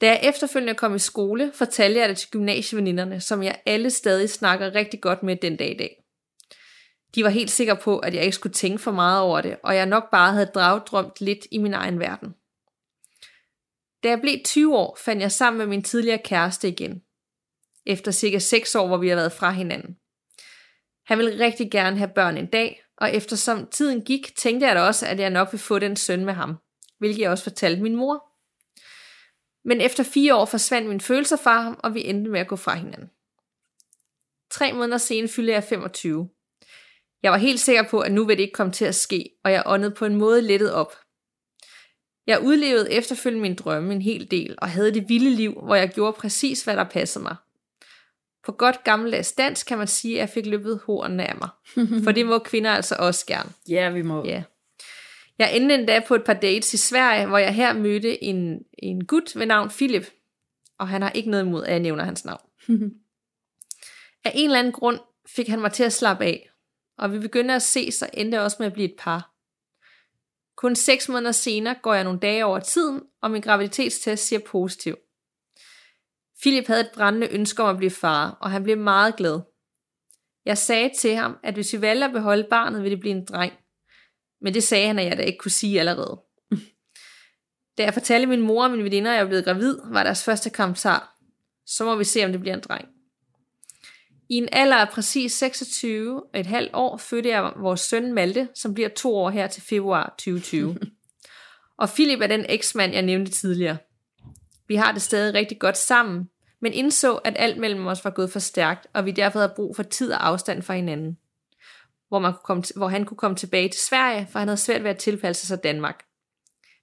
Da 0.00 0.06
jeg 0.06 0.20
efterfølgende 0.22 0.74
kom 0.74 0.94
i 0.94 0.98
skole, 0.98 1.52
fortalte 1.54 2.00
jeg 2.00 2.08
det 2.08 2.18
til 2.18 2.30
gymnasieveninderne, 2.30 3.20
som 3.20 3.42
jeg 3.42 3.60
alle 3.66 3.90
stadig 3.90 4.30
snakker 4.30 4.74
rigtig 4.74 5.00
godt 5.00 5.22
med 5.22 5.36
den 5.36 5.56
dag 5.56 5.70
i 5.70 5.76
dag. 5.76 6.05
De 7.16 7.24
var 7.24 7.30
helt 7.30 7.50
sikre 7.50 7.76
på, 7.76 7.98
at 7.98 8.14
jeg 8.14 8.24
ikke 8.24 8.34
skulle 8.34 8.52
tænke 8.52 8.78
for 8.78 8.90
meget 8.90 9.20
over 9.20 9.40
det, 9.40 9.56
og 9.62 9.76
jeg 9.76 9.86
nok 9.86 10.10
bare 10.10 10.32
havde 10.32 10.50
dragdrømt 10.54 11.20
lidt 11.20 11.46
i 11.50 11.58
min 11.58 11.74
egen 11.74 12.00
verden. 12.00 12.34
Da 14.02 14.08
jeg 14.08 14.20
blev 14.20 14.38
20 14.44 14.76
år, 14.76 14.98
fandt 15.04 15.22
jeg 15.22 15.32
sammen 15.32 15.58
med 15.58 15.66
min 15.66 15.82
tidligere 15.82 16.18
kæreste 16.24 16.68
igen. 16.68 17.02
Efter 17.86 18.12
cirka 18.12 18.38
6 18.38 18.74
år, 18.74 18.86
hvor 18.86 18.96
vi 18.96 19.08
har 19.08 19.16
været 19.16 19.32
fra 19.32 19.50
hinanden. 19.50 19.96
Han 21.06 21.18
ville 21.18 21.44
rigtig 21.44 21.70
gerne 21.70 21.98
have 21.98 22.10
børn 22.14 22.36
en 22.36 22.46
dag, 22.46 22.82
og 22.96 23.14
eftersom 23.14 23.66
tiden 23.66 24.04
gik, 24.04 24.36
tænkte 24.36 24.66
jeg 24.66 24.76
da 24.76 24.80
også, 24.80 25.06
at 25.06 25.20
jeg 25.20 25.30
nok 25.30 25.48
ville 25.52 25.62
få 25.62 25.78
den 25.78 25.96
søn 25.96 26.24
med 26.24 26.34
ham, 26.34 26.56
hvilket 26.98 27.20
jeg 27.20 27.30
også 27.30 27.44
fortalte 27.44 27.82
min 27.82 27.96
mor. 27.96 28.32
Men 29.64 29.80
efter 29.80 30.02
fire 30.04 30.34
år 30.34 30.44
forsvandt 30.44 30.88
min 30.88 31.00
følelser 31.00 31.36
fra 31.36 31.60
ham, 31.62 31.80
og 31.82 31.94
vi 31.94 32.04
endte 32.04 32.30
med 32.30 32.40
at 32.40 32.48
gå 32.48 32.56
fra 32.56 32.74
hinanden. 32.74 33.10
Tre 34.50 34.72
måneder 34.72 34.98
senere 34.98 35.28
fyldte 35.28 35.52
jeg 35.52 35.64
25. 35.64 36.28
Jeg 37.22 37.32
var 37.32 37.38
helt 37.38 37.60
sikker 37.60 37.82
på, 37.82 38.00
at 38.00 38.12
nu 38.12 38.24
ville 38.24 38.36
det 38.36 38.42
ikke 38.42 38.52
komme 38.52 38.72
til 38.72 38.84
at 38.84 38.94
ske, 38.94 39.30
og 39.44 39.52
jeg 39.52 39.62
åndede 39.66 39.94
på 39.94 40.04
en 40.04 40.14
måde 40.14 40.42
lettet 40.42 40.72
op. 40.72 40.92
Jeg 42.26 42.42
udlevede 42.42 42.92
efterfølgende 42.92 43.42
min 43.42 43.54
drømme 43.54 43.94
en 43.94 44.02
hel 44.02 44.30
del, 44.30 44.54
og 44.58 44.70
havde 44.70 44.94
det 44.94 45.08
vilde 45.08 45.30
liv, 45.30 45.60
hvor 45.62 45.74
jeg 45.74 45.90
gjorde 45.90 46.12
præcis, 46.12 46.64
hvad 46.64 46.76
der 46.76 46.84
passede 46.84 47.22
mig. 47.22 47.36
På 48.44 48.52
godt 48.52 48.84
gammeldags 48.84 49.32
dansk 49.32 49.66
kan 49.66 49.78
man 49.78 49.86
sige, 49.86 50.14
at 50.14 50.20
jeg 50.20 50.28
fik 50.28 50.46
løbet 50.46 50.80
hornene 50.86 51.26
af 51.26 51.36
mig. 51.36 51.48
For 52.04 52.12
det 52.12 52.26
må 52.26 52.38
kvinder 52.38 52.70
altså 52.70 52.96
også 52.98 53.26
gerne. 53.26 53.50
Ja, 53.68 53.90
vi 53.90 54.02
må. 54.02 54.24
Ja. 54.24 54.42
Jeg 55.38 55.56
endte 55.56 55.74
endda 55.74 56.02
på 56.08 56.14
et 56.14 56.24
par 56.24 56.34
dates 56.34 56.74
i 56.74 56.76
Sverige, 56.76 57.26
hvor 57.26 57.38
jeg 57.38 57.54
her 57.54 57.72
mødte 57.72 58.24
en, 58.24 58.58
en 58.78 59.06
gut 59.06 59.36
ved 59.36 59.46
navn 59.46 59.68
Philip. 59.68 60.10
Og 60.78 60.88
han 60.88 61.02
har 61.02 61.10
ikke 61.10 61.30
noget 61.30 61.44
imod, 61.44 61.64
at 61.64 61.72
jeg 61.72 61.80
nævner 61.80 62.04
hans 62.04 62.24
navn. 62.24 62.40
af 64.24 64.32
en 64.34 64.44
eller 64.44 64.58
anden 64.58 64.72
grund 64.72 64.98
fik 65.36 65.48
han 65.48 65.60
mig 65.60 65.72
til 65.72 65.84
at 65.84 65.92
slappe 65.92 66.24
af. 66.24 66.50
Og 66.98 67.12
vi 67.12 67.18
begyndte 67.18 67.54
at 67.54 67.62
se, 67.62 67.92
så 67.92 68.10
endte 68.14 68.40
også 68.40 68.56
med 68.60 68.66
at 68.66 68.72
blive 68.72 68.88
et 68.88 68.96
par. 68.98 69.32
Kun 70.56 70.76
seks 70.76 71.08
måneder 71.08 71.32
senere 71.32 71.74
går 71.82 71.94
jeg 71.94 72.04
nogle 72.04 72.20
dage 72.20 72.44
over 72.44 72.58
tiden, 72.58 73.02
og 73.22 73.30
min 73.30 73.42
graviditetstest 73.42 74.28
siger 74.28 74.40
positiv. 74.46 74.96
Philip 76.40 76.66
havde 76.66 76.80
et 76.80 76.90
brændende 76.94 77.28
ønske 77.32 77.62
om 77.62 77.68
at 77.68 77.76
blive 77.76 77.90
far, 77.90 78.30
og 78.40 78.50
han 78.50 78.62
blev 78.62 78.78
meget 78.78 79.16
glad. 79.16 79.40
Jeg 80.44 80.58
sagde 80.58 80.90
til 80.98 81.14
ham, 81.14 81.38
at 81.42 81.54
hvis 81.54 81.72
vi 81.72 81.80
valgte 81.80 82.04
at 82.04 82.12
beholde 82.12 82.46
barnet, 82.50 82.82
ville 82.82 82.94
det 82.94 83.00
blive 83.00 83.14
en 83.14 83.24
dreng. 83.24 83.52
Men 84.40 84.54
det 84.54 84.62
sagde 84.62 84.86
han, 84.86 84.98
at 84.98 85.06
jeg 85.06 85.16
da 85.16 85.22
ikke 85.22 85.38
kunne 85.38 85.50
sige 85.50 85.80
allerede. 85.80 86.20
Da 87.78 87.82
jeg 87.84 87.94
fortalte 87.94 88.26
min 88.26 88.40
mor 88.40 88.64
og 88.64 88.70
min 88.70 88.84
veninder, 88.84 89.10
at 89.10 89.16
jeg 89.16 89.24
var 89.24 89.28
blevet 89.28 89.44
gravid, 89.44 89.78
var 89.84 90.02
deres 90.02 90.24
første 90.24 90.50
kommentar. 90.50 91.16
Så 91.66 91.84
må 91.84 91.96
vi 91.96 92.04
se, 92.04 92.24
om 92.24 92.32
det 92.32 92.40
bliver 92.40 92.54
en 92.54 92.60
dreng. 92.60 92.88
I 94.28 94.34
en 94.34 94.48
alder 94.52 94.76
af 94.76 94.88
præcis 94.88 95.32
26 95.32 96.22
og 96.22 96.40
et 96.40 96.46
halvt 96.46 96.70
år 96.74 96.96
fødte 96.96 97.28
jeg 97.28 97.52
vores 97.56 97.80
søn 97.80 98.12
Malte, 98.12 98.48
som 98.54 98.74
bliver 98.74 98.88
to 98.88 99.16
år 99.16 99.30
her 99.30 99.46
til 99.46 99.62
februar 99.62 100.14
2020. 100.18 100.78
og 101.80 101.88
Philip 101.88 102.20
er 102.20 102.26
den 102.26 102.46
eksmand, 102.48 102.92
jeg 102.92 103.02
nævnte 103.02 103.32
tidligere. 103.32 103.76
Vi 104.68 104.74
har 104.74 104.92
det 104.92 105.02
stadig 105.02 105.34
rigtig 105.34 105.58
godt 105.58 105.76
sammen, 105.76 106.30
men 106.60 106.72
indså, 106.72 107.14
at 107.14 107.34
alt 107.36 107.58
mellem 107.58 107.86
os 107.86 108.04
var 108.04 108.10
gået 108.10 108.30
for 108.30 108.38
stærkt, 108.38 108.86
og 108.92 109.04
vi 109.04 109.10
derfor 109.10 109.38
havde 109.38 109.52
brug 109.56 109.76
for 109.76 109.82
tid 109.82 110.12
og 110.12 110.26
afstand 110.26 110.62
fra 110.62 110.74
hinanden. 110.74 111.18
Hvor, 112.08 112.18
man 112.18 112.32
kunne 112.32 112.44
komme 112.44 112.62
til, 112.62 112.76
hvor 112.76 112.88
han 112.88 113.04
kunne 113.04 113.16
komme 113.16 113.36
tilbage 113.36 113.68
til 113.68 113.80
Sverige, 113.80 114.28
for 114.30 114.38
han 114.38 114.48
havde 114.48 114.60
svært 114.60 114.82
ved 114.82 114.90
at 114.90 114.98
tilpasse 114.98 115.46
sig 115.46 115.62
Danmark. 115.62 116.04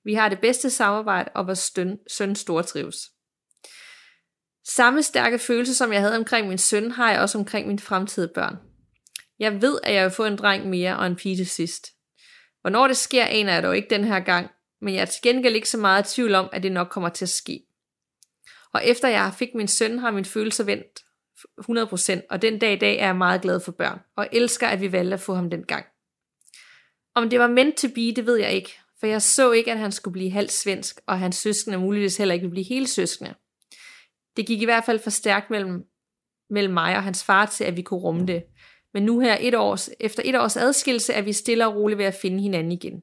Vi 0.03 0.13
har 0.13 0.29
det 0.29 0.39
bedste 0.39 0.69
samarbejde, 0.69 1.29
og 1.35 1.47
vores 1.47 1.71
søn, 1.75 1.99
søn 2.07 2.35
stortrives. 2.35 2.97
Samme 4.67 5.03
stærke 5.03 5.39
følelse, 5.39 5.75
som 5.75 5.93
jeg 5.93 6.01
havde 6.01 6.17
omkring 6.17 6.47
min 6.47 6.57
søn, 6.57 6.91
har 6.91 7.11
jeg 7.11 7.21
også 7.21 7.37
omkring 7.37 7.67
mine 7.67 7.79
fremtidige 7.79 8.33
børn. 8.33 8.57
Jeg 9.39 9.61
ved, 9.61 9.79
at 9.83 9.93
jeg 9.93 10.03
vil 10.03 10.11
få 10.11 10.25
en 10.25 10.35
dreng 10.37 10.69
mere 10.69 10.97
og 10.97 11.07
en 11.07 11.15
pige 11.15 11.35
til 11.35 11.49
sidst. 11.49 11.87
Hvornår 12.61 12.87
det 12.87 12.97
sker, 12.97 13.25
aner 13.25 13.53
jeg 13.53 13.63
dog 13.63 13.75
ikke 13.75 13.89
den 13.89 14.03
her 14.03 14.19
gang, 14.19 14.49
men 14.81 14.93
jeg 14.95 15.01
er 15.01 15.05
til 15.05 15.21
gengæld 15.23 15.55
ikke 15.55 15.69
så 15.69 15.77
meget 15.77 16.11
i 16.11 16.15
tvivl 16.15 16.35
om, 16.35 16.49
at 16.51 16.63
det 16.63 16.71
nok 16.71 16.87
kommer 16.89 17.09
til 17.09 17.25
at 17.25 17.29
ske. 17.29 17.63
Og 18.73 18.85
efter 18.85 19.07
jeg 19.07 19.33
fik 19.37 19.49
min 19.55 19.67
søn, 19.67 19.99
har 19.99 20.11
min 20.11 20.25
følelse 20.25 20.65
vendt 20.65 20.99
100%, 22.19 22.21
og 22.29 22.41
den 22.41 22.59
dag 22.59 22.73
i 22.73 22.79
dag 22.79 22.97
er 22.97 23.05
jeg 23.05 23.15
meget 23.15 23.41
glad 23.41 23.59
for 23.59 23.71
børn, 23.71 23.99
og 24.17 24.27
elsker, 24.31 24.67
at 24.67 24.81
vi 24.81 24.91
valgte 24.91 25.13
at 25.13 25.19
få 25.19 25.33
ham 25.33 25.49
den 25.49 25.63
gang. 25.63 25.85
Om 27.15 27.29
det 27.29 27.39
var 27.39 27.47
meant 27.47 27.77
to 27.77 27.87
be, 27.87 28.13
det 28.15 28.25
ved 28.25 28.35
jeg 28.35 28.51
ikke, 28.51 28.79
for 28.99 29.07
jeg 29.07 29.21
så 29.21 29.51
ikke, 29.51 29.71
at 29.71 29.79
han 29.79 29.91
skulle 29.91 30.13
blive 30.13 30.31
halvt 30.31 30.51
svensk, 30.51 30.99
og 31.07 31.19
hans 31.19 31.35
søskende 31.35 31.77
muligvis 31.77 32.17
heller 32.17 32.33
ikke 32.33 32.43
ville 32.43 32.51
blive 32.51 32.65
hele 32.65 32.87
søskende. 32.87 33.35
Det 34.37 34.47
gik 34.47 34.61
i 34.61 34.65
hvert 34.65 34.85
fald 34.85 34.99
for 34.99 35.09
stærkt 35.09 35.49
mellem, 35.49 35.83
mellem 36.49 36.73
mig 36.73 36.95
og 36.95 37.03
hans 37.03 37.23
far 37.23 37.45
til, 37.45 37.63
at 37.63 37.77
vi 37.77 37.81
kunne 37.81 37.99
rumme 37.99 38.25
det. 38.25 38.43
Men 38.93 39.03
nu 39.03 39.19
her 39.19 39.37
et 39.39 39.55
års, 39.55 39.89
efter 39.99 40.23
et 40.25 40.35
års 40.35 40.57
adskillelse 40.57 41.13
er 41.13 41.21
vi 41.21 41.33
stille 41.33 41.67
og 41.67 41.75
roligt 41.75 41.97
ved 41.97 42.05
at 42.05 42.19
finde 42.21 42.41
hinanden 42.41 42.71
igen. 42.71 43.01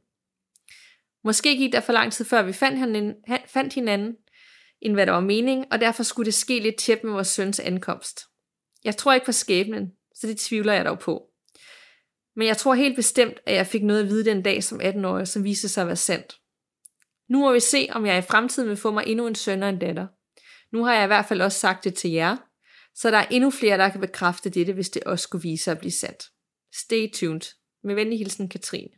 Måske 1.25 1.57
gik 1.57 1.73
der 1.73 1.81
for 1.81 1.93
lang 1.93 2.13
tid 2.13 2.25
før 2.25 2.43
vi 2.43 2.53
fandt 2.53 2.79
hinanden, 2.79 3.15
fandt 3.47 3.75
hinanden 3.75 4.17
end 4.83 4.95
hvad 4.95 5.07
der 5.07 5.13
var 5.13 5.21
mening, 5.21 5.67
og 5.71 5.81
derfor 5.81 6.03
skulle 6.03 6.27
det 6.27 6.35
ske 6.35 6.59
lidt 6.59 6.77
tæt 6.77 7.05
med 7.05 7.13
vores 7.13 7.29
søns 7.29 7.61
ankomst. 7.61 8.21
Jeg 8.85 8.97
tror 8.97 9.13
ikke 9.13 9.27
på 9.27 9.33
skæbnen, 9.33 9.93
så 10.15 10.27
det 10.27 10.39
tvivler 10.39 10.73
jeg 10.73 10.85
dog 10.85 10.99
på. 10.99 11.27
Men 12.37 12.47
jeg 12.47 12.57
tror 12.57 12.75
helt 12.75 12.97
bestemt, 12.97 13.39
at 13.47 13.55
jeg 13.55 13.67
fik 13.67 13.83
noget 13.83 14.03
at 14.03 14.09
vide 14.09 14.25
den 14.25 14.43
dag 14.43 14.65
som 14.65 14.81
18-årig, 14.81 15.29
som 15.29 15.45
viste 15.45 15.69
sig 15.69 15.81
at 15.81 15.87
være 15.87 15.97
sandt. 15.97 16.41
Nu 17.29 17.39
må 17.39 17.53
vi 17.53 17.61
se, 17.61 17.89
om 17.91 18.07
jeg 18.07 18.19
i 18.19 18.23
fremtiden 18.23 18.69
vil 18.69 18.77
få 18.77 18.91
mig 18.91 19.05
endnu 19.07 19.27
en 19.27 19.35
søn 19.35 19.63
og 19.63 19.69
en 19.69 19.79
datter. 19.79 20.07
Nu 20.73 20.85
har 20.85 20.95
jeg 20.95 21.05
i 21.05 21.07
hvert 21.07 21.27
fald 21.27 21.41
også 21.43 21.59
sagt 21.59 21.85
det 21.85 21.95
til 21.95 22.11
jer, 22.11 22.37
så 22.95 23.11
der 23.11 23.19
er 23.19 23.27
endnu 23.31 23.51
flere, 23.51 23.79
der 23.79 23.89
kan 23.89 24.01
bekræfte 24.01 24.51
dette, 24.51 24.73
hvis 24.73 24.91
det 24.91 25.05
også 25.05 25.23
skulle 25.23 25.43
vise 25.43 25.65
sig 25.65 25.73
at 25.73 25.79
blive 25.79 25.93
sandt. 25.93 26.25
Stay 26.75 27.13
tuned. 27.15 27.41
Med 27.85 27.95
venlig 27.95 28.19
hilsen, 28.19 28.49
Katrine. 28.49 28.89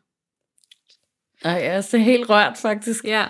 Ej, 1.45 1.53
jeg 1.53 1.67
er 1.77 1.81
så 1.81 1.99
helt 1.99 2.31
rørt, 2.31 2.57
faktisk. 2.59 3.05
Ja, 3.05 3.27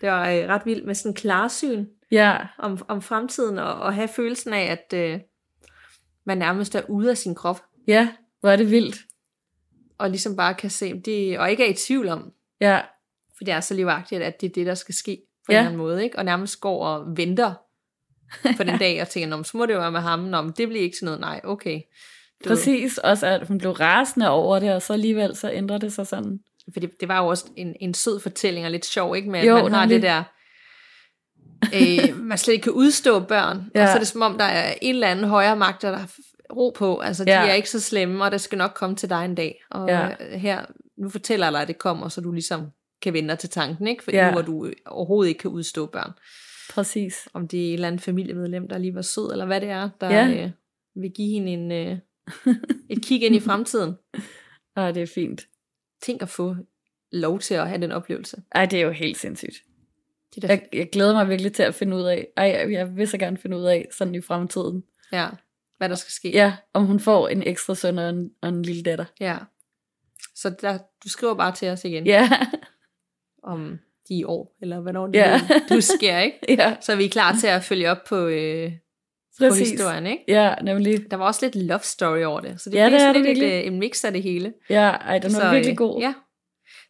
det 0.00 0.08
var 0.08 0.28
øh, 0.30 0.48
ret 0.48 0.62
vildt 0.66 0.86
med 0.86 0.94
sådan 0.94 1.10
en 1.10 1.14
klarsyn 1.16 1.86
Ja, 2.10 2.36
om, 2.58 2.78
om 2.88 3.02
fremtiden, 3.02 3.58
og, 3.58 3.74
og 3.74 3.94
have 3.94 4.08
følelsen 4.08 4.52
af, 4.52 4.62
at 4.72 4.98
øh, 4.98 5.20
man 6.24 6.38
nærmest 6.38 6.74
er 6.74 6.82
ude 6.88 7.10
af 7.10 7.18
sin 7.18 7.34
krop, 7.34 7.64
ja, 7.86 8.08
hvor 8.40 8.50
er 8.50 8.56
det 8.56 8.70
vildt. 8.70 8.96
og 9.98 10.10
ligesom 10.10 10.36
bare 10.36 10.54
kan 10.54 10.70
se, 10.70 11.00
det, 11.00 11.38
og 11.38 11.50
ikke 11.50 11.64
er 11.66 11.70
i 11.70 11.74
tvivl 11.74 12.08
om, 12.08 12.32
Ja, 12.60 12.80
for 13.36 13.44
det 13.44 13.54
er 13.54 13.60
så 13.60 13.74
livagtigt, 13.74 14.22
at 14.22 14.40
det 14.40 14.48
er 14.48 14.52
det, 14.52 14.66
der 14.66 14.74
skal 14.74 14.94
ske 14.94 15.22
på 15.46 15.52
Ja. 15.52 15.54
en 15.54 15.58
eller 15.58 15.66
anden 15.68 15.78
måde, 15.78 16.04
ikke? 16.04 16.18
og 16.18 16.24
nærmest 16.24 16.60
går 16.60 16.86
og 16.86 17.16
venter 17.16 17.54
på 18.56 18.62
den 18.64 18.78
dag, 18.78 19.02
og 19.02 19.08
tænker, 19.08 19.28
"Nå, 19.28 19.36
men 19.36 19.44
så 19.44 19.56
må 19.56 19.66
det 19.66 19.76
være 19.76 19.92
med 19.92 20.00
ham, 20.00 20.18
Nå, 20.18 20.42
men 20.42 20.52
det 20.56 20.68
bliver 20.68 20.82
ikke 20.84 20.96
til 20.96 21.04
noget, 21.04 21.20
nej, 21.20 21.40
okay. 21.44 21.80
Du 22.44 22.48
præcis. 22.48 22.98
Også 22.98 23.26
at 23.26 23.46
hun 23.48 23.58
blev 23.58 23.70
rasende 23.72 24.28
over 24.30 24.58
det, 24.58 24.74
og 24.74 24.82
så 24.82 24.92
alligevel 24.92 25.36
så 25.36 25.50
ændrer 25.52 25.78
det 25.78 25.92
sig 25.92 26.06
sådan. 26.06 26.38
For 26.72 26.80
det, 26.80 27.08
var 27.08 27.18
jo 27.22 27.26
også 27.26 27.44
en, 27.56 27.74
en 27.80 27.94
sød 27.94 28.20
fortælling, 28.20 28.66
og 28.66 28.72
lidt 28.72 28.86
sjov, 28.86 29.16
ikke? 29.16 29.30
Men 29.30 29.44
Jo, 29.44 29.56
jo, 29.56 29.62
man 29.62 29.72
har 29.72 29.80
nemlig. 29.86 30.02
det 30.02 30.02
der, 30.02 30.22
øh, 31.74 32.16
man 32.16 32.38
slet 32.38 32.52
ikke 32.54 32.62
kan 32.62 32.72
udstå 32.72 33.20
børn, 33.20 33.70
ja. 33.74 33.82
Og 33.82 33.88
så 33.88 33.94
er 33.94 33.98
det 33.98 34.08
som 34.08 34.22
om, 34.22 34.38
der 34.38 34.44
er 34.44 34.74
en 34.82 34.94
eller 34.94 35.08
anden 35.08 35.24
højere 35.24 35.56
magt, 35.56 35.82
der 35.82 35.98
ro 36.56 36.70
på, 36.76 36.98
altså 36.98 37.24
de 37.24 37.30
Ja. 37.30 37.46
er 37.48 37.52
ikke 37.52 37.70
så 37.70 37.80
slemme, 37.80 38.24
og 38.24 38.30
det 38.32 38.40
skal 38.40 38.58
nok 38.58 38.72
komme 38.74 38.96
til 38.96 39.10
dig 39.10 39.24
en 39.24 39.34
dag. 39.34 39.60
Og 39.70 39.88
Ja. 39.88 40.00
ja. 40.30 40.38
her, 40.38 40.64
nu 40.98 41.10
fortæller 41.10 41.46
jeg 41.46 41.52
dig, 41.52 41.62
at 41.62 41.68
det 41.68 41.78
kommer, 41.78 42.08
så 42.08 42.20
du 42.20 42.32
ligesom 42.32 42.66
kan 43.02 43.12
vende 43.12 43.28
dig 43.28 43.38
til 43.38 43.48
tanken, 43.50 43.86
ikke? 43.86 44.04
Fordi 44.04 44.16
Ja. 44.16 44.22
ja. 44.24 44.30
nu 44.30 44.32
hvor 44.34 44.42
du 44.42 44.70
overhovedet 44.86 45.28
ikke 45.28 45.38
kan 45.40 45.50
udstå 45.50 45.86
børn. 45.86 46.12
Præcis. 46.70 47.28
Om 47.32 47.48
det 47.48 47.60
er 47.64 47.68
et 47.68 47.74
eller 47.74 47.86
andet 47.88 48.00
familiemedlem, 48.00 48.68
der 48.68 48.78
lige 48.78 48.94
var 48.94 49.02
sød, 49.02 49.32
eller 49.32 49.46
hvad 49.46 49.60
det 49.60 49.68
er, 49.68 49.90
der 50.00 50.10
Ja. 50.10 50.44
øh, 50.44 50.50
vil 50.94 51.10
give 51.10 51.28
hende 51.32 51.52
en, 51.52 51.72
øh, 51.72 51.98
et 52.90 53.02
kig 53.04 53.22
ind 53.22 53.34
i 53.34 53.40
fremtiden. 53.40 53.94
Og 54.76 54.94
det 54.94 55.02
er 55.02 55.06
fint. 55.14 55.48
Tænk 56.02 56.22
at 56.22 56.28
få 56.28 56.56
lov 57.12 57.38
til 57.38 57.54
at 57.54 57.68
have 57.68 57.80
den 57.80 57.92
oplevelse. 57.92 58.42
Ej, 58.54 58.66
det 58.66 58.78
er 58.80 58.84
jo 58.84 58.90
helt 58.90 59.16
sindssygt. 59.16 59.62
Det 60.34 60.44
er 60.44 60.48
Jeg, 60.48 60.68
jeg 60.72 60.88
glæder 60.92 61.12
mig 61.12 61.28
virkelig 61.28 61.52
til 61.52 61.62
at 61.62 61.74
finde 61.74 61.96
ud 61.96 62.02
af, 62.02 62.28
ej, 62.36 62.44
jeg- 62.44 62.72
jeg 62.72 62.96
vil 62.96 63.08
så 63.08 63.18
gerne 63.18 63.36
finde 63.36 63.56
ud 63.56 63.64
af, 63.64 63.88
sådan 63.92 64.14
i 64.14 64.20
fremtiden. 64.20 64.84
ja, 65.12 65.28
hvad 65.78 65.88
der 65.88 65.94
skal 65.94 66.12
ske. 66.12 66.30
Ja, 66.30 66.56
om 66.72 66.86
hun 66.86 67.00
får 67.00 67.28
en 67.28 67.42
ekstra 67.42 67.74
søn 67.74 67.98
og 67.98 68.10
en, 68.10 68.30
og 68.40 68.48
en 68.48 68.62
lille 68.62 68.82
datter. 68.82 69.04
ja. 69.20 69.38
Så 70.34 70.50
der, 70.60 70.78
du 71.04 71.08
skriver 71.08 71.34
bare 71.34 71.54
til 71.54 71.68
os 71.68 71.84
igen, 71.84 72.06
Ja, 72.06 72.30
om 73.42 73.78
de 74.08 74.26
år, 74.26 74.56
eller 74.62 74.80
hvornår 74.80 75.06
det 75.06 75.14
Ja. 75.18 75.40
du 75.70 75.80
sker, 75.80 76.18
ikke? 76.18 76.38
ja, 76.58 76.76
Så 76.80 76.92
er 76.92 76.96
vi 76.96 77.08
klar 77.08 77.36
til 77.40 77.46
at 77.46 77.64
følge 77.64 77.90
op 77.90 77.98
på, 78.08 78.26
øh, 78.26 78.72
på 79.38 79.54
historien, 79.54 80.06
ikke? 80.06 80.24
Ja, 80.28 80.54
nemlig. 80.62 81.10
Der 81.10 81.16
var 81.16 81.26
også 81.26 81.46
lidt 81.46 81.56
love 81.66 81.80
story 81.82 82.22
over 82.24 82.40
det, 82.40 82.60
så 82.60 82.70
det 82.70 82.76
Ja, 82.76 82.88
blev 82.88 82.92
det 82.92 83.00
sådan 83.00 83.22
lidt 83.22 83.38
et, 83.38 83.58
øh, 83.60 83.66
en 83.66 83.78
mix 83.78 84.04
af 84.04 84.12
det 84.12 84.22
hele. 84.22 84.52
Ja, 84.70 84.88
ej, 84.90 85.18
den 85.18 85.32
var 85.34 85.40
så, 85.40 85.50
virkelig 85.50 85.72
øh, 85.72 85.76
god. 85.76 86.00
Ja, 86.00 86.14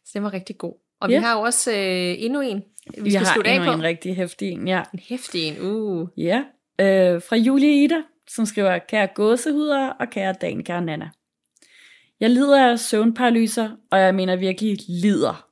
så 0.05 0.11
den 0.13 0.23
var 0.23 0.33
rigtig 0.33 0.57
god. 0.57 0.73
Og 1.01 1.09
Ja. 1.09 1.17
vi 1.19 1.23
har 1.23 1.37
jo 1.37 1.41
også 1.41 1.71
øh, 1.71 2.15
endnu 2.23 2.41
en, 2.41 2.63
vi 2.97 3.01
Vi 3.03 3.11
skal 3.11 3.25
har 3.25 3.33
slutte 3.33 3.51
af 3.51 3.65
på. 3.65 3.71
en 3.73 3.83
rigtig 3.83 4.15
hæftig 4.15 4.51
en, 4.51 4.67
ja. 4.67 4.83
En 4.93 4.99
hæftig 5.09 5.43
en, 5.47 5.61
uh. 5.61 6.07
Ja, 6.17 6.43
øh, 6.81 7.21
fra 7.21 7.35
Julie 7.35 7.83
Ida, 7.83 8.01
som 8.29 8.45
skriver, 8.45 8.77
kære 8.77 9.07
gåsehuder 9.15 9.87
og 9.89 10.09
kære 10.09 10.33
Danica 10.41 10.75
og 10.75 10.83
Nana. 10.83 11.09
Jeg 12.19 12.29
lider 12.29 12.71
af 12.71 12.79
søvnparalyser, 12.79 13.69
og 13.91 13.99
jeg 13.99 14.15
mener 14.15 14.35
virkelig 14.35 14.77
lider. 14.89 15.48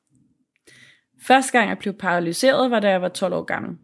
Første 1.21 1.51
gang 1.51 1.69
jeg 1.69 1.77
blev 1.77 1.93
paralyseret, 1.93 2.71
var 2.71 2.79
da 2.79 2.89
jeg 2.89 3.01
var 3.01 3.09
12 3.09 3.33
år 3.33 3.43
gammel. 3.43 3.77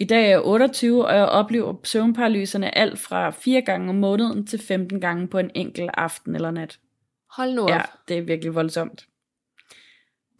I 0.00 0.04
dag 0.04 0.24
er 0.24 0.28
jeg 0.28 0.44
28, 0.44 1.06
og 1.06 1.14
jeg 1.14 1.24
oplever 1.24 1.74
søvnparalyserne 1.84 2.78
alt 2.78 2.98
fra 2.98 3.30
4 3.30 3.62
gange 3.62 3.88
om 3.88 3.94
måneden 3.94 4.46
til 4.46 4.58
15 4.58 5.00
gange 5.00 5.28
på 5.28 5.38
en 5.38 5.50
enkelt 5.54 5.90
aften 5.94 6.34
eller 6.34 6.50
nat. 6.50 6.78
Hold 7.36 7.54
nu 7.54 7.62
op. 7.62 7.70
Ja, 7.70 7.82
det 8.08 8.18
er 8.18 8.22
virkelig 8.22 8.54
voldsomt. 8.54 9.06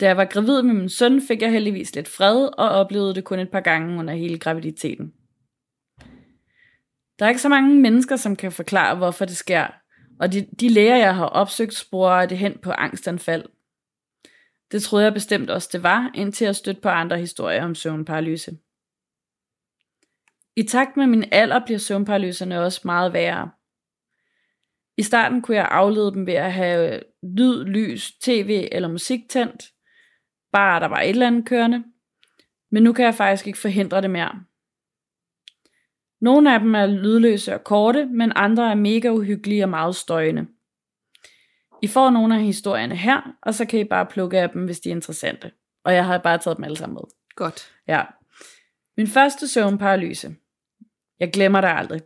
Da 0.00 0.06
jeg 0.06 0.16
var 0.16 0.24
gravid 0.24 0.62
med 0.62 0.74
min 0.74 0.88
søn, 0.88 1.22
fik 1.28 1.42
jeg 1.42 1.52
heldigvis 1.52 1.94
lidt 1.94 2.08
fred 2.08 2.48
og 2.58 2.68
oplevede 2.68 3.14
det 3.14 3.24
kun 3.24 3.38
et 3.38 3.50
par 3.50 3.60
gange 3.60 3.98
under 3.98 4.14
hele 4.14 4.38
graviditeten. 4.38 5.12
Der 7.18 7.24
er 7.24 7.28
ikke 7.28 7.40
så 7.40 7.48
mange 7.48 7.80
mennesker, 7.80 8.16
som 8.16 8.36
kan 8.36 8.52
forklare, 8.52 8.96
hvorfor 8.96 9.24
det 9.24 9.36
sker, 9.36 9.66
og 10.20 10.32
de, 10.32 10.46
de 10.60 10.68
læger, 10.68 10.96
jeg 10.96 11.16
har 11.16 11.26
opsøgt, 11.26 11.74
sporer 11.74 12.26
det 12.26 12.38
hen 12.38 12.58
på 12.62 12.70
angstanfald. 12.70 13.44
Det 14.72 14.82
troede 14.82 15.04
jeg 15.04 15.14
bestemt 15.14 15.50
også, 15.50 15.68
det 15.72 15.82
var, 15.82 16.10
indtil 16.14 16.44
jeg 16.44 16.56
stødte 16.56 16.80
på 16.80 16.88
andre 16.88 17.18
historier 17.18 17.64
om 17.64 17.74
søvnparalyse. 17.74 18.58
I 20.56 20.62
takt 20.62 20.96
med 20.96 21.06
min 21.06 21.24
alder 21.32 21.64
bliver 21.64 21.78
søvnparalyserne 21.78 22.60
også 22.60 22.80
meget 22.84 23.12
værre. 23.12 23.50
I 24.98 25.02
starten 25.02 25.42
kunne 25.42 25.56
jeg 25.56 25.68
aflede 25.70 26.12
dem 26.12 26.26
ved 26.26 26.34
at 26.34 26.52
have 26.52 27.02
lyd, 27.22 27.64
lys, 27.64 28.12
tv 28.18 28.68
eller 28.72 28.88
musik 28.88 29.20
tændt, 29.30 29.64
bare 30.52 30.80
der 30.80 30.86
var 30.86 31.00
et 31.00 31.08
eller 31.08 31.26
andet 31.26 31.48
kørende. 31.48 31.84
Men 32.70 32.82
nu 32.82 32.92
kan 32.92 33.04
jeg 33.04 33.14
faktisk 33.14 33.46
ikke 33.46 33.58
forhindre 33.58 34.02
det 34.02 34.10
mere. 34.10 34.44
Nogle 36.20 36.54
af 36.54 36.60
dem 36.60 36.74
er 36.74 36.86
lydløse 36.86 37.54
og 37.54 37.64
korte, 37.64 38.06
men 38.06 38.32
andre 38.36 38.70
er 38.70 38.74
mega 38.74 39.10
uhyggelige 39.10 39.64
og 39.64 39.68
meget 39.68 39.96
støjende. 39.96 40.46
I 41.82 41.86
får 41.86 42.10
nogle 42.10 42.34
af 42.34 42.42
historierne 42.42 42.96
her, 42.96 43.20
og 43.42 43.54
så 43.54 43.64
kan 43.64 43.80
I 43.80 43.84
bare 43.84 44.06
plukke 44.06 44.40
af 44.40 44.50
dem, 44.50 44.64
hvis 44.64 44.80
de 44.80 44.88
er 44.88 44.94
interessante. 44.94 45.52
Og 45.84 45.94
jeg 45.94 46.06
har 46.06 46.18
bare 46.18 46.38
taget 46.38 46.56
dem 46.56 46.64
alle 46.64 46.76
sammen 46.76 46.94
med. 46.94 47.02
Godt. 47.36 47.72
Ja. 47.88 48.02
Min 48.96 49.06
første 49.06 49.48
søvnparalyse. 49.48 50.36
Jeg 51.20 51.30
glemmer 51.32 51.60
det 51.60 51.68
aldrig. 51.68 52.00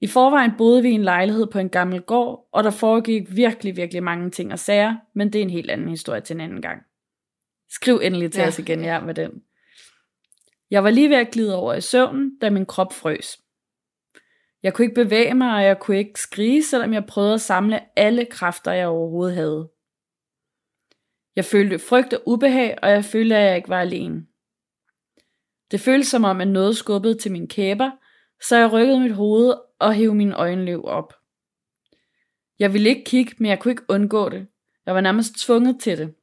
I 0.00 0.06
forvejen 0.06 0.52
boede 0.58 0.82
vi 0.82 0.88
i 0.88 0.92
en 0.92 1.02
lejlighed 1.02 1.46
på 1.46 1.58
en 1.58 1.68
gammel 1.68 2.02
gård, 2.02 2.48
og 2.52 2.64
der 2.64 2.70
foregik 2.70 3.36
virkelig, 3.36 3.76
virkelig 3.76 4.02
mange 4.02 4.30
ting 4.30 4.52
og 4.52 4.58
sager, 4.58 4.96
men 5.14 5.32
det 5.32 5.38
er 5.38 5.42
en 5.42 5.50
helt 5.50 5.70
anden 5.70 5.88
historie 5.88 6.20
til 6.20 6.34
en 6.34 6.40
anden 6.40 6.62
gang. 6.62 6.82
Skriv 7.70 8.00
endelig 8.02 8.32
til 8.32 8.40
ja, 8.40 8.48
os 8.48 8.58
igen, 8.58 8.80
ja, 8.84 9.00
med 9.00 9.14
den. 9.14 9.42
Jeg 10.70 10.84
var 10.84 10.90
lige 10.90 11.10
ved 11.10 11.16
at 11.16 11.30
glide 11.30 11.56
over 11.56 11.74
i 11.74 11.80
søvnen, 11.80 12.38
da 12.38 12.50
min 12.50 12.66
krop 12.66 12.92
frøs. 12.92 13.38
Jeg 14.64 14.74
kunne 14.74 14.84
ikke 14.84 15.04
bevæge 15.04 15.34
mig, 15.34 15.54
og 15.54 15.64
jeg 15.64 15.78
kunne 15.80 15.98
ikke 15.98 16.20
skrige, 16.20 16.62
selvom 16.62 16.92
jeg 16.92 17.06
prøvede 17.06 17.34
at 17.34 17.40
samle 17.40 17.98
alle 17.98 18.24
kræfter, 18.24 18.72
jeg 18.72 18.88
overhovedet 18.88 19.34
havde. 19.34 19.70
Jeg 21.36 21.44
følte 21.44 21.78
frygt 21.78 22.12
og 22.12 22.22
ubehag, 22.26 22.78
og 22.82 22.90
jeg 22.90 23.04
følte, 23.04 23.36
at 23.36 23.48
jeg 23.48 23.56
ikke 23.56 23.68
var 23.68 23.80
alene. 23.80 24.26
Det 25.70 25.80
føltes 25.80 26.08
som 26.08 26.24
om, 26.24 26.40
at 26.40 26.48
noget 26.48 26.76
skubbede 26.76 27.18
til 27.18 27.32
min 27.32 27.48
kæber, 27.48 27.90
så 28.42 28.56
jeg 28.56 28.72
rykkede 28.72 29.00
mit 29.00 29.14
hoved 29.14 29.54
og 29.78 29.94
hævde 29.94 30.14
mine 30.14 30.34
øjenløb 30.34 30.80
op. 30.84 31.14
Jeg 32.58 32.72
ville 32.72 32.88
ikke 32.88 33.04
kigge, 33.04 33.34
men 33.38 33.50
jeg 33.50 33.60
kunne 33.60 33.72
ikke 33.72 33.86
undgå 33.88 34.28
det. 34.28 34.46
Jeg 34.86 34.94
var 34.94 35.00
nærmest 35.00 35.34
tvunget 35.38 35.80
til 35.80 35.98
det. 35.98 36.14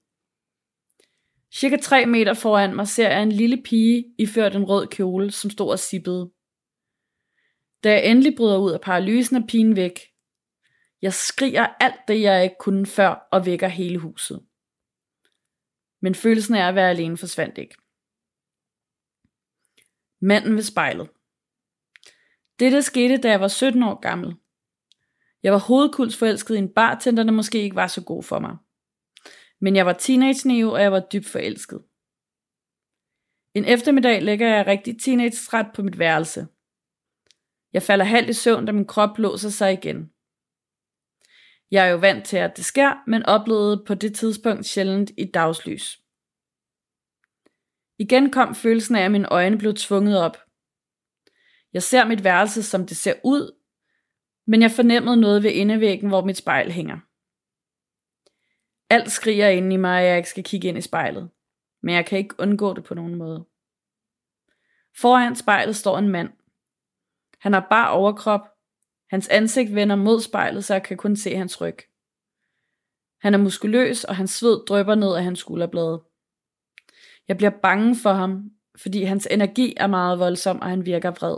Cirka 1.53 1.77
3 1.77 2.05
meter 2.05 2.33
foran 2.33 2.75
mig 2.75 2.87
ser 2.87 3.09
jeg 3.09 3.23
en 3.23 3.31
lille 3.31 3.63
pige 3.63 4.05
iført 4.17 4.55
en 4.55 4.63
rød 4.63 4.87
kjole, 4.87 5.31
som 5.31 5.49
stod 5.49 5.71
og 5.71 5.79
sippede. 5.79 6.31
Da 7.83 7.91
jeg 7.91 8.05
endelig 8.05 8.35
bryder 8.37 8.57
ud 8.57 8.71
af 8.71 8.81
paralysen 8.81 9.35
er 9.35 9.47
pigen 9.47 9.75
væk. 9.75 9.99
Jeg 11.01 11.13
skriger 11.13 11.67
alt 11.79 12.07
det, 12.07 12.21
jeg 12.21 12.43
ikke 12.43 12.55
kunne 12.59 12.85
før, 12.85 13.27
og 13.31 13.45
vækker 13.45 13.67
hele 13.67 13.97
huset. 13.97 14.45
Men 16.01 16.15
følelsen 16.15 16.55
af 16.55 16.67
at 16.67 16.75
være 16.75 16.89
alene 16.89 17.17
forsvandt 17.17 17.57
ikke. 17.57 17.75
Manden 20.21 20.55
ved 20.55 20.63
spejlet. 20.63 21.09
Dette 22.59 22.81
skete, 22.81 23.17
da 23.17 23.29
jeg 23.29 23.41
var 23.41 23.47
17 23.47 23.83
år 23.83 23.99
gammel. 23.99 24.35
Jeg 25.43 25.53
var 25.53 25.59
hovedkuls 25.59 26.17
forelsket 26.17 26.55
i 26.55 26.57
en 26.57 26.73
bartender, 26.73 27.23
der 27.23 27.31
måske 27.31 27.61
ikke 27.61 27.75
var 27.75 27.87
så 27.87 28.03
god 28.03 28.23
for 28.23 28.39
mig. 28.39 28.57
Men 29.59 29.75
jeg 29.75 29.85
var 29.85 29.93
teenage 29.93 30.47
neo, 30.47 30.71
og 30.71 30.81
jeg 30.81 30.91
var 30.91 31.07
dybt 31.13 31.25
forelsket. 31.25 31.83
En 33.53 33.65
eftermiddag 33.65 34.21
ligger 34.21 34.47
jeg 34.55 34.67
rigtig 34.67 35.01
teenage-træt 35.01 35.65
på 35.75 35.83
mit 35.83 35.99
værelse. 35.99 36.47
Jeg 37.73 37.83
falder 37.83 38.05
halvt 38.05 38.29
i 38.29 38.33
søvn, 38.33 38.65
da 38.65 38.71
min 38.71 38.87
krop 38.87 39.17
låser 39.17 39.49
sig 39.49 39.73
igen. 39.73 40.11
Jeg 41.71 41.87
er 41.87 41.91
jo 41.91 41.97
vant 41.97 42.25
til, 42.25 42.37
at 42.37 42.57
det 42.57 42.65
sker, 42.65 43.03
men 43.07 43.23
oplevede 43.23 43.83
på 43.87 43.93
det 43.93 44.15
tidspunkt 44.15 44.65
sjældent 44.65 45.11
i 45.17 45.25
dagslys. 45.25 46.01
Igen 47.99 48.31
kom 48.31 48.55
følelsen 48.55 48.95
af, 48.95 49.05
at 49.05 49.11
mine 49.11 49.31
øjne 49.31 49.57
blev 49.57 49.73
tvunget 49.73 50.19
op. 50.19 50.37
Jeg 51.73 51.83
ser 51.83 52.05
mit 52.05 52.23
værelse, 52.23 52.63
som 52.63 52.87
det 52.87 52.97
ser 52.97 53.13
ud, 53.23 53.57
men 54.47 54.61
jeg 54.61 54.71
fornemmede 54.71 55.17
noget 55.17 55.43
ved 55.43 55.51
indevæggen, 55.51 56.09
hvor 56.09 56.25
mit 56.25 56.37
spejl 56.37 56.71
hænger. 56.71 56.99
Alt 58.89 59.11
skriger 59.11 59.49
inde 59.49 59.73
i 59.73 59.77
mig, 59.77 60.01
at 60.01 60.07
jeg 60.07 60.17
ikke 60.17 60.29
skal 60.29 60.43
kigge 60.43 60.67
ind 60.67 60.77
i 60.77 60.81
spejlet, 60.81 61.29
men 61.83 61.95
jeg 61.95 62.05
kan 62.05 62.17
ikke 62.17 62.35
undgå 62.39 62.73
det 62.73 62.83
på 62.83 62.93
nogen 62.93 63.15
måde. 63.15 63.45
Foran 64.97 65.35
spejlet 65.35 65.75
står 65.75 65.97
en 65.97 66.09
mand. 66.09 66.29
Han 67.41 67.53
har 67.53 67.67
bare 67.69 67.91
overkrop. 67.91 68.41
Hans 69.09 69.27
ansigt 69.27 69.75
vender 69.75 69.95
mod 69.95 70.21
spejlet, 70.21 70.65
så 70.65 70.73
jeg 70.73 70.83
kan 70.83 70.97
kun 70.97 71.15
se 71.15 71.35
hans 71.35 71.61
ryg. 71.61 71.77
Han 73.21 73.33
er 73.33 73.37
muskuløs, 73.37 74.03
og 74.03 74.15
hans 74.15 74.31
sved 74.31 74.65
drypper 74.65 74.95
ned 74.95 75.15
af 75.15 75.23
hans 75.23 75.39
skulderblade. 75.39 76.03
Jeg 77.27 77.37
bliver 77.37 77.51
bange 77.63 77.95
for 77.95 78.13
ham, 78.13 78.51
fordi 78.77 79.03
hans 79.03 79.27
energi 79.31 79.73
er 79.77 79.87
meget 79.87 80.19
voldsom, 80.19 80.59
og 80.59 80.69
han 80.69 80.85
virker 80.85 81.11
vred. 81.11 81.37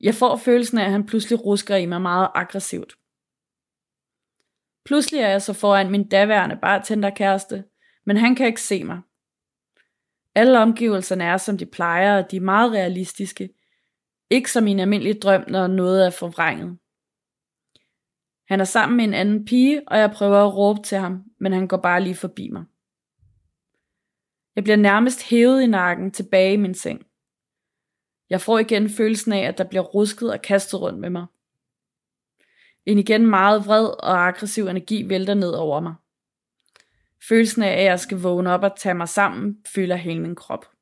Jeg 0.00 0.14
får 0.14 0.36
følelsen 0.36 0.78
af, 0.78 0.84
at 0.84 0.90
han 0.90 1.06
pludselig 1.06 1.44
rusker 1.44 1.76
i 1.76 1.86
mig 1.86 2.02
meget 2.02 2.28
aggressivt. 2.34 2.94
Pludselig 4.84 5.20
er 5.20 5.28
jeg 5.28 5.42
så 5.42 5.52
foran 5.52 5.90
min 5.90 6.08
daværende 6.08 6.56
bartenderkæreste, 6.62 7.64
men 8.06 8.16
han 8.16 8.34
kan 8.34 8.46
ikke 8.46 8.62
se 8.62 8.84
mig. 8.84 9.00
Alle 10.34 10.60
omgivelserne 10.60 11.24
er, 11.24 11.36
som 11.36 11.58
de 11.58 11.66
plejer, 11.66 12.22
og 12.22 12.30
de 12.30 12.36
er 12.36 12.40
meget 12.40 12.72
realistiske. 12.72 13.48
Ikke 14.30 14.52
som 14.52 14.66
i 14.66 14.70
en 14.70 14.80
almindelig 14.80 15.22
drøm, 15.22 15.44
når 15.48 15.66
noget 15.66 16.06
er 16.06 16.10
forvrænget. 16.10 16.78
Han 18.48 18.60
er 18.60 18.64
sammen 18.64 18.96
med 18.96 19.04
en 19.04 19.14
anden 19.14 19.44
pige, 19.44 19.82
og 19.88 19.98
jeg 19.98 20.10
prøver 20.10 20.46
at 20.46 20.56
råbe 20.56 20.82
til 20.82 20.98
ham, 20.98 21.24
men 21.40 21.52
han 21.52 21.68
går 21.68 21.76
bare 21.76 22.02
lige 22.02 22.14
forbi 22.14 22.48
mig. 22.48 22.64
Jeg 24.56 24.64
bliver 24.64 24.76
nærmest 24.76 25.22
hævet 25.22 25.62
i 25.62 25.66
nakken 25.66 26.10
tilbage 26.10 26.52
i 26.52 26.56
min 26.56 26.74
seng. 26.74 27.06
Jeg 28.30 28.40
får 28.40 28.58
igen 28.58 28.90
følelsen 28.90 29.32
af, 29.32 29.40
at 29.40 29.58
der 29.58 29.64
bliver 29.64 29.82
rusket 29.82 30.32
og 30.32 30.42
kastet 30.42 30.80
rundt 30.80 30.98
med 30.98 31.10
mig. 31.10 31.26
En 32.86 32.98
igen 32.98 33.26
meget 33.26 33.66
vred 33.66 33.86
og 33.86 34.26
aggressiv 34.26 34.66
energi 34.66 35.08
vælter 35.08 35.34
ned 35.34 35.50
over 35.50 35.80
mig. 35.80 35.94
Følelsen 37.28 37.62
af, 37.62 37.72
at 37.72 37.84
jeg 37.84 38.00
skal 38.00 38.18
vågne 38.18 38.50
op 38.50 38.62
og 38.62 38.76
tage 38.76 38.94
mig 38.94 39.08
sammen, 39.08 39.58
fylder 39.74 39.96
hele 39.96 40.20
min 40.20 40.34
krop. 40.34 40.73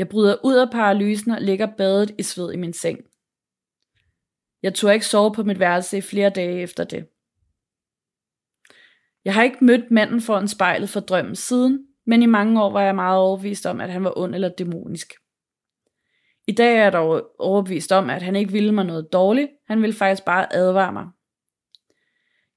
Jeg 0.00 0.08
bryder 0.08 0.36
ud 0.44 0.54
af 0.54 0.70
paralysen 0.70 1.30
og 1.30 1.40
ligger 1.40 1.66
badet 1.76 2.14
i 2.18 2.22
sved 2.22 2.52
i 2.52 2.56
min 2.56 2.72
seng. 2.72 2.98
Jeg 4.62 4.74
turde 4.74 4.94
ikke 4.94 5.06
sove 5.06 5.34
på 5.34 5.42
mit 5.42 5.58
værelse 5.58 5.98
i 5.98 6.00
flere 6.00 6.30
dage 6.30 6.60
efter 6.60 6.84
det. 6.84 7.08
Jeg 9.24 9.34
har 9.34 9.42
ikke 9.42 9.64
mødt 9.64 9.90
manden 9.90 10.20
foran 10.20 10.48
spejlet 10.48 10.88
for 10.88 11.00
drømmen 11.00 11.36
siden, 11.36 11.86
men 12.06 12.22
i 12.22 12.26
mange 12.26 12.62
år 12.62 12.70
var 12.70 12.82
jeg 12.82 12.94
meget 12.94 13.18
overbevist 13.18 13.66
om, 13.66 13.80
at 13.80 13.90
han 13.90 14.04
var 14.04 14.18
ond 14.18 14.34
eller 14.34 14.48
dæmonisk. 14.48 15.12
I 16.46 16.52
dag 16.52 16.76
er 16.76 16.82
jeg 16.82 16.92
dog 16.92 17.30
overbevist 17.38 17.92
om, 17.92 18.10
at 18.10 18.22
han 18.22 18.36
ikke 18.36 18.52
ville 18.52 18.72
mig 18.72 18.84
noget 18.84 19.12
dårligt, 19.12 19.50
han 19.66 19.82
ville 19.82 19.96
faktisk 19.96 20.24
bare 20.24 20.54
advare 20.54 20.92
mig. 20.92 21.08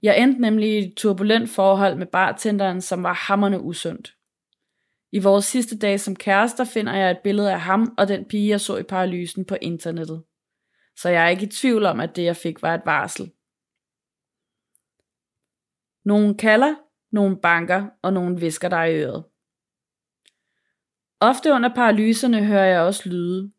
Jeg 0.02 0.24
endte 0.24 0.42
nemlig 0.42 0.70
i 0.70 0.78
et 0.78 0.94
turbulent 0.98 1.50
forhold 1.50 1.96
med 1.96 2.08
bartenderen, 2.08 2.82
som 2.82 3.04
var 3.04 3.14
hammerne 3.14 3.62
usundt. 3.62 4.14
I 5.16 5.20
vores 5.20 5.46
sidste 5.46 5.78
dag 5.78 6.00
som 6.00 6.16
kærester 6.16 6.64
finder 6.64 6.94
jeg 6.94 7.12
et 7.12 7.20
billede 7.24 7.52
af 7.52 7.62
ham 7.62 7.96
og 7.98 8.08
den 8.08 8.26
pige, 8.26 8.50
jeg 8.50 8.62
så 8.62 8.78
i 8.78 8.84
paralysen 8.84 9.46
på 9.46 9.58
internettet. 9.62 10.24
Så 10.96 11.10
jeg 11.10 11.26
er 11.26 11.30
ikke 11.30 11.46
i 11.46 11.50
tvivl 11.50 11.86
om, 11.86 12.00
at 12.00 12.16
det 12.16 12.24
jeg 12.24 12.38
fik 12.38 12.62
var 12.62 12.74
et 12.74 12.82
varsel. 12.86 13.32
Nogen 16.06 16.38
kalder, 16.38 16.76
nogen 17.12 17.38
banker 17.42 17.88
og 18.02 18.14
nogen 18.14 18.42
visker 18.42 18.70
dig 18.70 18.92
i 18.92 18.96
øret. 18.96 19.24
Ofte 21.20 21.52
under 21.52 21.76
paralyserne 21.76 22.46
hører 22.46 22.66
jeg 22.66 22.82
også 22.82 23.10
lyde. 23.10 23.52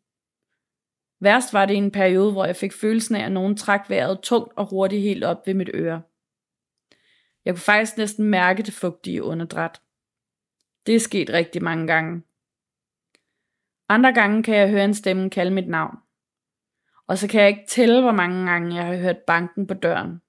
Værst 1.19 1.53
var 1.53 1.65
det 1.65 1.73
i 1.73 1.77
en 1.77 1.91
periode, 1.91 2.31
hvor 2.31 2.45
jeg 2.45 2.55
fik 2.55 2.73
følelsen 2.73 3.15
af, 3.15 3.25
at 3.25 3.31
nogen 3.31 3.57
trak 3.57 3.89
vejret 3.89 4.19
tungt 4.23 4.53
og 4.57 4.69
hurtigt 4.69 5.01
helt 5.01 5.23
op 5.23 5.47
ved 5.47 5.53
mit 5.53 5.69
øre. 5.73 6.01
Jeg 7.45 7.53
kunne 7.53 7.59
faktisk 7.59 7.97
næsten 7.97 8.25
mærke 8.25 8.63
det 8.63 8.73
fugtige 8.73 9.23
underdræt. 9.23 9.81
Det 10.85 10.95
er 10.95 10.99
sket 10.99 11.29
rigtig 11.29 11.63
mange 11.63 11.87
gange. 11.87 12.23
Andre 13.89 14.13
gange 14.13 14.43
kan 14.43 14.55
jeg 14.55 14.69
høre 14.69 14.85
en 14.85 14.93
stemme 14.93 15.29
kalde 15.29 15.51
mit 15.51 15.67
navn. 15.67 15.97
Og 17.07 17.17
så 17.17 17.27
kan 17.27 17.41
jeg 17.41 17.49
ikke 17.49 17.65
tælle, 17.67 18.01
hvor 18.01 18.11
mange 18.11 18.51
gange 18.51 18.75
jeg 18.75 18.85
har 18.85 18.95
hørt 18.95 19.17
banken 19.27 19.67
på 19.67 19.73
døren. 19.73 20.21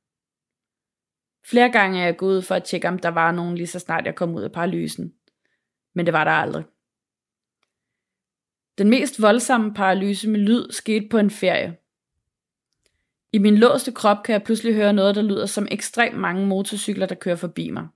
Flere 1.46 1.72
gange 1.72 2.00
er 2.00 2.04
jeg 2.04 2.16
gået 2.16 2.36
ud 2.36 2.42
for 2.42 2.54
at 2.54 2.64
tjekke, 2.64 2.88
om 2.88 2.98
der 2.98 3.09
var 3.09 3.32
nogen 3.32 3.57
lige 3.57 3.66
så 3.66 3.78
snart 3.78 4.07
jeg 4.07 4.14
kom 4.14 4.34
ud 4.34 4.42
af 4.42 4.52
paralysen. 4.52 5.14
Men 5.94 6.07
det 6.07 6.12
var 6.12 6.24
der 6.24 6.30
aldrig. 6.30 6.64
Den 8.78 8.90
mest 8.90 9.22
voldsomme 9.22 9.74
paralyse 9.74 10.28
med 10.28 10.40
lyd 10.40 10.70
skete 10.70 11.09
på 11.09 11.18
en 11.18 11.30
ferie. 11.30 11.76
I 13.32 13.38
min 13.38 13.59
låste 13.59 13.92
krop 13.92 14.22
kan 14.24 14.32
jeg 14.32 14.42
pludselig 14.42 14.74
høre 14.74 14.92
noget, 14.92 15.14
der 15.14 15.22
lyder 15.22 15.46
som 15.46 15.68
ekstremt 15.70 16.18
mange 16.18 16.46
motorcykler, 16.46 17.07
der 17.07 17.14
kører 17.14 17.36
forbi 17.36 17.70
mig. 17.70 17.88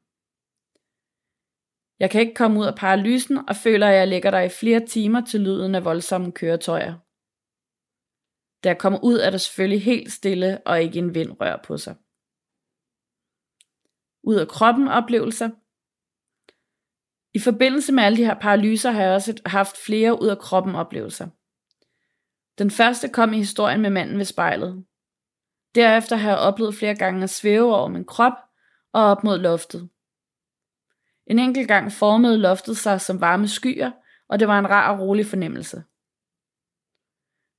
Jeg 2.00 2.10
kan 2.10 2.20
ikke 2.20 2.34
komme 2.34 2.60
ud 2.60 2.66
af 2.66 2.74
paralysen 2.74 3.48
og 3.48 3.56
føler, 3.56 3.88
at 3.88 3.94
jeg 3.94 4.08
ligger 4.08 4.30
der 4.30 4.40
i 4.40 4.48
flere 4.48 4.86
timer 4.86 5.20
til 5.20 5.40
lyden 5.40 5.74
af 5.74 5.84
voldsomme 5.84 6.32
køretøjer. 6.32 6.94
Da 8.64 8.68
jeg 8.68 8.78
kommer 8.78 8.98
ud, 9.02 9.18
er 9.18 9.30
der 9.30 9.38
selvfølgelig 9.38 9.82
helt 9.82 10.12
stille 10.12 10.66
og 10.66 10.82
ikke 10.82 10.98
en 10.98 11.14
vind 11.14 11.40
rør 11.40 11.56
på 11.64 11.76
sig. 11.76 11.96
Ud 14.22 14.34
af 14.34 14.48
kroppen 14.48 14.88
oplevelser. 14.88 15.50
I 17.34 17.38
forbindelse 17.38 17.92
med 17.92 18.02
alle 18.02 18.18
de 18.18 18.24
her 18.24 18.38
paralyser 18.40 18.90
har 18.90 19.02
jeg 19.02 19.14
også 19.14 19.40
haft 19.46 19.76
flere 19.86 20.22
ud 20.22 20.28
af 20.28 20.38
kroppen 20.38 20.74
oplevelser. 20.74 21.28
Den 22.58 22.70
første 22.70 23.08
kom 23.08 23.32
i 23.32 23.36
historien 23.36 23.80
med 23.80 23.90
manden 23.90 24.18
ved 24.18 24.24
spejlet. 24.24 24.84
Derefter 25.74 26.16
har 26.16 26.28
jeg 26.28 26.38
oplevet 26.38 26.74
flere 26.74 26.94
gange 26.94 27.22
at 27.22 27.30
svæve 27.30 27.76
over 27.76 27.88
min 27.88 28.04
krop 28.04 28.32
og 28.92 29.02
op 29.02 29.24
mod 29.24 29.38
loftet. 29.38 29.90
En 31.26 31.38
enkelt 31.38 31.68
gang 31.68 31.92
formede 31.92 32.38
loftet 32.38 32.76
sig 32.76 33.00
som 33.00 33.20
varme 33.20 33.48
skyer, 33.48 33.90
og 34.28 34.40
det 34.40 34.48
var 34.48 34.58
en 34.58 34.70
rar 34.70 34.92
og 34.92 35.00
rolig 35.00 35.26
fornemmelse. 35.26 35.82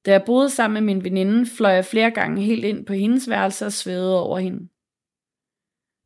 Da 0.06 0.12
jeg 0.12 0.24
boede 0.26 0.50
sammen 0.50 0.84
med 0.84 0.94
min 0.94 1.04
veninde, 1.04 1.46
fløj 1.46 1.72
jeg 1.72 1.86
flere 1.86 2.12
gange 2.12 2.44
helt 2.44 2.66
ind 2.66 2.86
på 2.86 2.94
hendes 2.94 3.30
værelse 3.30 3.66
og 3.66 3.74
svævede 3.74 4.24
over 4.24 4.40
hende. 4.40 4.70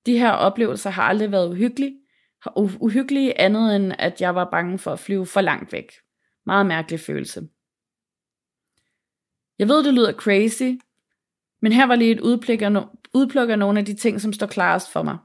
De 0.06 0.18
her 0.18 0.32
oplevelser 0.32 0.90
har 0.90 1.04
aldrig 1.04 1.32
været 1.32 1.50
uhyggelige, 1.50 2.00
uhyggelige 2.56 3.40
andet 3.40 3.76
end 3.76 3.94
at 4.00 4.22
jeg 4.22 4.36
var 4.36 4.50
bange 4.52 4.80
for 4.80 4.92
at 4.92 5.00
flyve 5.00 5.26
for 5.26 5.42
langt 5.42 5.72
væk. 5.74 5.92
Meget 6.46 6.66
mærkelig 6.66 7.00
følelse. 7.00 7.48
Jeg 9.60 9.68
ved, 9.68 9.84
det 9.84 9.94
lyder 9.94 10.14
crazy, 10.14 10.80
men 11.62 11.72
her 11.72 11.86
var 11.86 11.96
lige 11.96 12.12
et 12.12 12.20
udpluk 13.14 13.50
af 13.50 13.60
nogle 13.60 13.80
af 13.80 13.86
de 13.86 13.94
ting, 13.94 14.22
som 14.22 14.34
står 14.34 14.48
klarest 14.48 14.92
for 14.92 15.04
mig. 15.04 15.18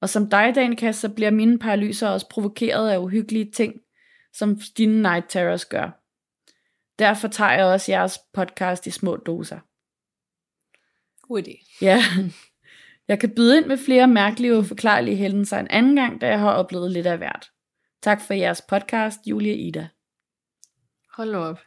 Og 0.00 0.08
som 0.08 0.30
dig, 0.30 0.52
Danika, 0.54 0.92
så 0.92 1.08
bliver 1.08 1.30
mine 1.30 1.58
paralyser 1.58 2.08
også 2.08 2.28
provokeret 2.28 2.90
af 2.90 2.98
uhyggelige 2.98 3.50
ting, 3.50 3.74
som 4.32 4.60
dine 4.78 5.02
night 5.02 5.26
terrors 5.28 5.64
gør. 5.64 5.90
Derfor 6.98 7.28
tager 7.28 7.52
jeg 7.52 7.64
også 7.64 7.92
jeres 7.92 8.18
podcast 8.32 8.86
i 8.86 8.90
små 8.90 9.16
doser. 9.16 9.58
God 11.22 11.42
idé. 11.42 11.78
Ja. 11.82 12.02
Jeg 13.08 13.20
kan 13.20 13.34
byde 13.34 13.56
ind 13.56 13.66
med 13.66 13.76
flere 13.76 14.08
mærkelige 14.08 14.56
og 14.56 14.66
forklarlige 14.66 15.16
hændelser 15.16 15.58
en 15.58 15.70
anden 15.70 15.96
gang, 15.96 16.20
da 16.20 16.28
jeg 16.28 16.38
har 16.38 16.52
oplevet 16.52 16.90
lidt 16.90 17.06
af 17.06 17.18
hvert. 17.18 17.50
Tak 18.02 18.20
for 18.20 18.34
jeres 18.34 18.62
podcast, 18.68 19.20
Julie 19.26 19.56
Ida. 19.56 19.88
Hold 21.16 21.32
nu 21.32 21.38
op. 21.38 21.58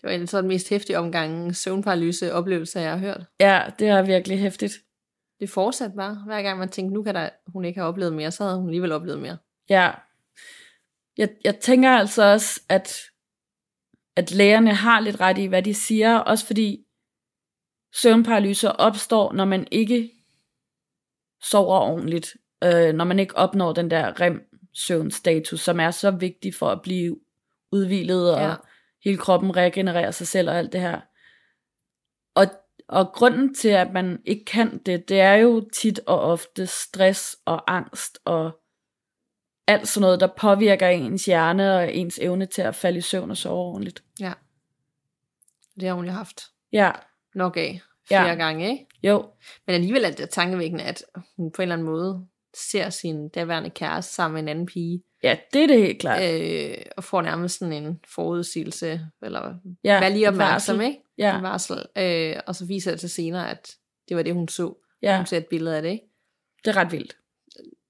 Det 0.00 0.02
var 0.02 0.10
en 0.10 0.26
sådan 0.26 0.48
mest 0.48 0.68
hæftig 0.68 0.98
omgang 0.98 1.56
søvnparalyse 1.56 2.34
oplevelse, 2.34 2.80
jeg 2.80 2.90
har 2.90 2.98
hørt. 2.98 3.24
Ja, 3.40 3.62
det 3.78 3.88
er 3.88 4.02
virkelig 4.02 4.38
hæftigt. 4.38 4.72
Det 5.40 5.50
fortsat 5.50 5.92
bare. 5.96 6.22
Hver 6.26 6.42
gang 6.42 6.58
man 6.58 6.68
tænkte, 6.68 6.94
nu 6.94 7.02
kan 7.02 7.14
der, 7.14 7.30
hun 7.46 7.64
ikke 7.64 7.80
have 7.80 7.88
oplevet 7.88 8.12
mere, 8.12 8.30
så 8.30 8.44
havde 8.44 8.56
hun 8.56 8.68
alligevel 8.68 8.92
oplevet 8.92 9.20
mere. 9.20 9.36
Ja. 9.70 9.90
Jeg, 11.16 11.28
jeg 11.44 11.56
tænker 11.56 11.90
altså 11.90 12.22
også, 12.22 12.60
at, 12.68 12.96
at 14.16 14.32
lægerne 14.32 14.74
har 14.74 15.00
lidt 15.00 15.20
ret 15.20 15.38
i, 15.38 15.46
hvad 15.46 15.62
de 15.62 15.74
siger, 15.74 16.18
også 16.18 16.46
fordi 16.46 16.84
søvnparalyser 17.94 18.70
opstår, 18.70 19.32
når 19.32 19.44
man 19.44 19.66
ikke 19.70 20.10
sover 21.42 21.78
ordentligt, 21.78 22.36
øh, 22.64 22.92
når 22.92 23.04
man 23.04 23.18
ikke 23.18 23.36
opnår 23.36 23.72
den 23.72 23.90
der 23.90 24.20
rem 24.20 24.48
søvnstatus, 24.74 25.60
som 25.60 25.80
er 25.80 25.90
så 25.90 26.10
vigtig 26.10 26.54
for 26.54 26.68
at 26.68 26.82
blive 26.82 27.20
udvilet, 27.72 28.34
og 28.34 28.40
ja. 28.40 28.54
hele 29.04 29.18
kroppen 29.18 29.56
regenererer 29.56 30.10
sig 30.10 30.26
selv 30.26 30.50
og 30.50 30.58
alt 30.58 30.72
det 30.72 30.80
her. 30.80 31.00
Og, 32.88 33.12
grunden 33.12 33.54
til, 33.54 33.68
at 33.68 33.92
man 33.92 34.18
ikke 34.24 34.44
kan 34.44 34.78
det, 34.78 35.08
det 35.08 35.20
er 35.20 35.34
jo 35.34 35.68
tit 35.72 36.00
og 36.06 36.20
ofte 36.20 36.66
stress 36.66 37.36
og 37.44 37.74
angst 37.74 38.18
og 38.24 38.60
alt 39.66 39.88
sådan 39.88 40.00
noget, 40.00 40.20
der 40.20 40.28
påvirker 40.36 40.88
ens 40.88 41.24
hjerne 41.24 41.76
og 41.76 41.94
ens 41.94 42.18
evne 42.22 42.46
til 42.46 42.62
at 42.62 42.74
falde 42.74 42.98
i 42.98 43.00
søvn 43.00 43.30
og 43.30 43.36
sove 43.36 43.58
ordentligt. 43.58 44.02
Ja. 44.20 44.32
Det 45.80 45.88
har 45.88 45.94
hun 45.94 46.04
jo 46.04 46.12
haft. 46.12 46.42
Ja. 46.72 46.90
Nok 47.34 47.56
af 47.56 47.80
flere 48.08 48.28
ja. 48.28 48.34
gange, 48.34 48.70
ikke? 48.70 48.86
Jo. 49.02 49.26
Men 49.66 49.74
alligevel 49.74 50.04
er 50.04 50.10
det 50.10 50.30
tankevækkende, 50.30 50.84
at 50.84 51.04
hun 51.36 51.52
på 51.52 51.62
en 51.62 51.64
eller 51.64 51.74
anden 51.74 51.86
måde 51.86 52.26
ser 52.54 52.90
sin 52.90 53.28
derværende 53.28 53.70
kæreste 53.70 54.14
sammen 54.14 54.34
med 54.34 54.42
en 54.42 54.48
anden 54.48 54.66
pige. 54.66 55.02
Ja, 55.22 55.36
det 55.52 55.62
er 55.62 55.66
det 55.66 55.78
helt 55.78 56.00
klart. 56.00 56.22
Øh, 56.22 56.76
og 56.96 57.04
får 57.04 57.22
nærmest 57.22 57.58
sådan 57.58 57.72
en 57.72 58.00
forudsigelse, 58.14 59.00
eller 59.22 59.54
ja, 59.84 60.00
vær 60.00 60.08
lige 60.08 60.28
opmærksom, 60.28 60.80
ikke? 60.80 60.98
Ja. 61.18 61.36
En 61.36 61.42
varsel. 61.42 61.86
Øh, 61.98 62.36
og 62.46 62.54
så 62.54 62.66
viser 62.66 62.90
det 62.90 63.00
sig 63.00 63.10
senere, 63.10 63.50
at 63.50 63.76
det 64.08 64.16
var 64.16 64.22
det, 64.22 64.34
hun 64.34 64.48
så. 64.48 64.74
Ja. 65.02 65.16
Hun 65.16 65.26
ser 65.26 65.36
et 65.36 65.46
billede 65.46 65.76
af 65.76 65.82
det, 65.82 65.88
ikke? 65.88 66.04
Det 66.64 66.70
er 66.70 66.76
ret 66.76 66.92
vildt. 66.92 67.16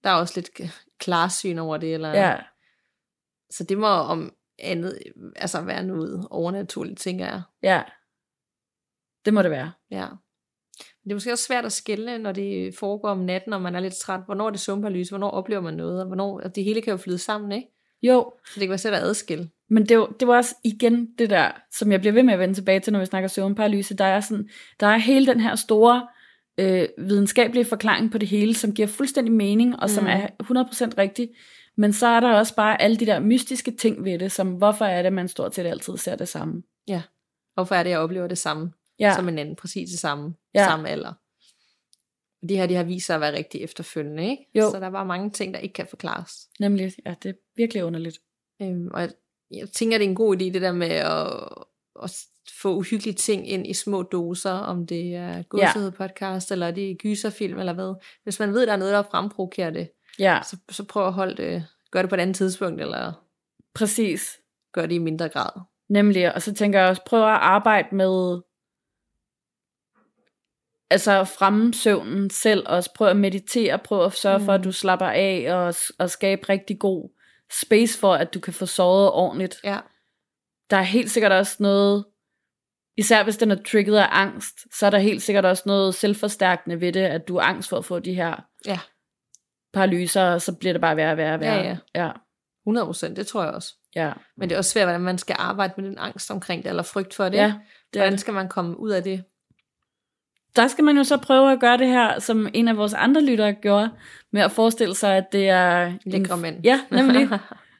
Der 0.04 0.10
er 0.10 0.14
også 0.14 0.32
lidt 0.36 0.72
klarsyn 0.98 1.58
over 1.58 1.76
det, 1.76 1.94
eller... 1.94 2.08
Ja. 2.08 2.36
Så 3.50 3.64
det 3.64 3.78
må 3.78 3.86
om 3.86 4.34
andet, 4.58 4.98
altså 5.36 5.60
være 5.60 5.82
noget 5.82 6.26
overnaturligt, 6.30 7.00
tænker 7.00 7.26
jeg. 7.26 7.42
Ja. 7.62 7.82
Det 9.24 9.34
må 9.34 9.42
det 9.42 9.50
være. 9.50 9.72
Ja. 9.90 10.06
Det 11.04 11.10
er 11.10 11.14
måske 11.14 11.32
også 11.32 11.44
svært 11.44 11.64
at 11.64 11.72
skille, 11.72 12.18
når 12.18 12.32
det 12.32 12.74
foregår 12.74 13.08
om 13.08 13.18
natten, 13.18 13.52
og 13.52 13.62
man 13.62 13.74
er 13.74 13.80
lidt 13.80 13.94
træt. 13.94 14.20
Hvornår 14.24 14.46
er 14.46 14.50
det 14.50 14.60
sumperalyse? 14.60 15.10
Hvornår 15.10 15.30
oplever 15.30 15.62
man 15.62 15.74
noget? 15.74 16.00
Og 16.00 16.06
hvornår, 16.06 16.40
og 16.40 16.54
det 16.54 16.64
hele 16.64 16.82
kan 16.82 16.90
jo 16.90 16.96
flyde 16.96 17.18
sammen, 17.18 17.52
ikke? 17.52 17.68
Jo. 18.02 18.32
Så 18.46 18.52
det 18.54 18.60
kan 18.60 18.68
være 18.68 18.78
svært 18.78 18.94
at 18.94 19.02
adskille. 19.02 19.50
Men 19.70 19.86
det, 19.86 19.98
var, 19.98 20.06
det 20.20 20.28
var 20.28 20.36
også 20.36 20.54
igen 20.64 21.08
det 21.18 21.30
der, 21.30 21.50
som 21.72 21.92
jeg 21.92 22.00
bliver 22.00 22.12
ved 22.12 22.22
med 22.22 22.32
at 22.32 22.38
vende 22.40 22.54
tilbage 22.54 22.80
til, 22.80 22.92
når 22.92 23.00
vi 23.00 23.06
snakker 23.06 23.28
søvnparalyse. 23.28 23.94
Der 23.94 24.04
er, 24.04 24.20
sådan, 24.20 24.48
der 24.80 24.86
er 24.86 24.98
hele 24.98 25.26
den 25.26 25.40
her 25.40 25.56
store 25.56 26.08
øh, 26.58 26.88
videnskabelige 26.98 27.64
forklaring 27.64 28.12
på 28.12 28.18
det 28.18 28.28
hele, 28.28 28.54
som 28.54 28.74
giver 28.74 28.88
fuldstændig 28.88 29.34
mening, 29.34 29.80
og 29.80 29.90
som 29.90 30.04
mm. 30.04 30.10
er 30.10 30.26
100% 30.42 30.98
rigtig. 30.98 31.30
Men 31.76 31.92
så 31.92 32.06
er 32.06 32.20
der 32.20 32.34
også 32.34 32.54
bare 32.54 32.82
alle 32.82 32.96
de 32.96 33.06
der 33.06 33.20
mystiske 33.20 33.70
ting 33.70 34.04
ved 34.04 34.18
det, 34.18 34.32
som 34.32 34.48
hvorfor 34.48 34.84
er 34.84 35.02
det, 35.02 35.12
man 35.12 35.28
stort 35.28 35.54
set 35.54 35.66
altid 35.66 35.96
ser 35.96 36.16
det 36.16 36.28
samme. 36.28 36.62
Ja. 36.88 37.02
Hvorfor 37.54 37.74
er 37.74 37.82
det, 37.82 37.90
jeg 37.90 37.98
oplever 37.98 38.26
det 38.26 38.38
samme? 38.38 38.72
ja. 38.98 39.14
som 39.14 39.28
en 39.28 39.38
anden, 39.38 39.56
præcis 39.56 39.90
det 39.90 39.98
samme, 39.98 40.34
Ja. 40.54 40.64
samme 40.64 40.88
alder. 40.88 41.12
Og 42.42 42.48
de 42.48 42.56
her, 42.56 42.66
de 42.66 42.74
har 42.74 42.84
vist 42.84 43.06
sig 43.06 43.14
at 43.14 43.20
være 43.20 43.36
rigtig 43.36 43.60
efterfølgende, 43.62 44.30
ikke? 44.30 44.46
Jo. 44.54 44.70
Så 44.70 44.80
der 44.80 44.86
var 44.86 45.04
mange 45.04 45.30
ting, 45.30 45.54
der 45.54 45.60
ikke 45.60 45.72
kan 45.72 45.86
forklares. 45.86 46.32
Nemlig, 46.60 46.92
ja, 47.06 47.14
det 47.22 47.28
er 47.28 47.34
virkelig 47.56 47.84
underligt. 47.84 48.18
Øhm, 48.62 48.88
og 48.94 49.00
jeg, 49.00 49.10
jeg 49.50 49.68
tænker, 49.70 49.98
det 49.98 50.04
er 50.04 50.08
en 50.08 50.14
god 50.14 50.36
idé, 50.36 50.44
det 50.44 50.62
der 50.62 50.72
med 50.72 50.90
at, 50.90 51.26
at 52.02 52.16
få 52.62 52.76
uhyggelige 52.76 53.14
ting 53.14 53.48
ind 53.48 53.66
i 53.66 53.74
små 53.74 54.02
doser, 54.02 54.52
om 54.52 54.86
det 54.86 55.14
er 55.14 55.42
godsighed 55.42 55.90
podcast, 55.90 56.52
eller 56.52 56.70
det 56.70 56.90
er 56.90 56.94
gyserfilm, 56.94 57.58
eller 57.58 57.72
hvad. 57.72 57.94
Hvis 58.22 58.38
man 58.38 58.52
ved, 58.52 58.66
der 58.66 58.72
er 58.72 58.76
noget, 58.76 58.92
der 58.94 59.02
fremprovokerer 59.02 59.70
det, 59.70 59.90
Ja, 60.18 60.40
så, 60.44 60.56
så 60.70 60.84
prøv 60.84 61.06
at 61.06 61.12
holde 61.12 61.42
det, 61.42 61.66
gør 61.90 62.02
det 62.02 62.08
på 62.08 62.14
et 62.14 62.20
andet 62.20 62.36
tidspunkt, 62.36 62.80
eller 62.80 63.12
præcis. 63.74 64.38
gør 64.72 64.86
det 64.86 64.94
i 64.94 64.98
mindre 64.98 65.28
grad. 65.28 65.60
Nemlig, 65.88 66.34
og 66.34 66.42
så 66.42 66.54
tænker 66.54 66.80
jeg 66.80 66.88
også, 66.88 67.02
prøv 67.06 67.22
at 67.22 67.38
arbejde 67.40 67.88
med 67.92 68.40
altså 70.90 71.24
fremme 71.24 71.74
søvnen 71.74 72.30
selv 72.30 72.64
også. 72.68 72.90
Prøv 72.94 73.08
at 73.08 73.16
meditere, 73.16 73.78
prøv 73.78 74.04
at 74.04 74.12
sørge 74.12 74.38
mm. 74.38 74.44
for, 74.44 74.52
at 74.52 74.60
Mm. 74.60 74.64
du 74.64 74.72
slapper 74.72 75.06
af 75.06 75.46
og, 75.54 75.74
og 75.98 76.10
skabe 76.10 76.48
rigtig 76.48 76.78
god 76.78 77.10
space 77.62 77.98
for, 77.98 78.14
at 78.14 78.34
du 78.34 78.40
kan 78.40 78.52
få 78.52 78.66
sovet 78.66 79.10
ordentligt. 79.10 79.60
Ja. 79.64 79.78
Der 80.70 80.76
er 80.76 80.82
helt 80.82 81.10
sikkert 81.10 81.32
også 81.32 81.56
noget, 81.60 82.04
især 82.96 83.22
hvis 83.24 83.36
den 83.36 83.50
er 83.50 83.62
trigget 83.62 83.96
af 83.98 84.06
angst, 84.10 84.78
så 84.78 84.86
er 84.86 84.90
der 84.90 84.98
helt 84.98 85.22
sikkert 85.22 85.44
også 85.44 85.62
noget 85.66 85.94
selvforstærkende 85.94 86.80
ved 86.80 86.92
det, 86.92 87.00
at 87.00 87.28
du 87.28 87.36
er 87.36 87.42
angst 87.42 87.68
for 87.68 87.76
at 87.78 87.84
få 87.84 87.98
de 87.98 88.14
her 88.14 88.36
Ja. 88.66 88.78
paralyser, 89.72 90.22
og 90.22 90.42
så 90.42 90.52
bliver 90.54 90.72
det 90.72 90.80
bare 90.80 90.96
værre 90.96 91.10
og 91.12 91.16
værre 91.16 91.34
og 91.34 91.40
værre. 91.40 91.78
Ja, 91.94 92.04
ja. 92.04 92.10
100 92.66 92.86
procent, 92.86 93.16
det 93.16 93.26
tror 93.26 93.42
jeg 93.44 93.52
også. 93.52 93.74
ja. 93.94 94.12
Men 94.36 94.48
det 94.48 94.54
er 94.54 94.58
også 94.58 94.70
svært, 94.70 94.86
hvordan 94.86 95.00
man 95.00 95.18
skal 95.18 95.36
arbejde 95.38 95.74
med 95.76 95.84
den 95.90 95.98
angst 95.98 96.30
omkring 96.30 96.62
det, 96.62 96.68
eller 96.70 96.82
frygt 96.82 97.14
for 97.14 97.24
det. 97.28 97.38
ja 97.38 97.44
det 97.46 97.54
Hvordan 98.00 98.12
det. 98.12 98.20
skal 98.20 98.34
man 98.34 98.48
komme 98.48 98.80
ud 98.80 98.90
af 98.90 99.02
det? 99.02 99.24
Der 100.58 100.68
skal 100.68 100.84
man 100.84 100.96
jo 100.96 101.04
så 101.04 101.16
prøve 101.16 101.52
at 101.52 101.60
gøre 101.60 101.78
det 101.78 101.86
her, 101.86 102.18
som 102.20 102.48
en 102.54 102.68
af 102.68 102.76
vores 102.76 102.94
andre 102.94 103.24
lyttere 103.24 103.52
gjorde, 103.52 103.90
med 104.32 104.42
at 104.42 104.52
forestille 104.52 104.94
sig, 104.94 105.16
at 105.16 105.32
det 105.32 105.48
er... 105.48 105.92
Lækre 106.06 106.36
mænd. 106.36 106.60
Ja, 106.64 106.80
nemlig. 106.90 107.28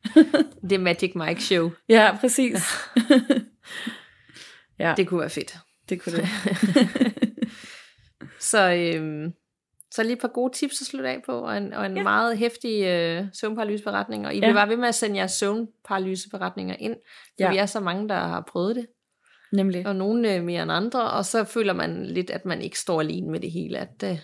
det 0.63 0.73
er 0.73 0.79
Magic 0.79 1.13
Mike 1.15 1.43
show. 1.43 1.71
ja, 1.89 2.17
præcis. 2.21 2.63
ja, 4.79 4.95
det, 4.97 5.09
kunne 5.09 5.21
være 5.21 5.31
fedt. 5.31 5.57
det 5.89 6.03
kunne 6.03 6.17
det. 6.17 6.29
Så, 8.41 8.73
øhm, 8.73 9.33
så 9.91 10.03
lige 10.03 10.13
et 10.13 10.19
par 10.21 10.29
gode 10.29 10.53
tips 10.55 10.81
at 10.81 10.87
slutte 10.87 11.09
af 11.09 11.23
på, 11.27 11.33
og 11.33 11.57
en, 11.57 11.73
og 11.73 11.87
en. 11.87 11.97
Ja. 11.97 12.03
meget 12.03 12.39
hæftig 12.39 12.85
øh, 12.85 13.25
søvnparalyseberetning. 13.33 14.27
Og 14.27 14.35
I 14.35 14.37
Ja. 14.37 14.41
bliver 14.41 14.55
bare 14.55 14.69
ved 14.69 14.77
med 14.77 14.89
at 14.89 14.95
sende 14.95 15.17
jeres 15.17 15.33
søvnparalyseberetninger 15.33 16.77
ind, 16.79 16.95
for 16.95 17.35
Ja. 17.39 17.51
vi 17.51 17.57
er 17.57 17.67
så 17.67 17.81
mange, 17.81 18.09
der 18.09 18.15
har 18.15 18.41
prøvet 18.53 18.77
det. 18.77 18.87
Nemlig. 19.53 19.87
Og 19.87 19.97
nogle 19.97 20.35
øh, 20.35 20.45
mere 20.45 20.63
end 20.63 20.73
andre, 20.73 21.11
og 21.11 21.25
så 21.25 21.45
føler 21.45 21.73
man 21.73 22.07
lidt, 22.07 22.31
at 22.31 22.45
man 22.45 22.63
ikke 22.63 22.79
står 22.79 23.01
alene 23.01 23.31
med 23.31 23.41
det 23.41 23.51
hele. 23.53 23.79
At 23.79 24.03
øh, 24.05 24.19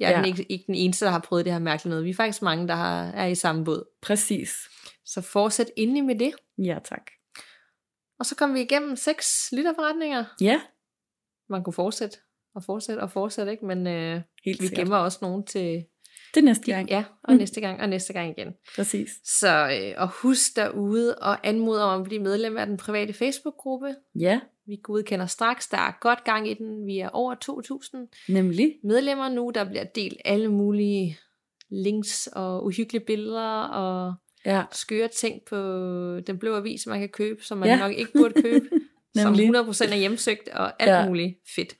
jeg 0.00 0.06
er 0.06 0.10
Ja. 0.10 0.16
den 0.16 0.24
ikke, 0.24 0.42
ikke 0.52 0.64
den 0.66 0.74
eneste, 0.74 1.04
der 1.04 1.10
har 1.10 1.18
prøvet 1.20 1.44
det 1.44 1.52
her 1.52 1.60
mærkelige 1.60 1.90
noget. 1.90 2.04
Vi 2.04 2.10
er 2.10 2.14
faktisk 2.14 2.42
mange, 2.42 2.68
der 2.68 2.74
har, 2.74 3.04
er 3.04 3.26
i 3.26 3.34
samme 3.34 3.64
båd. 3.64 3.84
Præcis. 4.02 4.50
Så 5.04 5.20
fortsæt 5.20 5.70
endelig 5.76 6.04
med 6.04 6.18
det. 6.18 6.32
Ja, 6.58 6.78
tak. 6.84 7.10
Og 8.18 8.26
så 8.26 8.36
kom 8.36 8.54
vi 8.54 8.60
igennem 8.60 8.96
seks 8.96 9.48
lytterforretninger. 9.52 10.24
Ja, 10.40 10.60
Man 11.48 11.62
kunne 11.64 11.72
fortsætte 11.74 12.18
og 12.54 12.62
fortsætte 12.64 13.00
og 13.00 13.10
fortsætte, 13.10 13.52
ikke? 13.52 13.66
Men 13.66 13.86
øh, 13.86 14.20
helt 14.44 14.60
vi 14.60 14.66
sikkert. 14.66 14.78
gemmer 14.78 14.96
også 14.96 15.18
nogen 15.22 15.46
til 15.46 15.84
Det 16.34 16.44
næste 16.44 16.72
gang. 16.72 16.88
ja, 16.90 17.04
og 17.24 17.34
næste 17.36 17.60
gang 17.60 17.80
og 17.80 17.88
næste 17.88 18.12
gang 18.12 18.38
igen. 18.38 18.52
Præcis. 18.76 19.08
Så 19.24 19.78
øh, 19.80 19.94
og 20.02 20.08
husk 20.08 20.56
derude 20.56 21.14
og 21.18 21.46
anmode 21.46 21.82
om 21.84 22.00
at 22.00 22.04
blive 22.08 22.22
medlem 22.22 22.56
af 22.56 22.66
den 22.66 22.76
private 22.76 23.12
Facebook-gruppe. 23.12 23.94
Ja, 24.18 24.40
Vi 24.66 24.76
godkender 24.82 25.26
straks. 25.26 25.68
Der 25.68 25.76
er 25.78 25.92
godt 26.00 26.24
gang 26.24 26.50
i 26.50 26.54
den. 26.54 26.86
Vi 26.86 26.98
er 26.98 27.08
over 27.08 27.34
2.000 28.28 28.32
nemlig. 28.32 28.74
medlemmer 28.84 29.28
nu. 29.28 29.52
Der 29.54 29.64
bliver 29.64 29.84
delt 29.84 30.20
alle 30.24 30.48
mulige 30.48 31.18
links 31.70 32.26
og 32.26 32.64
uhyggelige 32.64 33.04
billeder 33.04 33.62
og 33.62 34.14
Ja, 34.46 34.62
skøre 34.72 35.08
ting 35.08 35.40
på 35.48 35.56
den 36.20 36.38
blå 36.38 36.56
avis, 36.56 36.86
man 36.86 37.00
kan 37.00 37.08
købe, 37.08 37.44
som 37.44 37.58
man 37.58 37.68
Ja. 37.68 37.78
nok 37.78 37.92
ikke 37.92 38.12
burde 38.12 38.42
købe, 38.42 38.68
som 39.22 39.32
Nemlig. 39.32 39.60
100% 39.60 39.92
er 39.92 39.96
hjemsøgt 39.96 40.48
og 40.48 40.82
alt 40.82 40.90
ja. 40.90 41.06
muligt 41.08 41.34
fedt. 41.56 41.76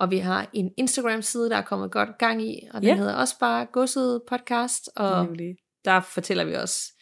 Og 0.00 0.10
vi 0.10 0.18
har 0.18 0.50
en 0.52 0.70
Instagram-side, 0.76 1.50
der 1.50 1.56
er 1.56 1.62
kommet 1.62 1.90
godt 1.92 2.18
gang 2.18 2.42
i, 2.42 2.60
og 2.74 2.80
den 2.80 2.88
Ja. 2.88 2.96
hedder 2.96 3.14
også 3.14 3.38
bare 3.40 3.66
Godset 3.72 4.22
Podcast, 4.28 4.90
og 4.96 5.24
nemlig. 5.24 5.56
der 5.84 6.00
fortæller 6.00 6.44
vi 6.44 6.54
også 6.54 6.92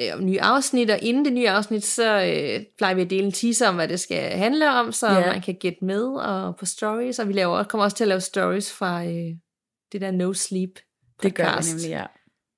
øh, 0.00 0.08
om 0.14 0.24
nye 0.24 0.40
afsnit, 0.40 0.90
og 0.90 0.98
inden 1.02 1.24
det 1.24 1.32
nye 1.32 1.48
afsnit, 1.50 1.84
så 1.84 2.04
øh, 2.22 2.64
plejer 2.78 2.94
vi 2.94 3.02
at 3.02 3.10
dele 3.10 3.24
en 3.26 3.32
teaser 3.32 3.68
om, 3.68 3.74
hvad 3.74 3.88
det 3.88 4.00
skal 4.00 4.30
handle 4.30 4.70
om, 4.70 4.92
så 4.92 5.06
Ja. 5.10 5.32
man 5.32 5.40
kan 5.42 5.54
gætte 5.60 5.84
med 5.84 6.04
og 6.04 6.56
på 6.56 6.66
stories, 6.66 7.18
og 7.18 7.28
vi 7.28 7.32
laver, 7.32 7.62
kommer 7.64 7.84
også 7.84 7.96
til 7.96 8.04
at 8.04 8.08
lave 8.08 8.20
stories 8.20 8.72
fra 8.72 9.04
øh, 9.04 9.34
det 9.92 10.00
der 10.00 10.10
No 10.10 10.32
Sleep 10.32 10.70
Det 11.22 11.34
gør 11.34 11.44
vi 11.44 11.48
podcast 11.50 11.74
nemlig, 11.74 11.88
ja. 11.88 12.06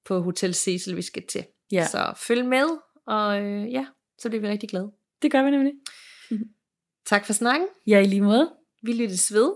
på 0.05 0.21
Hotel 0.21 0.55
Cecil, 0.55 0.97
vi 0.97 1.03
skal 1.03 1.23
til. 1.29 1.45
Ja, 1.73 1.87
Så 1.87 2.13
følg 2.17 2.45
med, 2.47 2.67
og 3.07 3.41
øh, 3.43 3.73
ja, 3.73 3.87
så 4.19 4.29
bliver 4.29 4.43
vi 4.43 4.49
rigtig 4.49 4.69
glade. 4.69 4.91
det 5.23 5.33
gør 5.33 5.43
vi 5.43 5.51
nemlig. 5.51 5.73
Tak 7.07 7.27
for 7.27 7.33
snakken. 7.33 7.69
Ja, 7.87 7.99
i 8.01 8.05
lige 8.05 8.21
måde. 8.23 8.51
Vi 8.83 8.93
lyttes 8.93 9.35
ved, 9.35 9.53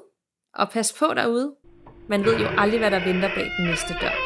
og 0.55 0.70
pas 0.70 0.93
på 0.99 1.07
derude. 1.14 1.55
Man 2.09 2.25
ved 2.25 2.39
jo 2.39 2.47
aldrig, 2.59 2.81
hvad 2.81 2.91
der 2.91 3.05
venter 3.05 3.29
bag 3.35 3.51
den 3.59 3.66
næste 3.66 3.93
dør. 4.01 4.24